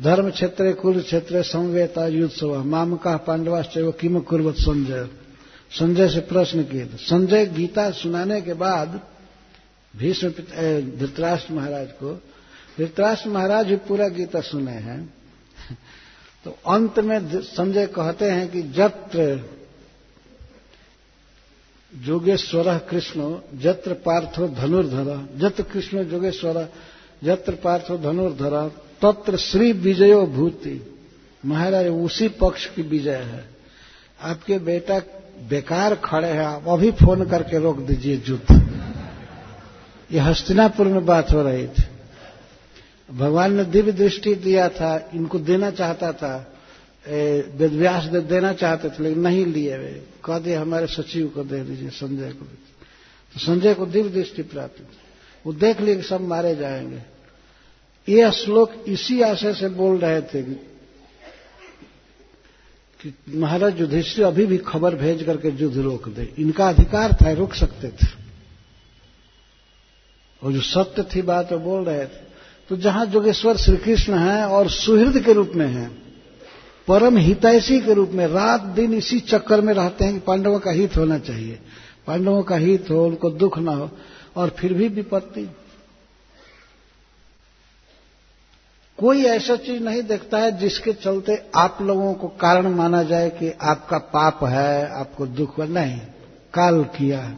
[0.00, 5.08] धर्म क्षेत्र, कुल क्षेत्र, संवेता युद्ध सभा माम का पांडवाश्चय किम कुर्वत संजय?
[5.70, 9.00] संजय से प्रश्न किए संजय गीता सुनाने के बाद
[9.96, 10.28] भीष्म
[10.98, 12.14] धृतराष्ट्र महाराज को,
[12.78, 15.14] धृतराष्ट्र महाराज भी पूरा गीता सुने हैं।
[16.44, 19.50] तो अंत में संजय कहते हैं कि जत्र
[21.94, 26.68] जोगेश्वर कृष्ण, जत्र पार्थो धनुर्धर। जत्र कृष्ण, जोगेश्वर,
[27.24, 28.68] जत्र पार्थो धनुर्धर,
[29.02, 31.04] तत्र श्री विजयो भूति।
[31.46, 33.48] महाराज, उसी पक्ष की विजय है।
[34.22, 34.98] आपके बेटा
[35.48, 38.70] बेकार खड़े हैं, आप अभी फ़ोन करके रोक दीजिए युद्ध।
[40.12, 41.82] ये हस्तिनापुर में बात हो रही थी।
[43.18, 46.57] भगवान ने दिव्य दृष्टि दिया था, इनको देना चाहता था।
[47.08, 51.60] वेदव्यास दे, देना चाहते थे, लेकिन नहीं लिए वे। कह दिए, हमारे सचिव को दे
[51.64, 52.44] दीजिए, संजय को
[53.34, 54.86] तो संजय को दिव्य दृष्टि प्राप्त
[55.46, 57.00] वो देख लिए कि सब मारे जाएँगे।
[58.08, 60.42] ये श्लोक इसी आशय से बोल रहे थे
[63.00, 67.54] कि महाराज युधिष्ठिर अभी भी खबर भेज करके युद्ध रोक दे। इनका अधिकार था, रोक
[67.54, 68.06] सकते थे।
[70.42, 72.28] और जो सत्य थी बात वो बोल रहे थे।
[72.68, 76.07] तो जहाँ जोगेश्वर श्री कृष्ण है और सुहृद के रूप में है
[76.88, 80.70] परम हितैषी के रूप में रात दिन इसी चक्कर में रहते हैं कि पांडवों का
[80.70, 81.58] हित होना चाहिए।
[82.06, 83.90] पांडवों का हित हो, उनको दुख ना हो,
[84.36, 85.50] और फिर भी विपत्ति।
[88.98, 93.52] कोई ऐसा चीज़ नहीं देखता है जिसके चलते आप लोगों को कारण माना जाए कि
[93.60, 96.00] आपका पाप है, आपको दुख है नहीं,
[96.54, 97.36] काल किया।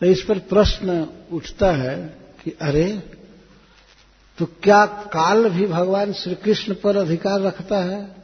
[0.00, 1.96] तो इस पर प्रश्न उठता है
[2.44, 3.17] कि अरे
[4.38, 8.16] तो क्या काल भी भगवान श्री कृष्ण पर अधिकार रखता है?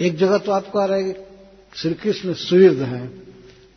[0.00, 1.12] एक जगह तो आपको आ रहा है
[1.76, 3.06] श्री कृष्ण सुविध है,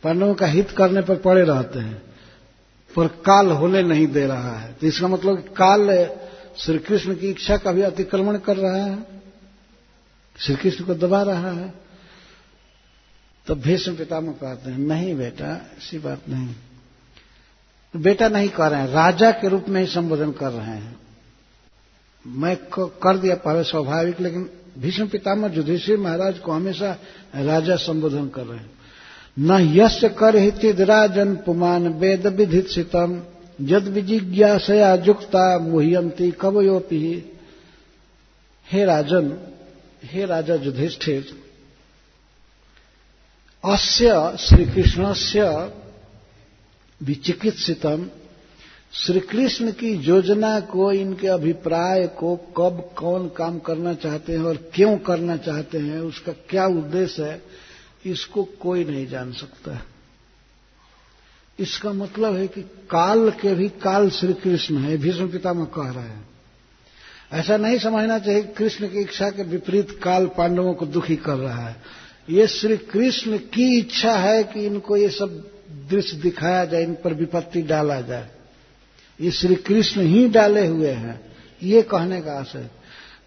[0.02, 2.02] पांडवों का हित करने पर पड़े रहते हैं,
[2.96, 5.90] पर काल होने नहीं दे रहा है। तो इसका मतलब काल
[6.58, 8.98] श्री कृष्ण की इच्छा का भी अतिक्रमण कर रहा है।
[10.38, 11.72] श्री कृष्ण को दबा रहा है।
[13.46, 16.54] तो भीष्म पितामह कहते हैं, नहीं बेटा, ऐसी बात नहीं।
[17.96, 20.96] बेटा नहीं कर रहे हैं, राजा के रूप में ही संबोधन कर रहे हैं।
[22.26, 26.96] मैं कर दिया पहले स्वाभाविक, लेकिन भीष्म पितामह युधिष्ठिर महाराज को हमेशा
[27.34, 28.70] राजा संबोधन कर रहे हैं।
[29.38, 33.22] न यश कर हित राजन पुमान वेद विधित सितम,
[33.60, 37.36] यद विजिज्ञासया जुक्ता मुह्यंती कवयोपि।
[38.72, 39.38] हे राजन,
[40.04, 41.26] हे राजा युधिष्ठिर,
[43.64, 45.44] अस्य श्रीकृष्णस्य
[47.04, 48.10] विचिकित्सितम।
[48.92, 54.56] श्री कृष्ण की योजना को, इनके अभिप्राय को कब कौन काम करना चाहते हैं और
[54.74, 57.42] क्यों करना चाहते हैं, उसका क्या उद्देश्य है,
[58.06, 59.82] इसको कोई नहीं जान सकता।
[61.58, 66.04] इसका मतलब है कि काल के भी काल श्री कृष्ण है, भीष्म पितामह कह रहे
[66.04, 66.28] हैं।
[67.32, 71.68] ऐसा नहीं समझना चाहिए कृष्ण की इच्छा के विपरीत काल पांडवों को दुखी कर रहा
[71.68, 71.76] है।
[72.30, 75.53] ये श्री कृष्ण की इच्छा है कि इनको ये सब
[75.90, 78.28] दृश्य दिखाया जाए, इन पर विपत्ति डाला जाए।
[79.20, 81.20] ये श्री कृष्ण ही डाले हुए हैं,
[81.62, 82.68] ये कहने का आशय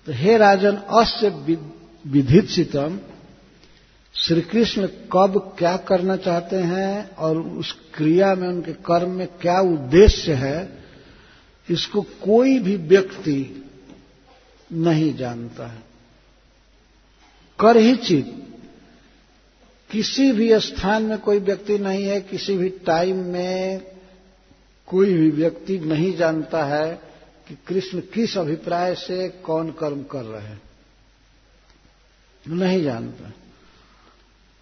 [0.08, 1.30] तो हे राजन, अस्य
[2.06, 3.00] विधित सितम
[4.16, 9.60] श्री कृष्ण कब क्या करना चाहते हैं और उस क्रिया में, उनके कर्म में क्या
[9.62, 10.70] उद्देश्य है,
[11.70, 13.64] इसको कोई भी व्यक्ति
[14.70, 15.84] नहीं जानता है।
[17.60, 18.47] कर ही चित।
[19.92, 23.82] किसी भी स्थान में कोई व्यक्ति नहीं है, किसी भी टाइम में
[24.88, 27.02] कोई भी व्यक्ति नहीं जानता है
[27.48, 30.62] कि कृष्ण किस अभिप्राय से कौन कर्म कर रहे हैं।
[32.48, 33.34] नहीं जानता।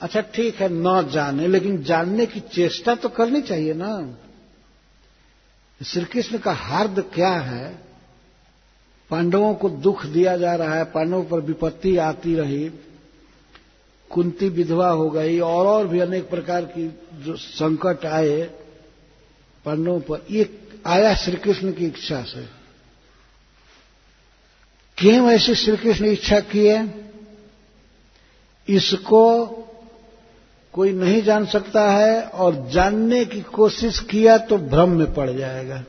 [0.01, 4.17] अच्छा ठीक है, न जाने, लेकिन जानने की चेष्टा तो करनी चाहिए ना।
[5.85, 7.79] श्री कृष्ण का हार्द क्या है?
[9.09, 12.71] पांडवों को दुख दिया जा रहा है, पांडवों पर विपत्ति आती रही।
[14.11, 18.41] कुंती विधवा हो गई और और भी अनेक प्रकार की जो संकट आए
[19.65, 22.45] पांडवों पर, ये आया श्री कृष्ण की इच्छा से।
[24.97, 26.77] क्यों ऐसे श्री कृष्ण इच्छा किए
[28.67, 29.45] इसको
[30.73, 35.83] कोई नहीं जान सकता है और जानने की कोशिश किया तो भ्रम में पड़ जाएगा।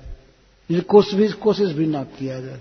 [0.71, 2.61] ये कोशिश कोशिश भी ना किया जाए।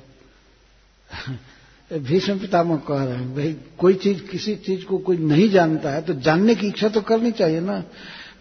[1.92, 6.02] भीष्म पितामह कह रहे हैं, भाई, कोई चीज़, किसी चीज़ को कोई नहीं जानता है
[6.02, 7.84] तो जानने की इच्छा तो करनी चाहिए ना।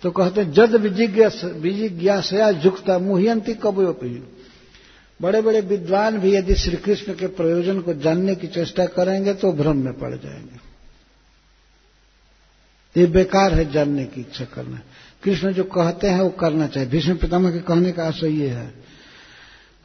[0.03, 0.75] तो कहते हैं, जद
[1.55, 4.23] विजिज्ञासया जुक्ता मुहियंती कबोपी
[5.23, 9.53] बड़े बड़े विद्वान भी यदि श्री कृष्ण के प्रयोजन को जानने की चेष्टा करेंगे तो
[9.53, 10.59] भ्रम में पड़ जाएँगे।
[13.01, 14.81] ये बेकार है जानने की इच्छा करना।
[15.25, 18.75] कृष्ण जो कहते हैं, वो करना चाहिए। भीष्म पितामह के कहने का आशय ये है।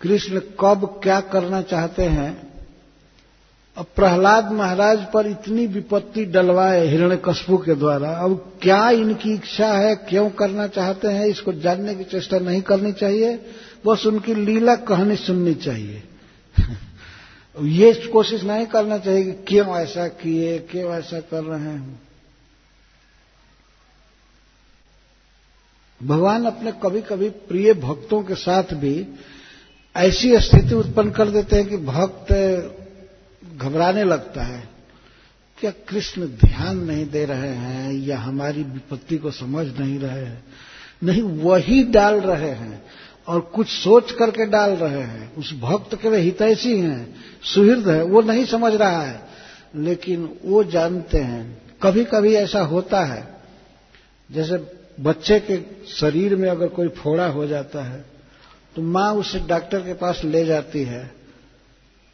[0.02, 2.48] कृष्ण कब क्या करना चाहते हैं
[3.80, 9.73] अब प्रहलाद महाराज पर इतनी विपत्ति डलवाए हिरण्य कस्बू के द्वारा, अब क्या इनकी इच्छा
[9.73, 13.45] है, क्यों करना चाहते हैं, इसको जानने की चेष्टा नहीं करनी चाहिए,
[13.85, 16.03] बस उनकी लीला कहानी सुननी चाहिए।
[17.61, 22.01] ये कोशिश नहीं करना चाहिए कि क्यों ऐसा किए, क्यों ऐसा कर रहे हैं।
[26.03, 29.07] भगवान अपने कभी कभी प्रिय भक्तों के साथ भी
[29.95, 32.27] ऐसी स्थिति उत्पन्न कर देते हैं कि भक्त
[33.61, 34.68] घबराने लगता है,
[35.60, 40.44] क्या कृष्ण ध्यान नहीं दे रहे हैं या हमारी विपत्ति को समझ नहीं रहे हैं?
[41.03, 42.84] नहीं, वही डाल रहे हैं
[43.27, 48.03] और कुछ सोच करके डाल रहे हैं। उस भक्त के वे हितैषी हैं, सुहृद है,
[48.03, 49.22] वो नहीं समझ रहा है।
[49.76, 53.27] लेकिन वो जानते हैं कभी कभी ऐसा होता है।
[54.30, 54.57] जैसे
[54.99, 55.60] बच्चे के
[55.91, 58.06] शरीर में अगर कोई फोड़ा हो जाता है
[58.76, 61.18] तो माँ उसे डॉक्टर के पास ले जाती है।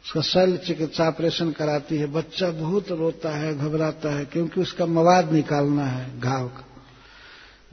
[0.06, 5.32] उसका शल्य चिकित्सा ऑपरेशन कराती है, बच्चा बहुत रोता है, घबराता है, क्योंकि उसका मवाद
[5.32, 6.66] निकालना है घाव का।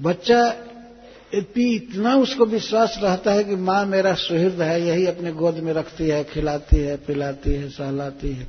[0.02, 0.56] बच्चा
[1.34, 6.08] इतना उसको विश्वास रहता है कि माँ मेरा सुहृद है, यही अपने गोद में रखती
[6.08, 8.48] है, खिलाती है, पिलाती है, सहलाती है।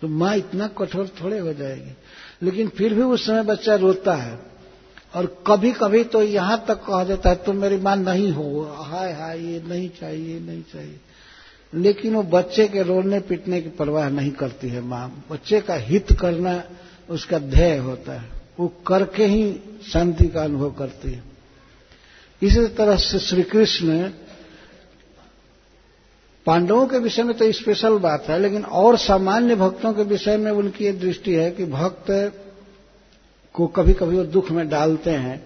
[0.00, 1.90] तो माँ इतना कठोर थोड़े हो जाएगी।
[2.42, 4.38] लेकिन फिर भी उस समय बच्चा रोता है।
[5.14, 9.12] और कभी कभी तो यहाँ तक कह देता है, तुम मेरी माँ नहीं हो, हाय
[9.12, 11.00] हाय, ये नहीं चाहिए नहीं चाहिए।
[11.74, 16.12] लेकिन वो बच्चे के रोने पीटने की परवाह नहीं करती है माँ। बच्चे का हित
[16.12, 16.62] करना
[17.10, 18.28] उसका ध्येय होता है।
[18.60, 19.52] वो करके ही
[19.92, 21.22] शांति का अनुभव करती है।
[22.42, 24.08] इसी तरह से श्री कृष्ण
[26.46, 30.50] पांडवों के विषय में तो स्पेशल बात है, लेकिन और सामान्य भक्तों के विषय में
[30.52, 32.06] उनकी ये दृष्टि है कि भक्त
[33.54, 35.38] को कभी कभी वो दुख में डालते हैं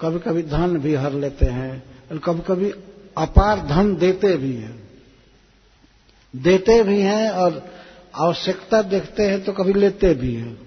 [0.00, 1.82] कभी कभी धन भी हर लेते हैं,
[2.12, 2.70] और कभी कभी
[3.16, 4.83] अपार धन देते भी हैं।
[6.34, 7.62] देते भी हैं और
[8.14, 10.58] आवश्यकता देखते हैं तो कभी लेते भी हैं।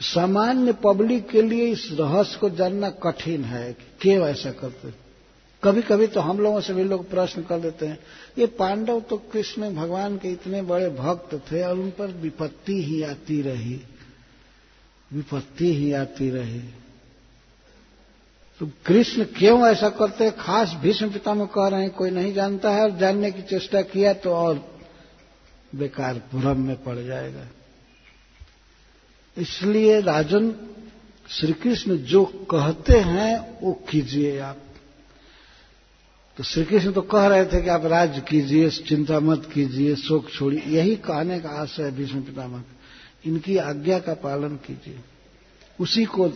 [0.00, 4.92] सामान्य पब्लिक के लिए इस रहस्य को जानना कठिन है कि क्यों ऐसा करते
[5.62, 7.98] कभी कभी तो हम लोगों से भी लोग प्रश्न कर देते हैं,
[8.38, 13.02] ये पांडव तो कृष्ण भगवान के इतने बड़े भक्त थे और उन पर विपत्ति ही
[13.02, 13.80] आती रही।
[15.10, 16.62] विपत्ति ही आती रही।
[18.62, 20.36] तो कृष्ण क्यों ऐसा करते हैं?
[20.36, 24.12] खास भीष्म पितामह कह रहे हैं, कोई नहीं जानता है, और जानने की चेष्टा किया
[24.12, 24.78] तो और
[25.74, 27.46] बेकार भ्रम में पड़ जाएगा।
[29.38, 30.54] इसलिए राजन
[31.28, 34.58] श्री कृष्ण जो कहते हैं, वो कीजिए आप।
[36.36, 40.30] तो श्री कृष्ण तो कह रहे थे कि आप राज्य कीजिए, चिंता मत कीजिए, शोक
[40.30, 42.62] छोड़िए, यही कहने का आशय है भीष्म पितामह
[43.26, 45.00] इनकी आज्ञा का पालन कीजिए।
[45.80, 46.28] उसी को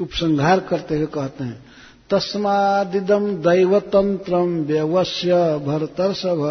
[0.00, 1.64] उपसंहार करते हुए कहते हैं
[2.10, 4.36] तस्मादिदम दैवतंत्र
[4.66, 5.36] व्यवश्य
[5.66, 6.42] भरतर्षभ,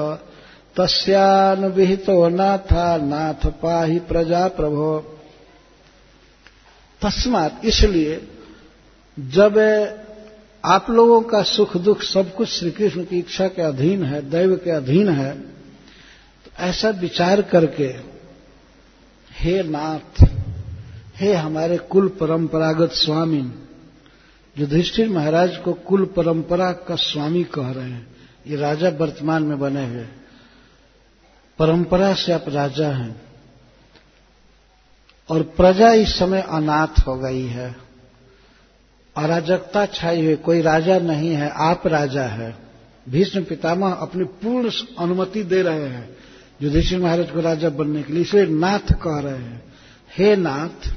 [0.76, 4.88] तस्यानुविहितो नाथा नाथ पाही प्रजा प्रभो
[7.02, 8.22] तस्मात इसलिए,
[9.18, 9.58] जब
[10.64, 14.56] आप लोगों का सुख दुख सब कुछ श्री कृष्ण की इच्छा के अधीन है, दैव
[14.56, 17.88] के अधीन है तो ऐसा विचार करके,
[19.36, 20.24] हे नाथ
[21.20, 23.52] हे हमारे कुल परंपरागत स्वामी
[24.60, 28.08] युधिष्ठिर महाराज को कुल परंपरा का स्वामी कह रहे हैं,
[28.48, 30.04] ये राजा वर्तमान में बने हुए
[31.60, 33.22] परंपरा से आप राजा हैं।
[35.30, 37.76] और प्रजा इस समय अनाथ हो गई है।
[39.16, 42.56] अराजकता छाई हुई, कोई राजा नहीं है, आप राजा है।
[43.10, 46.18] भीष्म पितामह अपनी पूर्ण अनुमति दे रहे हैं।
[46.62, 49.64] युधिष्ठिर महाराज को राजा बनने के लिए इसलिए नाथ कह रहे हैं।
[50.18, 50.94] हे नाथ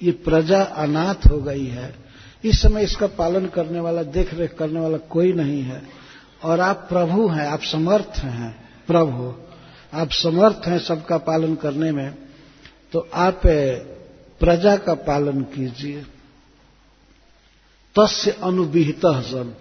[0.00, 1.94] ये प्रजा अनाथ हो गई है।
[2.44, 5.82] इस समय इसका पालन करने वाला देख रेख करने वाला कोई नहीं है।
[6.44, 8.54] और आप प्रभु हैं, आप समर्थ हैं,
[8.88, 9.32] प्रभु।
[9.92, 12.14] आप समर्थ हैं सबका पालन करने में
[12.92, 13.40] तो आप
[14.40, 16.02] प्रजा का पालन कीजिए।
[17.96, 19.54] तस्य अनुविहित सन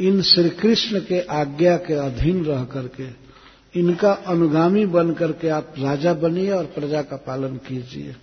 [0.00, 3.06] इन श्री कृष्ण के आज्ञा के अधीन रह करके,
[3.74, 8.14] इनका अनुगामी बन करके आप राजा बनिए और प्रजा का पालन कीजिए।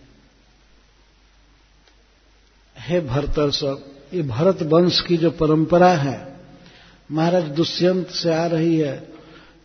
[2.81, 3.83] हे भरतर सब,
[4.13, 6.17] ये भरत वंश की जो परंपरा है,
[7.09, 8.95] महाराज दुष्यंत से आ रही है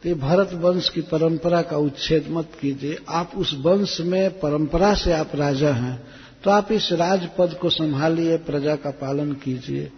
[0.02, 4.92] तो ये भरत वंश की परंपरा का उच्छेद मत कीजिए। आप उस वंश में परंपरा
[4.94, 5.96] से आप राजा हैं
[6.44, 9.90] तो आप इस राजपद को संभालिए, प्रजा का पालन कीजिए।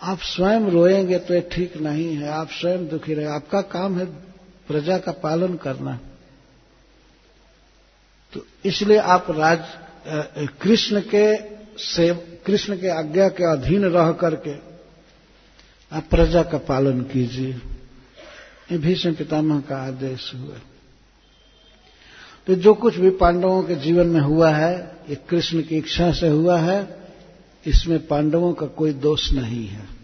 [0.00, 4.06] आप स्वयं रोएँगे तो ये ठीक नहीं है, आप स्वयं दुखी रहे आपका काम है
[4.68, 5.98] प्रजा का पालन करना।
[8.32, 9.64] तो इसलिए आप राज
[10.62, 11.26] कृष्ण के
[11.84, 12.12] से
[12.46, 14.76] कृष्ण के आज्ञा के अधीन रह करके
[15.96, 17.52] आप प्रजा का पालन कीजिए।
[18.72, 20.56] ये भीष्म पितामह का आदेश हुआ।
[22.46, 26.28] तो जो कुछ भी पांडवों के जीवन में हुआ है, ये कृष्ण की इच्छा से
[26.28, 26.96] हुआ है,
[27.66, 29.96] इसमें पांडवों का कोई दोष नहीं है।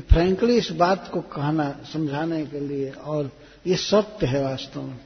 [0.00, 3.30] फ्रैंकली इस बात को कहना, समझाने के लिए और
[3.66, 5.05] ये सत्य है वास्तव में।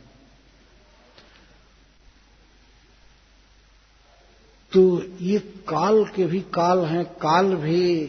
[4.72, 8.06] तो ये काल के भी काल हैं, काल भी,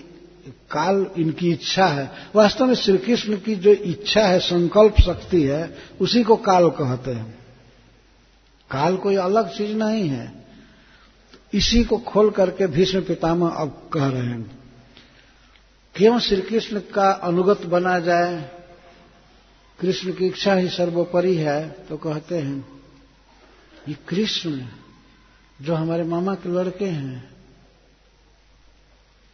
[0.48, 5.78] काल इनकी इच्छा है। वास्तव में श्री कृष्ण की जो इच्छा है, संकल्प शक्ति है,
[6.02, 7.40] उसी को काल कहते हैं।
[8.72, 10.46] काल कोई अलग चीज़ नहीं है।
[11.54, 14.60] इसी को खोल करके भीष्म पितामह अब कह रहे हैं।
[15.96, 18.52] क्यों श्री कृष्ण का अनुगत बना जाए?
[19.80, 22.82] कृष्ण की इच्छा ही सर्वोपरि है तो कहते हैं।
[23.90, 24.62] ये कृष्ण
[25.62, 27.30] जो हमारे मामा के लड़के हैं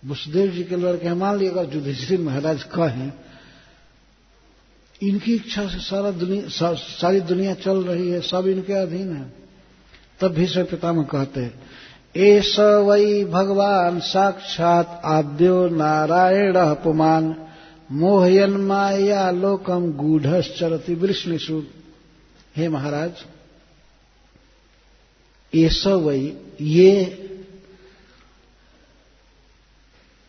[0.05, 3.11] वसुदेव जी के लड़के हैं मान लिएगा युधिष्ठिर महाराज कहें
[5.03, 9.33] इनकी इच्छा से सारा दुनिया सा, सारी दुनिया चल रही है सब इनके अधीन है।
[10.19, 11.53] तब भी भीष्म पितामह कहते हैं
[12.15, 17.35] एस वै भगवान साक्षात आद्यो नारायण अपमान
[17.91, 21.63] मोहयन माया लोकम गूढ़श्चरति वृष्णिशु
[22.57, 23.11] हे महाराज
[25.57, 26.19] एस वै
[26.61, 27.23] ये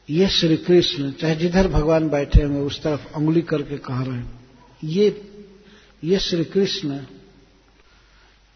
[0.09, 4.41] ये श्री कृष्ण, चाहे जिधर भगवान बैठे हैं, उस तरफ़ उंगली करके कह रहे हैं,
[4.85, 5.31] ये
[6.05, 7.01] ये श्री कृष्ण,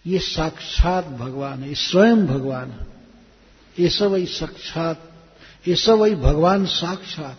[0.07, 2.86] ये साक्षात भगवान है, ये स्वयं भगवान है,
[3.77, 5.11] ये सब वही साक्षात,
[5.69, 7.39] ये सब वही भगवान साक्षात,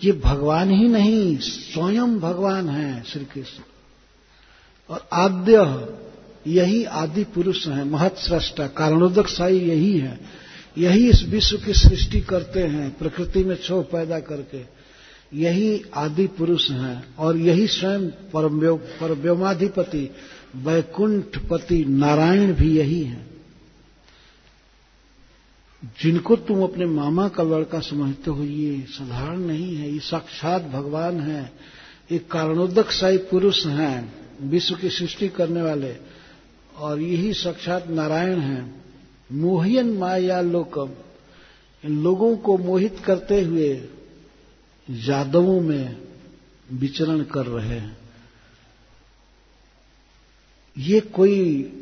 [0.00, 3.62] ये भगवान ही नहीं, स्वयं भगवान है श्री कृष्ण।
[4.90, 5.58] और आद्य
[6.46, 10.20] यही आदि पुरुष है, महत सृष्टा कारणोदक साई यही है।
[10.78, 14.74] यही इस विश्व की सृष्टि करते हैं, प्रकृति में छोह पैदा करके।
[15.38, 20.10] यही आदि पुरुष हैं और यही स्वयं परव्योमाधिपति,
[20.56, 23.26] वैकुंठपति नारायण भी यही है।
[26.02, 31.20] जिनको तुम अपने मामा का लड़का समझते हो, ये साधारण नहीं है, ये साक्षात भगवान
[31.20, 31.52] है।
[32.12, 36.13] ये कारणोदक साई पुरुष हैं, विश्व की सृष्टि करने वाले।
[36.76, 38.84] और यही साक्षात नारायण हैं।
[39.32, 40.90] मोहियन माया लोकम।
[41.84, 43.88] इन लोगों को मोहित करते हुए
[44.90, 45.96] यादवों में
[46.72, 47.96] विचरण कर रहे हैं।
[50.78, 51.72] ये कोई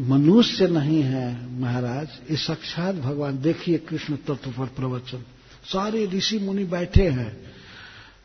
[0.00, 5.24] मनुष्य नहीं है महाराज। ये साक्षात भगवान देखिए कृष्ण तत्व पर प्रवचन।
[5.64, 7.54] सारे ऋषि मुनि बैठे हैं।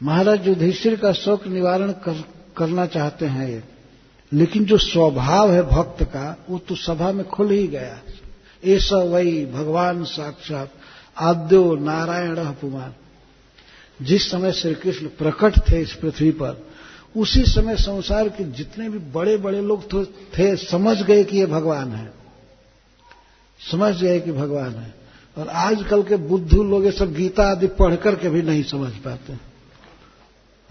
[0.04, 2.24] महाराज युधिष्ठिर का शोक निवारण कर,
[2.58, 3.64] करना चाहते हैं ये
[4.34, 8.00] लेकिन जो स्वभाव है भक्त का, वो तो सभा में खुल ही गया।
[8.66, 10.72] ऐसा वही भगवान साक्षात
[11.18, 12.94] आद्यो नारायण अपमान
[14.02, 16.68] जिस समय श्री कृष्ण प्रकट थे इस पृथ्वी पर,
[17.18, 20.06] उसी समय संसार के जितने भी बड़े बड़े लोग
[20.38, 22.14] थे, समझ गए कि ये भगवान है।
[23.72, 24.94] समझ गए कि भगवान है।
[25.38, 29.34] और आजकल के बुद्धू लोग ये सब गीता आदि पढ़ करके भी नहीं समझ पाते।
[29.34, 29.49] जैसे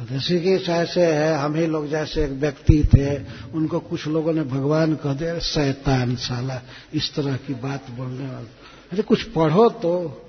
[0.03, 3.21] कि ऐसे है, हम ही लोग जैसे एक व्यक्ति थे,
[3.53, 6.63] उनको कुछ लोगों ने भगवान कह दिया शैतान साला,
[6.95, 8.47] इस तरह की बात बोलने वाले।
[8.93, 10.23] अरे कुछ पढ़ो तो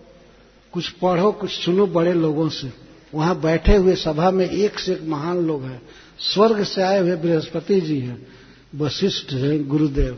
[0.72, 2.74] कुछ पढ़ो, कुछ सुनो बड़े लोगों से।
[3.16, 5.82] वहाँ बैठे हुए सभा में एक से एक महान लोग हैं।
[6.20, 8.28] स्वर्ग से आए हुए बृहस्पति जी हैं,
[8.76, 10.18] वशिष्ठ हैं, गुरुदेव।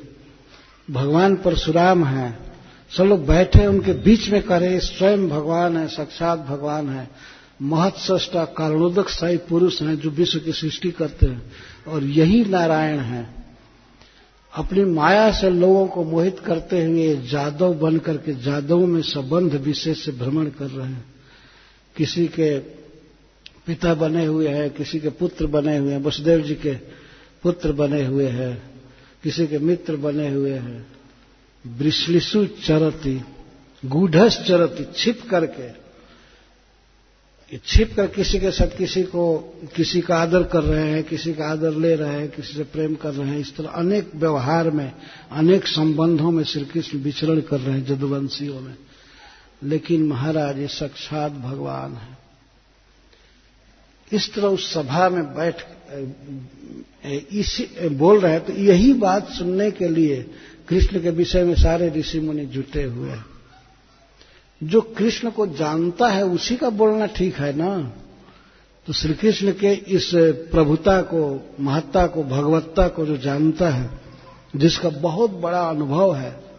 [0.91, 2.53] भगवान परशुराम हैं।
[2.97, 7.09] सब लोग बैठे, उनके बीच में करे स्वयं भगवान है, साक्षात भगवान है।
[7.61, 11.51] महत्सष्टा कारणोदक साई पुरुष हैं जो विश्व की सृष्टि करते हैं
[11.87, 13.45] और यही नारायण हैं।
[14.55, 20.05] अपनी माया से लोगों को मोहित करते हुए जादव बन करके जादवों में संबंध विशेष
[20.05, 21.05] से भ्रमण कर रहे हैं।
[21.97, 22.59] किसी के
[23.65, 26.73] पिता बने हुए हैं, किसी के पुत्र बने हुए हैं, वसुदेव जी के
[27.43, 28.71] पुत्र बने हुए हैं,
[29.23, 30.87] किसी के मित्र बने हुए हैं।
[31.67, 33.21] वृश्लिसु चरती
[33.85, 35.80] गूढ़स चरती छिप करके
[37.57, 39.37] छिप कर किसी के साथ किसी को,
[39.75, 42.95] किसी का आदर कर रहे हैं, किसी का आदर ले रहे हैं, किसी से प्रेम
[42.95, 44.93] कर रहे हैं, इस तरह अनेक व्यवहार में,
[45.31, 48.75] अनेक संबंधों में श्री कृष्ण विचरण कर रहे हैं जदुवंशियों में।
[49.63, 52.17] लेकिन महाराज, ये साक्षात भगवान है।
[54.13, 55.55] इस तरह उस सभा में बैठ
[57.31, 60.25] इसी बोल रहे हैं तो यही बात सुनने के लिए
[60.67, 63.25] कृष्ण के विषय में सारे ऋषि मुनि जुटे हुए हैं।
[64.63, 67.93] जो कृष्ण को जानता है, उसी का बोलना ठीक है ना?
[68.87, 70.11] तो श्री कृष्ण के इस
[70.51, 73.89] प्रभुता को, महत्ता को, भगवत्ता को जो जानता है,
[74.55, 76.51] जिसका बहुत बड़ा अनुभव है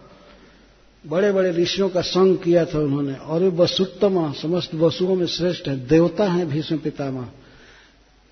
[1.07, 5.69] बड़े बड़े ऋषियों का संग किया था उन्होंने, और वे वसुत्तम, समस्त वसुओं में श्रेष्ठ
[5.69, 7.29] है, देवता है भीष्म पितामह।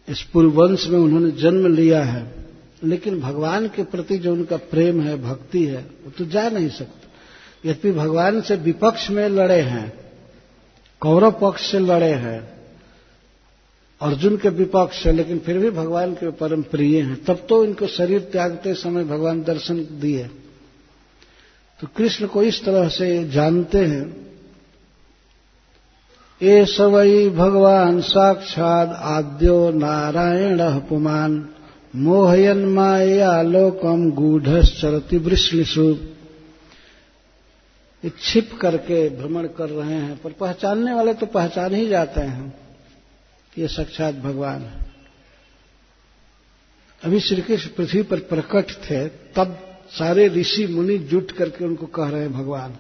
[0.08, 2.34] इस पूर्ववंश में उन्होंने जन्म लिया है,
[2.84, 6.99] लेकिन भगवान के प्रति जो उनका प्रेम है, भक्ति है, वो तो जा नहीं सकता।
[7.64, 9.92] यद्यपि भगवान से विपक्ष में लड़े हैं,
[11.00, 12.60] कौरव पक्ष से लड़े हैं,
[14.00, 17.86] अर्जुन के विपक्ष है, लेकिन फिर भी भगवान के परम प्रिय हैं। तब तो इनको
[17.86, 20.30] शरीर त्यागते समय भगवान दर्शन दिए।
[21.80, 24.30] तो कृष्ण को इस तरह से जानते हैं।
[26.42, 31.48] ये सवई भगवान, साक्षात आद्यो नारायण पुमान
[31.96, 35.94] मोहयन माया लोकम गूढ़ चरती वृष्णिशु
[38.08, 42.58] छिप करके भ्रमण कर रहे हैं, पर पहचानने वाले तो पहचान ही जाते हैं।
[43.58, 44.90] ये साक्षात भगवान। है
[47.04, 52.08] अभी श्री कृष्ण पृथ्वी पर प्रकट थे, तब सारे ऋषि मुनि जुट करके उनको कह
[52.08, 52.76] रहे हैं, भगवान,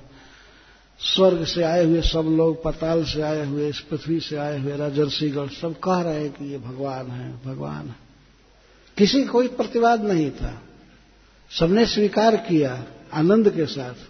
[1.00, 4.76] स्वर्ग से आए हुए सब लोग, पताल से आए हुए, इस पृथ्वी से आए हुए
[4.76, 7.96] राजर्षिगढ़ सब कह रहे हैं कि ये भगवान है भगवान है।
[8.98, 10.62] किसी कोई प्रतिवाद नहीं था।
[11.50, 14.09] सबने स्वीकार किया आनंद के साथ।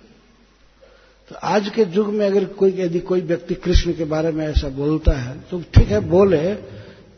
[1.30, 4.68] तो आज के युग में अगर कोई, यदि कोई व्यक्ति कृष्ण के बारे में ऐसा
[4.68, 6.40] बोलता है तो ठीक है, बोले,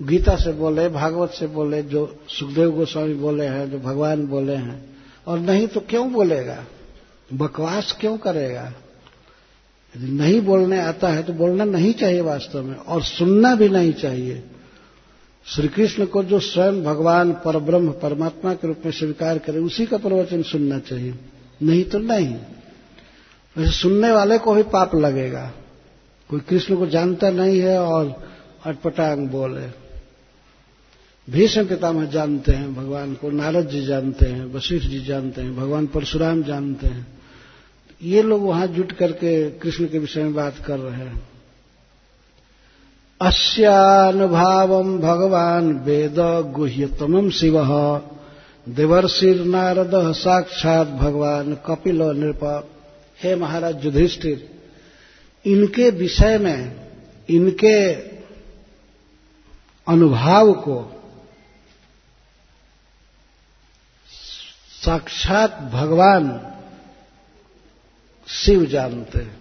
[0.03, 4.85] गीता से बोले, भागवत से बोले, जो सुखदेव गोस्वामी बोले हैं, जो भगवान बोले हैं,
[5.27, 6.65] और नहीं तो क्यों बोलेगा?
[7.31, 8.73] बकवास क्यों करेगा?
[9.95, 13.93] यदि नहीं बोलने आता है तो बोलना नहीं चाहिए वास्तव में, और सुनना भी नहीं
[13.95, 14.43] चाहिए।
[15.47, 19.97] श्री कृष्ण को जो स्वयं भगवान परब्रह्म परमात्मा के रूप में स्वीकार करे, उसी का
[19.99, 21.15] प्रवचन सुनना चाहिए,
[21.63, 22.35] नहीं तो नहीं।
[23.57, 25.53] वैसे सुनने वाले को भी पाप लगेगा।
[26.31, 28.31] कोई कृष्ण को जानता नहीं है और
[28.65, 29.83] अटपटांग बोले।
[31.31, 35.87] भीष्म पितामह जानते हैं, भगवान को नारद जी जानते हैं, वशिष्ठ जी जानते हैं, भगवान
[35.87, 37.07] परशुराम जानते हैं।
[38.03, 41.29] ये लोग वहाँ जुट करके कृष्ण के विषय में बात कर रहे हैं।
[43.21, 46.17] अस्यानुभाव भगवान वेद
[46.53, 47.63] गुह्यतम शिव।
[48.69, 52.69] देवर्षि नारद साक्षात भगवान कपिल नृप
[53.23, 54.51] हे महाराज युधिष्ठिर,
[55.47, 56.89] इनके विषय में,
[57.31, 57.93] इनके
[59.87, 61.03] अनुभाव को
[64.85, 66.57] साक्षात भगवान
[68.29, 69.41] शिव जानते हैं।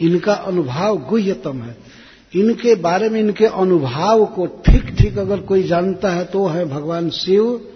[0.00, 1.76] इनका अनुभाव गुह्यतम है।
[2.34, 7.10] इनके बारे में, इनके अनुभाव को ठीक ठीक अगर कोई जानता है तो है भगवान
[7.10, 7.70] शिव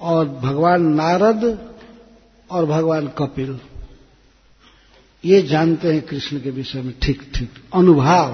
[0.00, 1.69] और भगवान नारद
[2.50, 3.58] और भगवान कपिल,
[5.24, 8.32] ये जानते हैं कृष्ण के विषय में ठीक ठीक अनुभाव।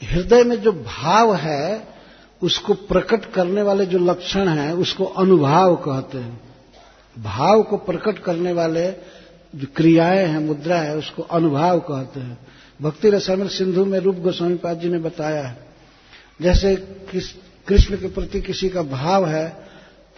[0.00, 1.88] हृदय में जो भाव है,
[2.42, 6.40] उसको प्रकट करने वाले जो लक्षण हैं, उसको अनुभाव कहते हैं।
[7.16, 8.90] भाव को प्रकट करने वाले
[9.54, 12.38] जो क्रियाएँ हैं, मुद्रा है, उसको अनुभाव कहते हैं।
[12.80, 15.56] भक्ति रसायन सिंधु में रूप गोस्वामी पाद जी ने बताया है,
[16.40, 16.74] जैसे
[17.68, 19.69] कृष्ण के प्रति किसी का भाव है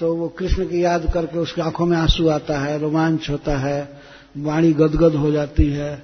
[0.02, 4.00] तो वो कृष्ण की याद करके उसकी आँखों में आँसू आता है रोमांच होता है
[4.36, 6.02] वाणी गदगद हो जाती है।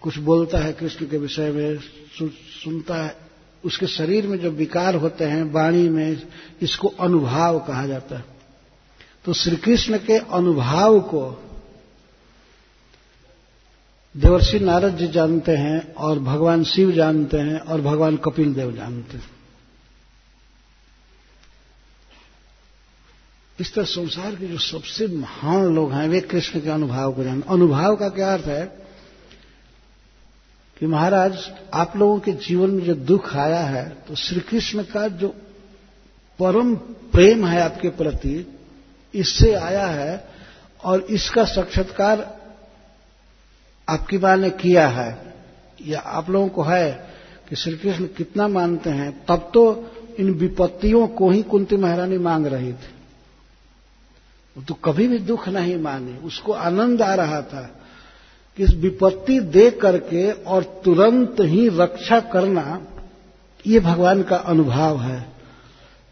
[0.00, 1.78] कुछ बोलता है कृष्ण के विषय में
[2.18, 2.28] सु,
[2.64, 3.16] सुनता है।
[3.64, 6.28] उसके शरीर में जो विकार होते हैं वाणी में
[6.62, 8.24] इसको अनुभाव कहा जाता है।
[9.24, 11.44] तो श्री कृष्ण के अनुभाव को
[14.16, 19.16] देवर्षि नारद जी जानते हैं और भगवान शिव जानते हैं और भगवान कपिल देव जानते
[19.16, 19.35] हैं।
[23.58, 27.48] इस तरह संसार के जो सबसे महान लोग हैं, वे कृष्ण के अनुभाव को जानते
[27.50, 28.64] अनुभाव का क्या अर्थ है?
[30.76, 31.38] कि महाराज,
[31.74, 35.28] आप लोगों के जीवन में जो दुख आया है तो श्री कृष्ण का जो
[36.38, 36.74] परम
[37.12, 38.46] प्रेम है आपके प्रति,
[39.14, 40.28] इससे आया है
[40.84, 42.20] और इसका साक्षात्कार
[43.88, 45.34] आपकी माँ ने किया है।
[45.82, 46.92] या आप लोगों को है
[47.48, 49.64] कि श्री कृष्ण कितना मानते हैं, तब तो
[50.18, 52.95] इन विपत्तियों को ही कुंती महारानी मांग रही थी।
[54.62, 57.62] तो कभी भी दुख नहीं माने। उसको आनंद आ रहा था
[58.58, 62.80] कि इस विपत्ति दे करके और तुरंत ही रक्षा करना,
[63.66, 65.26] ये भगवान का अनुभव है।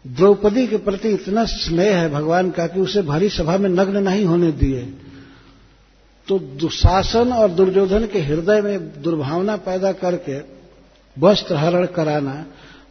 [0.07, 4.25] द्रौपदी के प्रति इतना स्नेह है भगवान का कि उसे भरी सभा में नग्न नहीं
[4.25, 4.93] होने दिए।
[6.27, 10.39] तो दुशासन और दुर्योधन के हृदय में दुर्भावना पैदा करके
[11.17, 12.45] वस्त्र हरण कराना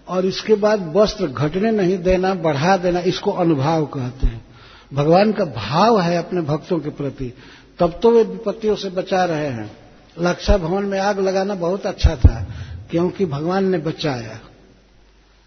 [0.09, 4.54] और इसके बाद वस्त्र घटने नहीं देना, बढ़ा देना, इसको अनुभाव कहते हैं।
[4.95, 7.33] भगवान का भाव है अपने भक्तों के प्रति,
[7.79, 9.71] तब तो वे विपत्तियों से बचा रहे हैं।
[10.21, 12.47] लक्षा भवन में आग लगाना बहुत अच्छा था,
[12.91, 14.41] क्योंकि भगवान ने बचाया।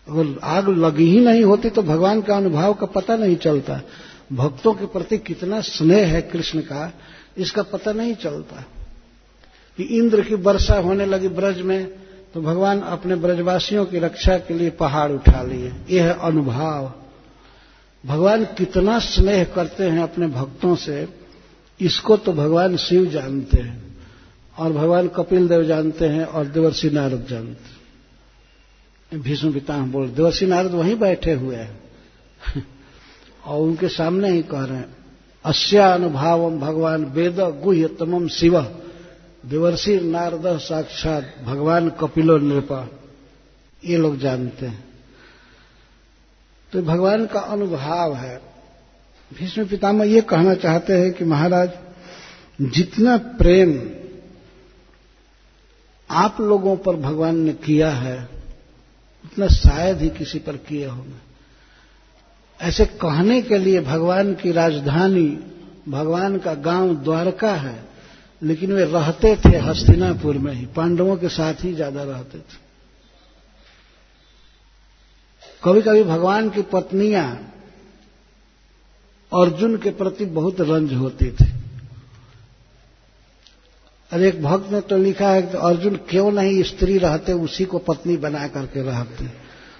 [0.07, 3.82] अगर आग लगी ही नहीं होती तो भगवान का अनुभव का पता नहीं चलता।
[4.34, 6.94] भक्तों के प्रति कितना स्नेह है कृष्ण का,
[7.38, 8.65] इसका पता नहीं चलता।
[9.78, 11.86] कि इंद्र की वर्षा होने लगी ब्रज में
[12.34, 16.91] तो भगवान अपने ब्रजवासियों की रक्षा के लिए पहाड़ उठा लिए। यह है अनुभव।
[18.06, 21.07] भगवान कितना स्नेह करते हैं अपने भक्तों से,
[21.82, 23.98] इसको तो भगवान शिव जानते हैं,
[24.57, 27.78] और भगवान कपिल देव जानते हैं, और देवर्षि नारद जानते हैं।
[29.22, 31.80] भीष्म पिता बोल देवर्षि नारद वहीं बैठे हुए हैं।
[33.45, 34.98] और उनके सामने ही कह रहे हैं
[35.45, 38.61] अस्या अनुभाव भगवान वेद गुह्य तमम शिव।
[39.45, 42.90] देवर्षि नारद साक्षात भगवान कपिलो नृपा।
[43.86, 44.86] ये लोग जानते हैं।
[46.73, 48.41] तो भगवान का अनुभाव है।
[49.31, 51.69] भीष्म पितामह ये कहना चाहते हैं कि महाराज,
[52.61, 53.80] जितना प्रेम
[56.10, 58.18] आप लोगों पर भगवान ने किया है,
[59.26, 61.26] उतना शायद ही किसी पर किए होंगे।
[62.60, 65.27] ऐसे कहने के लिए भगवान की राजधानी,
[65.89, 67.84] भगवान का गाँव द्वारका है,
[68.41, 72.66] लेकिन वे रहते थे हस्तिनापुर में ही, पांडवों के साथ ही ज़्यादा रहते थे।
[75.63, 77.27] कभी कभी भगवान की पत्नियाँ
[79.31, 81.51] अर्जुन के प्रति बहुत रंज होती थी।
[84.11, 87.77] और एक भक्त ने तो लिखा है कि अर्जुन क्यों नहीं स्त्री रहते, उसी को
[87.79, 89.25] पत्नी बना करके रहते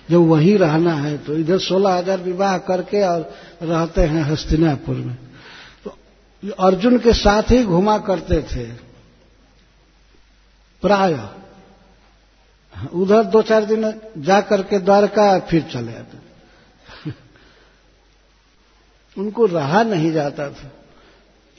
[0.10, 3.22] जो वही रहना है तो इधर सोलह हज़ार विवाह करके और
[3.64, 5.16] रहते हैं हस्तिनापुर में।
[5.86, 5.98] तो
[6.60, 8.66] अर्जुन के साथ ही घुमा करते थे।
[10.84, 11.14] प्राय
[12.94, 16.28] उधर दो चार दिन जा करके द्वारका फिर चले आते।
[19.18, 20.72] उनको रहा नहीं जाता था।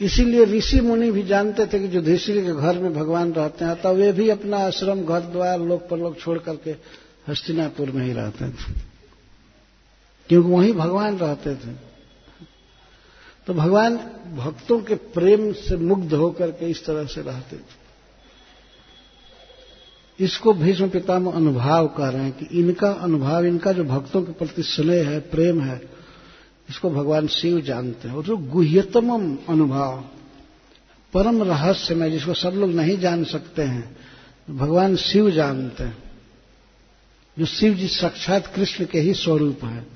[0.00, 3.94] इसीलिए ऋषि मुनि भी जानते थे कि युधिष्ठिर के घर में भगवान रहते हैं तो
[3.94, 6.70] वे भी अपना आश्रम, घर द्वार, लोक पर लोग छोड़ करके
[7.28, 8.72] हस्तिनापुर में ही रहते थे।
[10.28, 11.72] क्योंकि वहीं भगवान रहते थे।
[13.46, 13.96] तो भगवान
[14.36, 17.77] भक्तों के प्रेम से मुग्ध होकर के इस तरह से रहते थे।
[20.20, 24.62] इसको भीष्म पितामह अनुभाव कर रहे हैं कि इनका अनुभाव, इनका जो भक्तों के प्रति
[24.62, 25.80] स्नेह है, प्रेम है,
[26.70, 30.04] इसको भगवान शिव जानते हैं। और जो गुह्यतम अनुभव,
[31.14, 33.96] परम रहस्य में जिसको सब लोग नहीं जान सकते हैं,
[34.50, 35.98] भगवान शिव जानते हैं।
[37.38, 39.86] जो शिव जी साक्षात कृष्ण के ही स्वरूप है,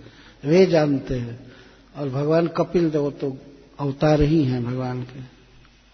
[0.44, 1.52] वे जानते हैं।
[1.96, 3.36] और भगवान कपिल देव तो
[3.80, 5.20] अवतार ही हैं भगवान के,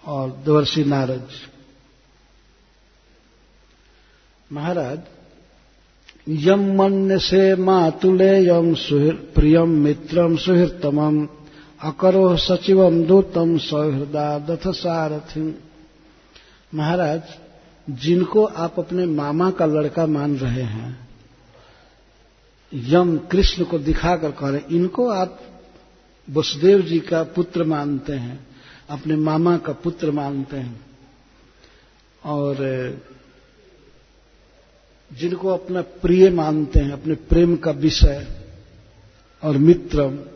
[0.04, 1.28] और देवर्षि नारद
[4.50, 5.00] महाराज
[6.28, 8.74] यम मन से मातुले यम
[9.34, 11.26] प्रियम मित्रम सुहृतम
[11.80, 15.42] अकरो सचिवम दूतम सौहृदा दथ सारथि
[16.74, 17.22] महाराज,
[17.88, 21.08] जिनको आप अपने मामा का लड़का मान रहे हैं
[22.72, 25.38] यम कृष्ण को दिखाकर कह रहे इनको आप
[26.28, 28.46] वसुदेव जी का पुत्र मानते हैं,
[28.90, 30.80] अपने मामा का पुत्र मानते हैं।
[32.24, 32.56] और
[35.12, 38.26] जिनको अपना प्रिय मानते हैं, अपने प्रेम का विषय
[39.42, 40.28] और मित्र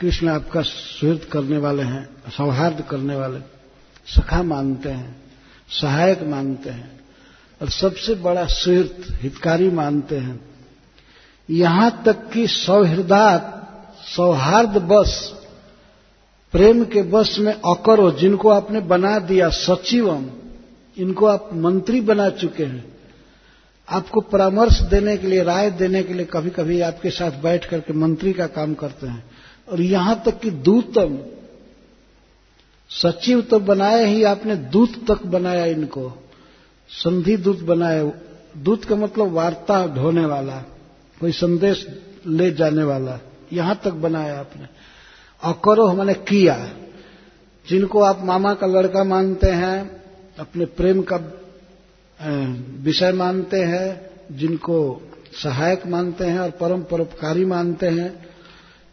[0.00, 3.40] कृष्ण आपका सुहृद करने वाले हैं, सौहार्द करने वाले,
[4.06, 5.22] सखा मानते हैं,
[5.80, 7.00] सहायक मानते हैं
[7.62, 10.40] और सबसे बड़ा सुहृद, हितकारी मानते हैं।
[11.50, 13.58] यहाँ तक कि सौहृदात,
[14.06, 15.34] सौहार्द बस,
[16.52, 20.26] प्रेम के बस में अकरो, जिनको आपने बना दिया सचिवम,
[20.96, 22.91] इनको आप मंत्री बना चुके हैं।
[23.92, 27.92] आपको परामर्श देने के लिए, राय देने के लिए कभी कभी आपके साथ बैठ करके
[27.92, 29.24] मंत्री का काम करते हैं।
[29.68, 31.18] और यहाँ तक कि दूतम
[32.90, 36.12] सचिव तो बनाए ही आपने, दूत तक बनाया इनको।
[36.88, 38.12] संधि दूत बनाया
[38.56, 40.64] दूत का मतलब वार्ता ढोने वाला,
[41.20, 41.86] कोई संदेश
[42.26, 43.18] ले जाने वाला,
[43.52, 44.66] यहाँ तक बनाया आपने।
[45.44, 46.68] और करो हमने किया।
[47.68, 50.02] जिनको आप मामा का लड़का मानते हैं,
[50.38, 51.16] अपने प्रेम का
[52.82, 55.02] विषय मानते हैं, जिनको
[55.42, 58.26] सहायक मानते हैं और परम परोपकारी मानते हैं।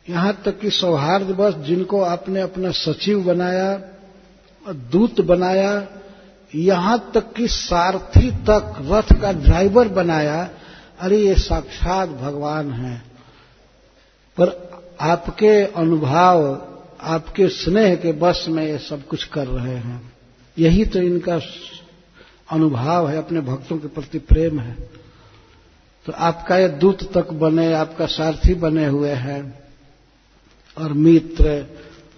[0.10, 3.82] यहाँ तक कि सौहार्द बस जिनको आपने अपना सचिव बनाया,
[4.70, 5.88] दूत बनाया,
[6.56, 10.50] यहाँ तक कि सारथी तक रथ का ड्राइवर बनाया,
[11.00, 12.98] अरे ये साक्षात भगवान है।
[14.38, 14.70] पर
[15.02, 16.62] आपके अनुभव,
[17.02, 20.14] आपके स्नेह के बस में ये सब कुछ कर रहे हैं।
[20.58, 21.40] यही तो इनका
[22.52, 24.90] अनुभाव है, अपने भक्तों के प्रति प्रेम है।
[26.06, 29.60] तो आपका ये दूत तक बने, आपका सारथी बने हुए हैं,
[30.78, 31.66] और मित्र,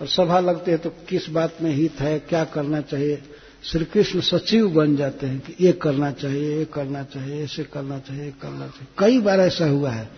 [0.01, 3.21] और सभा लगते हैं तो किस बात में हित है, क्या करना चाहिए?
[3.63, 7.99] श्री कृष्ण सचिव बन जाते हैं कि ये करना चाहिए, ये करना चाहिए, ऐसे करना
[7.99, 10.09] चाहिए, ये करना चाहिए। कई बार ऐसा हुआ है।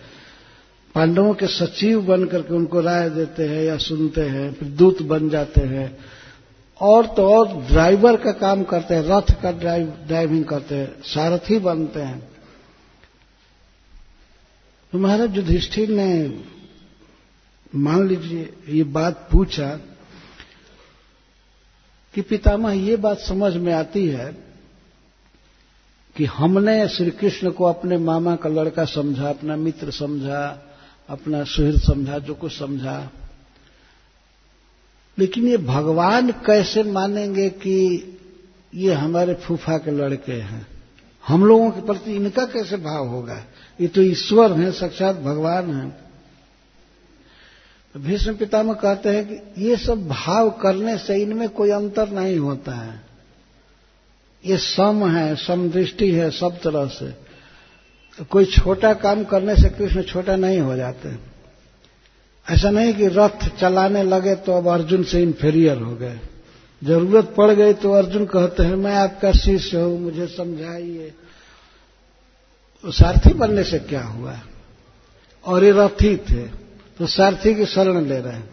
[0.94, 5.28] पांडवों के सचिव बन करके उनको राय देते हैं या सुनते हैं, फिर दूत बन
[5.28, 5.98] जाते हैं।
[6.80, 11.58] और तो और ड्राइवर का काम करते हैं, रथ का ड्राइव ड्राइविंग करते हैं, सारथी
[11.58, 12.30] बनते हैं।
[14.92, 16.40] तो महाराज युधिष्ठिर ने,
[17.74, 19.80] मान लीजिए, ये बात पूछा
[22.14, 24.32] कि पितामह, ये बात समझ में आती है
[26.16, 30.62] कि हमने श्री कृष्ण को अपने मामा का लड़का समझा, अपना मित्र समझा,
[31.08, 33.10] अपना सुहृद समझा, जो कुछ समझा
[35.18, 38.10] लेकिन ये भगवान कैसे मानेंगे कि
[38.74, 40.66] ये हमारे फूफा के लड़के हैं?
[41.26, 43.44] हम लोगों के प्रति इनका कैसे भाव होगा?
[43.80, 45.90] ये तो ईश्वर हैं, साक्षात भगवान हैं।
[47.94, 52.38] तो भीष्म पितामह कहते हैं कि ये सब भाव करने से इनमें कोई अंतर नहीं
[52.38, 53.00] होता है।
[54.46, 57.24] ये सम है, समदृष्टि है सब तरह से।
[58.24, 61.33] कोई छोटा काम करने से कृष्ण छोटा नहीं हो जाते।
[62.46, 66.18] ऐसा नहीं कि रथ चलाने लगे तो अब अर्जुन से इन्फेरियर हो गए।
[66.82, 71.12] ज़रूरत पड़ गई तो अर्जुन कहते हैं, मैं आपका शिष्य हूँ, मुझे समझाइए।
[72.84, 74.38] तो सारथी बनने से क्या हुआ?
[75.44, 76.42] और ये रथी थे
[76.98, 78.48] तो सारथी की शरण ले रहे हैं।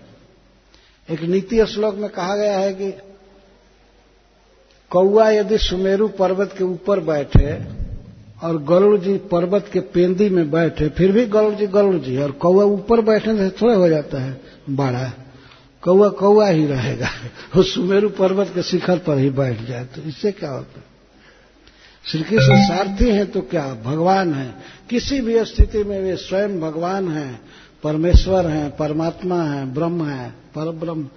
[1.09, 2.91] एक नीति श्लोक में कहा गया है कि
[4.91, 7.53] कौआ यदि सुमेरु पर्वत के ऊपर बैठे
[8.43, 12.31] और गरुड़ जी पर्वत के पेंदी में बैठे, फिर भी गरुड़ जी गरुड़ जी और
[12.31, 15.13] कौआ ऊपर बैठने से थोड़ा हो जाता है, बड़ा।
[15.81, 17.09] कौआ कौआ ही रहेगा।
[17.55, 20.85] वो सुमेरु पर्वत के शिखर पर ही बैठ जाए तो इससे क्या होता है?
[22.05, 23.77] श्री कृष्ण सारथी हैं तो क्या?
[23.85, 24.55] भगवान है।
[24.89, 27.41] किसी भी स्थिति में वे स्वयं भगवान हैं,
[27.84, 31.07] परमेश्वर हैं, परमात्मा हैं, ब्रह्म है पर ब्रह्म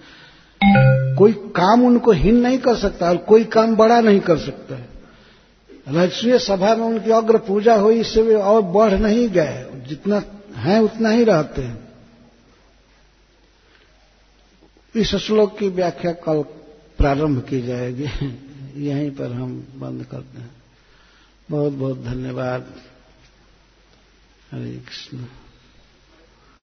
[1.16, 4.74] कोई काम उनको हीन नहीं कर सकता, और कोई काम बड़ा नहीं कर सकता
[5.88, 10.22] राजस्वीय सभा में उनकी अग्र पूजा हुई, इससे वे और बढ़ नहीं गए। जितना
[10.54, 11.88] है, उतना ही रहते हैं।
[14.96, 16.42] इस श्लोक की व्याख्या कल
[16.98, 18.04] प्रारंभ की जाएगी।
[18.76, 20.50] यहीं पर हम बंद करते हैं।
[21.50, 22.66] बहुत बहुत धन्यवाद।
[24.52, 25.24] हरे कृष्ण।